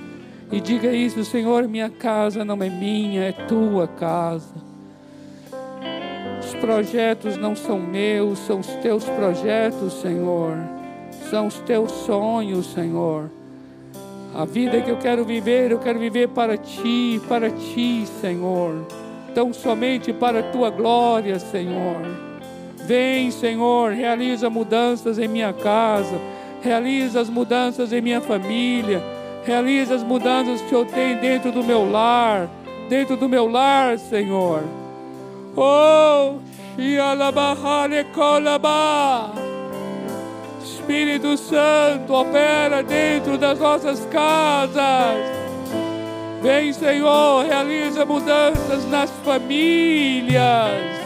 E 0.52 0.60
diga 0.60 0.92
isso, 0.92 1.24
Senhor, 1.24 1.66
minha 1.66 1.90
casa 1.90 2.44
não 2.44 2.62
é 2.62 2.70
minha, 2.70 3.24
é 3.24 3.32
tua 3.32 3.88
casa. 3.88 4.54
Os 6.38 6.54
projetos 6.54 7.36
não 7.36 7.56
são 7.56 7.80
meus, 7.80 8.38
são 8.38 8.60
os 8.60 8.68
teus 8.76 9.02
projetos, 9.02 9.94
Senhor. 9.94 10.56
São 11.28 11.48
os 11.48 11.58
teus 11.58 11.90
sonhos, 11.90 12.72
Senhor. 12.72 13.28
A 14.36 14.44
vida 14.44 14.82
que 14.82 14.90
eu 14.90 14.98
quero 14.98 15.24
viver, 15.24 15.70
eu 15.70 15.78
quero 15.78 15.98
viver 15.98 16.28
para 16.28 16.58
ti, 16.58 17.18
para 17.26 17.48
ti, 17.48 18.04
Senhor. 18.20 18.86
Tão 19.34 19.50
somente 19.50 20.12
para 20.12 20.40
a 20.40 20.42
tua 20.42 20.68
glória, 20.68 21.38
Senhor. 21.38 22.02
Vem, 22.84 23.30
Senhor, 23.30 23.92
realiza 23.92 24.50
mudanças 24.50 25.18
em 25.18 25.26
minha 25.26 25.54
casa, 25.54 26.20
realiza 26.60 27.18
as 27.18 27.30
mudanças 27.30 27.94
em 27.94 28.02
minha 28.02 28.20
família, 28.20 29.02
realiza 29.42 29.94
as 29.94 30.02
mudanças 30.02 30.60
que 30.60 30.74
eu 30.74 30.84
tenho 30.84 31.18
dentro 31.18 31.50
do 31.50 31.64
meu 31.64 31.90
lar, 31.90 32.46
dentro 32.90 33.16
do 33.16 33.30
meu 33.30 33.50
lar, 33.50 33.98
Senhor. 33.98 34.62
Oh, 35.56 36.34
Shialabahale 36.76 38.04
Kolabah. 38.12 39.55
Espírito 40.86 41.36
Santo 41.36 42.14
opera 42.14 42.80
dentro 42.80 43.36
das 43.36 43.58
nossas 43.58 44.06
casas. 44.06 45.18
Vem, 46.40 46.72
Senhor, 46.72 47.44
realiza 47.44 48.04
mudanças 48.04 48.88
nas 48.88 49.10
famílias. 49.24 51.05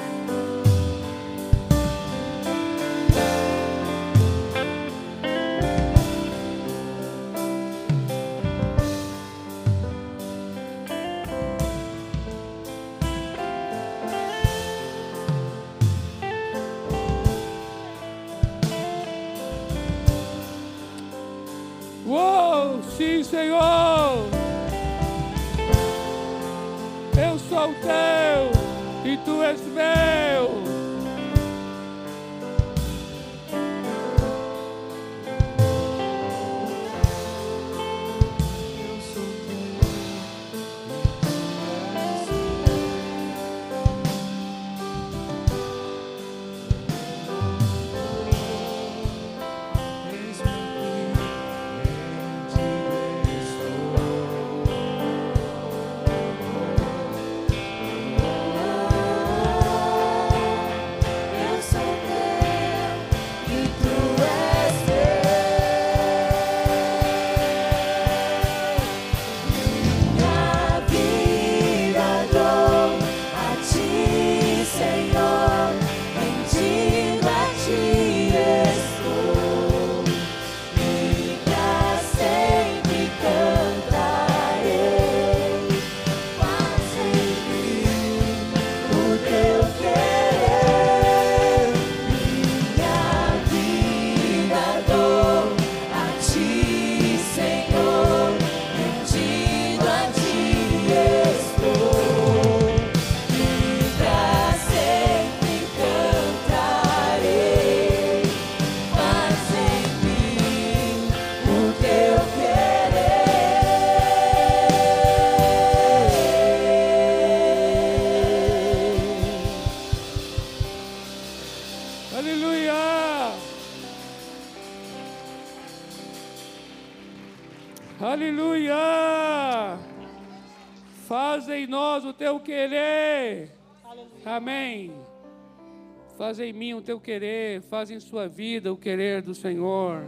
Faz 136.21 136.39
em 136.39 136.53
mim 136.53 136.75
o 136.75 136.83
teu 136.83 137.01
querer, 137.01 137.62
faz 137.62 137.91
em 137.91 137.99
sua 137.99 138.29
vida 138.29 138.71
o 138.71 138.77
querer 138.77 139.23
do 139.23 139.35
Senhor. 139.35 140.03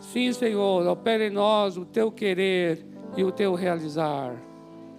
Sim, 0.00 0.32
Senhor, 0.32 0.86
opera 0.86 1.26
em 1.26 1.30
nós 1.30 1.76
o 1.76 1.84
teu 1.84 2.10
querer 2.10 2.82
e 3.14 3.22
o 3.22 3.30
teu 3.30 3.54
realizar. 3.54 4.34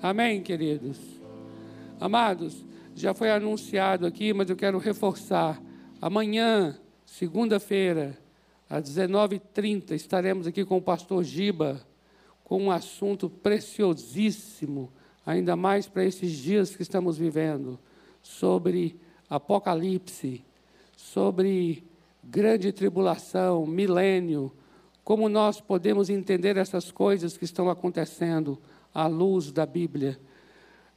Amém, 0.04 0.40
queridos. 0.44 1.00
Amados, 2.00 2.64
já 2.94 3.12
foi 3.16 3.32
anunciado 3.32 4.06
aqui, 4.06 4.34
mas 4.34 4.52
eu 4.52 4.56
quero 4.56 4.78
reforçar. 4.78 5.60
Amanhã, 6.00 6.80
segunda-feira, 7.08 8.16
às 8.70 8.84
19h30, 8.84 9.94
estaremos 9.94 10.46
aqui 10.46 10.64
com 10.64 10.78
o 10.78 10.82
pastor 10.82 11.24
Giba, 11.24 11.82
com 12.44 12.62
um 12.62 12.70
assunto 12.70 13.32
preciosíssimo, 13.32 14.94
ainda 15.26 15.56
mais 15.56 15.88
para 15.88 16.06
esses 16.06 16.32
dias 16.34 16.76
que 16.76 16.84
estamos 16.84 17.18
vivendo, 17.18 17.80
sobre 18.22 19.02
Apocalipse, 19.36 20.46
sobre 20.96 21.84
grande 22.24 22.72
tribulação, 22.72 23.66
milênio, 23.66 24.52
como 25.04 25.28
nós 25.28 25.60
podemos 25.60 26.10
entender 26.10 26.56
essas 26.56 26.92
coisas 26.92 27.36
que 27.36 27.44
estão 27.44 27.70
acontecendo 27.70 28.62
à 28.94 29.08
luz 29.08 29.52
da 29.52 29.66
Bíblia. 29.66 30.20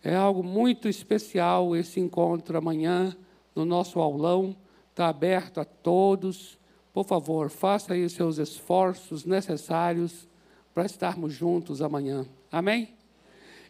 É 0.03 0.15
algo 0.15 0.43
muito 0.43 0.87
especial 0.87 1.75
esse 1.75 1.99
encontro 1.99 2.59
amanhã 2.59 3.17
no 3.55 3.65
nosso 3.65 4.01
aulão. 4.01 4.55
Está 4.91 5.09
aberto 5.09 5.59
a 5.59 5.65
todos. 5.65 6.59
Por 6.93 7.07
favor, 7.07 7.49
faça 7.49 7.95
aí 7.95 8.05
os 8.05 8.13
seus 8.13 8.37
esforços 8.37 9.25
necessários 9.25 10.29
para 10.75 10.85
estarmos 10.85 11.33
juntos 11.33 11.81
amanhã. 11.81 12.27
Amém? 12.53 12.95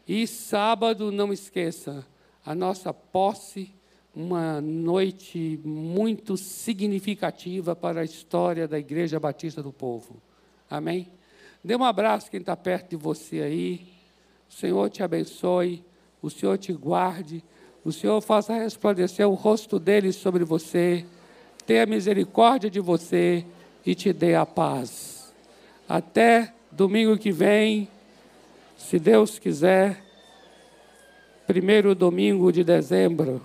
E 0.09 0.27
sábado, 0.27 1.13
não 1.13 1.33
esqueça, 1.33 2.05
a 2.45 2.53
nossa 2.53 2.93
posse, 2.93 3.76
uma 4.17 4.61
noite 4.61 5.61
muito 5.63 6.37
significativa 6.37 7.77
para 7.77 8.01
a 8.01 8.05
história 8.05 8.67
da 8.67 8.79
Igreja 8.79 9.21
Batista 9.21 9.63
do 9.63 9.73
Povo. 9.73 10.17
Amém? 10.69 11.09
Dê 11.63 11.77
um 11.77 11.85
abraço 11.85 12.31
quem 12.31 12.41
está 12.41 12.57
perto 12.57 12.91
de 12.91 12.97
você 12.97 13.43
aí. 13.43 13.87
O 14.49 14.53
Senhor 14.53 14.91
te 14.91 15.03
abençoe 15.03 15.85
o 16.27 16.31
Senhor 16.31 16.59
te 16.59 16.73
guarde, 16.73 17.43
o 17.85 17.93
Senhor 17.93 18.21
faça 18.21 18.55
resplandecer 18.55 19.27
o 19.29 19.35
rosto 19.35 19.79
dele 19.79 20.13
sobre 20.13 20.45
você, 20.45 21.05
tenha 21.65 21.87
misericórdia 21.87 22.69
de 22.69 22.81
você 22.81 23.45
e 23.85 23.95
te 23.95 24.13
dê 24.13 24.35
a 24.35 24.45
paz. 24.45 25.33
Até 25.89 26.53
domingo 26.73 27.17
que 27.17 27.31
vem, 27.31 27.89
se 28.77 28.99
Deus 28.99 29.39
quiser, 29.39 30.03
primeiro 31.47 31.95
domingo 31.95 32.51
de 32.51 32.65
dezembro. 32.65 33.41